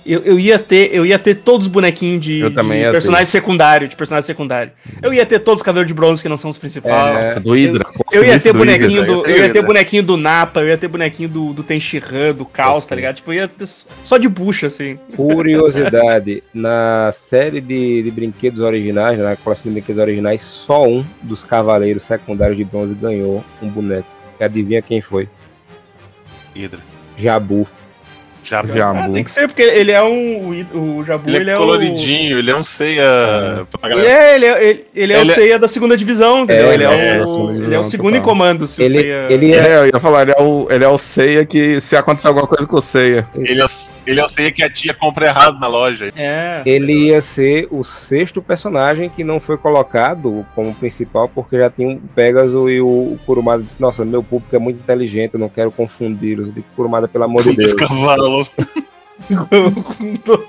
eu, 0.06 0.22
eu 0.22 0.39
ia 0.39 0.60
ter, 0.60 0.93
eu 0.93 1.06
ia 1.06 1.18
ter 1.18 1.36
todos 1.36 1.66
os 1.66 1.74
bonequinhos 1.74 2.24
de, 2.24 2.38
de 2.38 2.43
ia 2.43 2.51
ter. 2.51 2.91
personagem 2.91 3.26
secundário, 3.26 3.88
de 3.88 3.95
personagem 3.95 4.28
secundário. 4.28 4.72
Eu 5.01 5.12
ia 5.14 5.26
ter 5.26 5.39
todos 5.39 5.62
os 5.62 5.66
cabelos 5.66 5.88
de 5.88 5.93
bronze 5.93 6.22
que 6.22 6.30
não 6.30 6.38
são 6.38 6.49
os 6.51 6.58
principais. 6.58 7.28
Nossa, 7.28 7.39
do 7.39 7.53
Hydra. 7.53 7.84
Eu, 8.12 8.24
eu 8.24 8.30
ia 8.30 8.39
ter 8.39 8.53
do 8.53 8.60
bonequinho 8.60 9.01
Hydra, 9.01 9.06
do, 9.06 9.14
eu 9.14 9.18
ia 9.20 9.24
ter 9.24 9.32
eu 9.32 9.36
ia 9.36 9.41
ter 9.41 9.47
Hydra. 9.47 9.64
bonequinho 9.64 10.03
do 10.03 10.18
Napa, 10.18 10.60
eu 10.62 10.68
ia 10.68 10.78
ter 10.78 10.88
bonequinho 10.88 11.28
do, 11.28 11.53
do 11.53 11.64
Tenshinhan, 11.64 12.34
do 12.36 12.45
Caos, 12.45 12.86
tá 12.86 12.95
ligado? 12.95 13.16
Tipo, 13.16 13.34
eu 13.34 13.38
ia 13.38 13.47
ter 13.47 13.66
só 14.03 14.18
de 14.18 14.30
bucha, 14.30 14.68
assim. 14.68 14.99
Curiosidade, 15.16 16.43
na 16.53 17.10
série 17.12 17.60
de, 17.60 18.03
de 18.03 18.12
brinquedos 18.12 18.60
originais, 18.60 19.18
na 19.18 19.36
coleção 19.36 19.64
de 19.66 19.72
brinquedos 19.72 20.01
originais, 20.01 20.41
só 20.41 20.88
um 20.88 21.03
dos 21.24 21.43
cavaleiros 21.43 22.03
secundários 22.03 22.58
de 22.58 22.64
bronze 22.64 22.93
ganhou 22.93 23.43
um 23.62 23.70
boneco. 23.70 24.08
E 24.39 24.43
adivinha 24.43 24.82
quem 24.82 25.01
foi? 25.01 25.28
Hydra. 26.56 26.80
Jabu. 27.18 27.68
Jabu. 28.48 28.72
Ah, 28.82 29.10
tem 29.10 29.24
que 29.24 29.32
ser, 29.32 29.48
porque 29.48 29.62
ele 29.62 29.91
é 29.91 30.02
um. 30.04 30.66
O, 30.74 30.98
o 31.00 31.04
Jabu, 31.04 31.28
Ele 31.30 31.38
ele 31.38 31.50
é 31.50 31.54
é, 31.54 31.58
coloridinho, 31.58 32.39
ele 32.39 32.52
é 32.52 32.56
um 32.56 32.64
ceia. 32.64 33.04
pra 33.72 33.88
o. 33.88 33.89
galera. 33.89 34.10
É, 34.10 34.36
ele 34.36 34.46
é, 34.46 34.64
ele, 34.70 34.86
ele 34.96 35.14
é 35.14 35.20
Ele 35.22 35.30
o 35.30 35.32
é- 35.32 35.36
ceia 35.36 35.60
da 35.60 35.68
segunda 35.68 35.96
divisão, 35.98 36.43
entendeu? 36.43 36.68
É, 36.70 36.74
ele, 36.74 36.84
é 36.84 36.88
é, 36.88 36.89
o, 36.89 36.93
divisão, 36.96 37.56
ele 37.56 37.76
é 37.76 37.80
o 37.80 37.84
segundo 37.84 38.16
em 38.16 38.20
total. 38.20 38.34
comando, 38.34 38.68
se 38.68 38.82
o 38.82 38.86
Ele, 38.86 39.00
ceia. 39.00 39.26
ele 39.30 39.54
é. 39.54 39.58
É, 39.58 39.78
eu 39.80 39.86
ia 39.88 40.00
falar, 40.00 40.24
ele 40.24 40.34
é 40.38 40.41
o, 40.41 40.68
ele 40.70 40.84
é 40.84 40.88
o 40.88 40.98
Seiya 40.98 41.46
que 41.46 41.80
se 41.82 41.96
acontecer 41.96 42.28
alguma 42.28 42.48
coisa 42.48 42.66
com 42.68 42.78
o 42.78 42.82
Seiya. 42.82 43.28
Ele 43.36 43.62
é, 43.62 43.66
o, 43.66 43.68
ele 44.06 44.20
é 44.20 44.24
o 44.26 44.30
ceia 44.30 44.52
que 44.52 44.64
a 44.64 44.70
tia 44.70 44.93
compra 44.93 45.26
errado 45.28 45.60
na 45.60 45.68
loja. 45.68 46.12
É. 46.16 46.62
Ele 46.66 47.08
ia 47.08 47.22
ser 47.22 47.68
o 47.72 47.84
sexto 47.84 48.41
personagem 48.41 49.10
que 49.10 49.24
não 49.24 49.39
foi 49.39 49.58
colocado 49.58 50.46
como 50.56 50.74
principal, 50.76 51.28
porque 51.30 51.58
já 51.58 51.70
tinha 51.70 51.96
o 51.96 52.02
Pegasus 52.16 52.72
e 52.72 52.80
o 52.82 53.18
Kurumada 53.26 53.64
disse, 53.64 53.80
nossa, 53.82 54.04
meu 54.06 54.22
público 54.24 54.56
é 54.56 54.60
muito 54.60 54.78
inteligente, 54.80 55.34
eu 55.34 55.39
não 55.39 55.50
quero 55.50 55.72
confundi-los. 55.72 56.54
De 56.54 56.62
Kurumada, 56.76 57.08
pelo 57.08 57.24
amor 57.24 57.43
de 57.43 57.56
Deus. 57.56 57.74
Com, 59.27 60.13
do- 60.23 60.45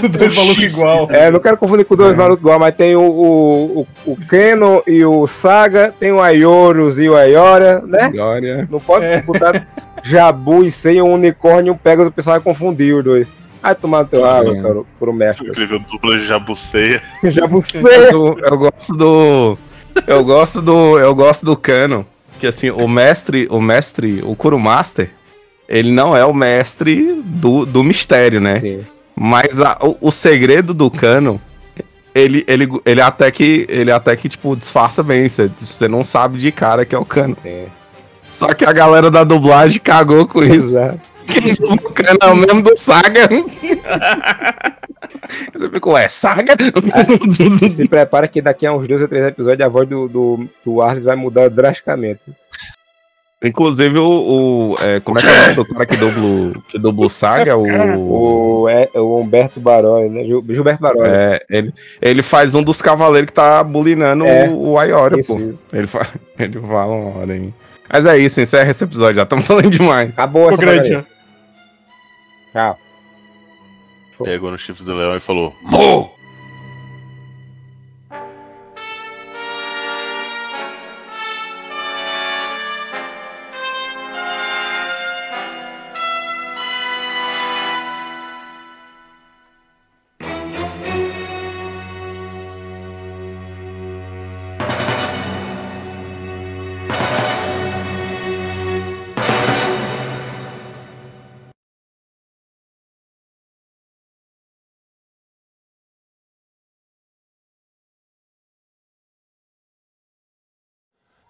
com 0.00 0.08
dois 0.08 0.36
malucos 0.36 0.58
igual. 0.58 1.08
É, 1.10 1.30
não 1.30 1.40
quero 1.40 1.56
confundir 1.58 1.84
com 1.84 1.94
dois 1.96 2.16
malucos 2.16 2.40
igual, 2.40 2.58
mas 2.58 2.74
tem 2.74 2.96
o, 2.96 3.00
o, 3.02 3.80
o, 4.06 4.12
o 4.12 4.16
Keno 4.28 4.82
e 4.86 5.04
o 5.04 5.26
Saga, 5.26 5.94
tem 5.98 6.12
o 6.12 6.20
Ayorus 6.20 6.98
e 6.98 7.08
o 7.08 7.16
Ayora, 7.16 7.82
né? 7.86 8.10
Glória. 8.10 8.66
Não 8.70 8.80
pode 8.80 9.22
botar 9.22 9.66
Jabu 10.02 10.64
e 10.64 10.70
Sei 10.70 11.00
um 11.02 11.12
unicórnio, 11.12 11.72
o 11.74 11.78
Pegasus, 11.78 12.08
o 12.08 12.12
pessoal 12.12 12.36
vai 12.36 12.42
confundir 12.42 12.94
os 12.94 13.04
dois. 13.04 13.26
Vai 13.62 13.74
tomar 13.74 14.02
no 14.04 14.08
teu 14.08 14.24
água, 14.24 14.62
cara, 14.62 14.82
por 14.98 15.08
um 15.08 15.12
mestre. 15.12 15.48
Incrível 15.48 15.80
dupla 15.80 16.16
de 16.16 16.24
jabuceia. 16.24 17.02
Jabu 17.24 17.54
Mas 17.56 17.66
Sei. 17.66 17.82
eu, 18.14 18.38
eu 18.38 18.58
gosto 18.58 18.92
do. 18.94 19.58
Eu 20.06 20.24
gosto 20.24 20.62
do. 20.62 20.98
Eu 20.98 21.14
gosto 21.14 21.44
do 21.44 21.56
Cano. 21.56 22.06
Que 22.38 22.46
assim, 22.46 22.70
o 22.70 22.86
mestre, 22.86 23.48
o 23.50 23.60
mestre, 23.60 24.20
o 24.22 24.36
Kurumaster, 24.36 25.10
ele 25.68 25.90
não 25.90 26.16
é 26.16 26.24
o 26.24 26.32
mestre 26.34 27.20
do, 27.24 27.64
do 27.66 27.82
mistério, 27.84 28.40
né? 28.40 28.56
Sim. 28.56 28.84
Mas 29.14 29.60
a- 29.60 29.78
o, 29.80 29.96
o 30.08 30.10
segredo 30.12 30.72
do 30.74 30.90
Cano, 30.90 31.40
ele, 32.14 32.44
ele, 32.46 32.68
ele 32.84 33.00
até 33.00 33.30
que. 33.30 33.66
Ele 33.68 33.90
até 33.90 34.14
que, 34.16 34.28
tipo, 34.28 34.54
disfarça 34.56 35.02
bem. 35.02 35.28
Você, 35.28 35.88
não 35.88 36.04
sabe 36.04 36.38
de 36.38 36.52
cara 36.52 36.84
que 36.84 36.94
é 36.94 36.98
o 36.98 37.04
Cano. 37.04 37.36
Sim. 37.42 37.66
Só 38.30 38.52
que 38.52 38.64
a 38.64 38.72
galera 38.72 39.10
da 39.10 39.24
dublagem 39.24 39.80
cagou 39.80 40.26
com 40.26 40.42
isso. 40.42 40.76
Exato. 40.78 41.00
Que 41.26 41.64
o 41.64 41.90
Cano 41.92 42.18
é 42.22 42.26
o 42.26 42.36
mesmo 42.36 42.62
do 42.62 42.76
Saga. 42.76 43.28
Você 45.52 45.68
ficou, 45.70 45.96
é 45.96 46.08
Saga? 46.08 46.54
Se 47.70 47.88
prepara 47.88 48.28
que 48.28 48.42
daqui 48.42 48.66
a 48.66 48.72
uns 48.72 48.86
dois 48.86 49.00
ou 49.00 49.08
três 49.08 49.24
episódios 49.26 49.64
a 49.66 49.68
voz 49.68 49.88
do, 49.88 50.08
do, 50.08 50.48
do 50.64 50.82
Arles 50.82 51.04
vai 51.04 51.16
mudar 51.16 51.48
drasticamente. 51.48 52.20
Inclusive 53.44 53.98
o. 53.98 54.08
o- 54.72 54.74
é, 54.82 54.98
como 55.00 55.18
é 55.18 55.20
que 55.22 55.26
é 55.28 55.30
o 55.30 55.40
nome 55.42 55.54
do 55.54 55.64
cara 55.66 55.86
que 55.86 55.96
dubla, 55.96 56.62
que 56.68 56.78
dubla 56.78 57.06
o 57.06 57.10
Saga? 57.10 57.56
O, 57.56 58.62
O, 58.62 58.68
é, 58.68 58.88
o 58.94 59.20
Humberto 59.20 59.60
Baroni, 59.60 60.08
né? 60.08 60.24
Gil- 60.24 60.42
Gilberto 60.48 60.82
Baroni. 60.82 61.06
é, 61.06 61.44
ele, 61.50 61.74
ele 62.00 62.22
faz 62.22 62.54
um 62.54 62.62
dos 62.62 62.80
cavaleiros 62.80 63.26
que 63.28 63.34
tá 63.34 63.62
bulinando 63.62 64.24
É, 64.24 64.48
o, 64.48 64.72
o 64.74 65.18
isso, 65.18 65.34
pô. 65.34 65.40
isso. 65.40 65.66
Ele, 65.72 65.86
fa, 65.86 66.08
ele 66.38 66.58
fala 66.60 66.94
uma 66.94 67.18
hora 67.20 67.32
aí. 67.34 67.52
Mas 67.92 68.04
é 68.06 68.18
isso, 68.18 68.40
encerra 68.40 68.70
esse 68.70 68.82
episódio, 68.82 69.16
já 69.16 69.22
estamos 69.24 69.44
falando 69.46 69.68
demais. 69.70 70.08
Acabou 70.10 70.48
essa 70.48 70.56
grande. 70.60 71.06
Tchau. 72.52 72.78
Pegou 74.24 74.50
no 74.50 74.58
chifre 74.58 74.82
do 74.82 74.94
leão 74.94 75.14
e 75.14 75.20
falou: 75.20 75.54
Mo! 75.62 76.10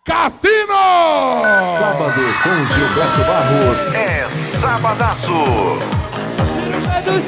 Cassino! 0.07 1.42
Sábado 1.76 2.22
com 2.44 2.66
Gilberto 2.68 3.24
Barros 3.26 3.92
é 3.92 4.28
Sabadaço. 4.30 5.32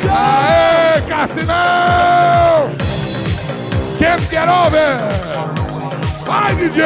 Aê, 0.08 1.02
Cassinão! 1.08 2.70
Can't 3.98 4.22
get 4.30 4.48
over! 4.48 4.96
Vai, 6.24 6.54
DJ! 6.54 6.84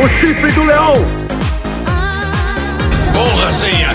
O 0.00 0.08
chifre 0.20 0.52
do 0.52 0.62
leão! 0.62 0.94
Porra, 3.12 3.50
senha. 3.50 3.94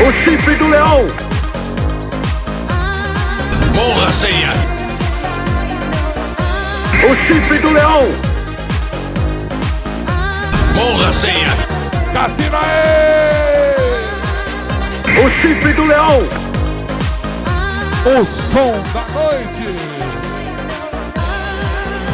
O 0.00 0.12
chifre 0.12 0.54
do 0.54 0.68
leão! 0.68 1.31
Porra, 3.74 4.12
senha. 4.12 4.52
O 7.04 7.16
chifre 7.16 7.58
do 7.58 7.70
leão! 7.70 8.02
Porra, 10.74 11.12
senha. 11.12 11.48
Cassino, 12.12 12.56
aê! 12.56 13.74
O 15.24 15.30
chifre 15.40 15.72
do 15.72 15.84
leão! 15.84 16.20
O 18.04 18.24
som 18.52 18.72
da 18.92 19.04
noite! 19.12 19.74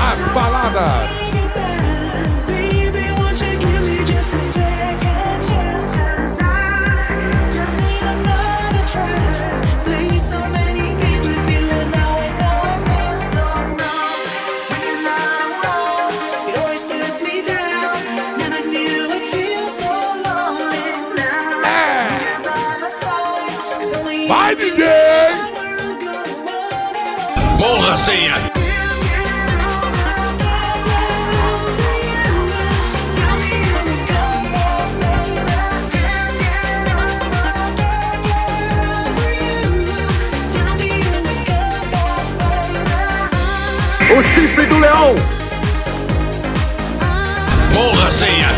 As 0.00 0.18
baladas! 0.32 1.38
O 44.19 44.23
chifre 44.35 44.66
do 44.66 44.81
leão! 44.81 45.14
Porra, 47.73 48.11
senha. 48.11 48.49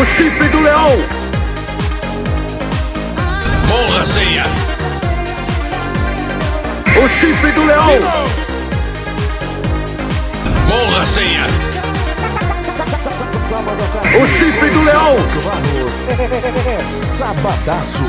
O 0.00 0.06
chifre 0.16 0.48
do 0.48 0.60
leão! 0.60 0.88
Porra, 3.68 4.02
senha. 4.06 4.44
O 6.96 7.08
chifre 7.20 7.52
do 7.52 7.66
leão! 7.66 7.90
Porra, 10.66 11.04
senha. 11.04 11.46
O 14.18 14.26
chifre 14.26 14.70
do 14.70 14.82
leão! 14.84 15.16
Barros 15.44 16.00
é 16.66 16.84
Sabadaço. 16.86 18.04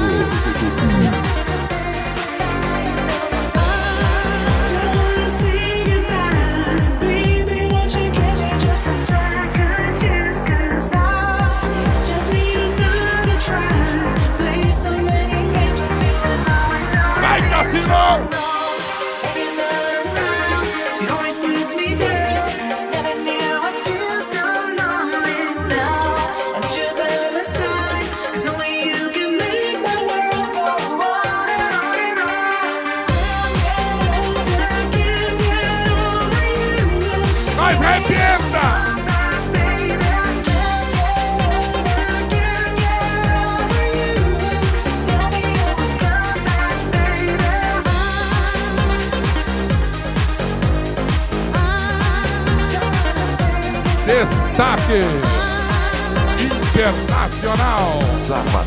Internacional. 58.27 58.47
Sabadaço. 58.47 58.66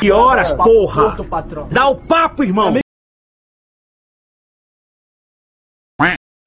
Que 0.00 0.10
horas, 0.10 0.52
porra? 0.52 1.16
Dá 1.70 1.88
o 1.88 1.96
papo, 1.96 2.44
irmão. 2.44 2.74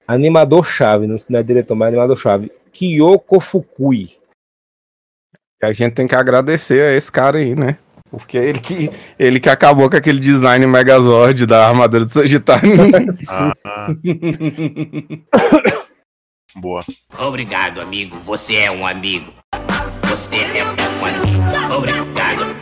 Animador 0.07 0.65
chave, 0.65 1.05
não 1.05 1.18
não 1.30 1.39
é 1.39 1.43
diretor, 1.43 1.76
mas 1.76 1.89
animador 1.89 2.18
chave. 2.18 2.49
Kyoko 2.72 3.41
Fukui. 3.41 4.15
A 5.61 5.73
gente 5.73 5.95
tem 5.95 6.07
que 6.07 6.15
agradecer 6.15 6.81
a 6.81 6.93
esse 6.93 7.11
cara 7.11 7.39
aí, 7.39 7.55
né? 7.55 7.77
Porque 8.09 8.38
ele 8.38 8.59
que, 8.59 8.89
ele 9.19 9.39
que 9.39 9.49
acabou 9.49 9.89
com 9.89 9.97
aquele 9.97 10.19
design 10.19 10.65
Megazord 10.65 11.45
da 11.45 11.68
armadura 11.68 12.05
do 12.05 12.11
Sagitário. 12.11 12.72
Ah, 13.65 13.88
Boa. 16.55 16.85
Obrigado, 17.19 17.81
amigo. 17.81 18.18
Você 18.19 18.55
é 18.55 18.72
um 18.72 18.88
amigo. 18.88 19.34
Você 20.09 20.35
é 20.35 20.64
um 20.64 20.69
amigo. 21.05 21.76
Obrigado, 21.76 22.43
amigo. 22.43 22.56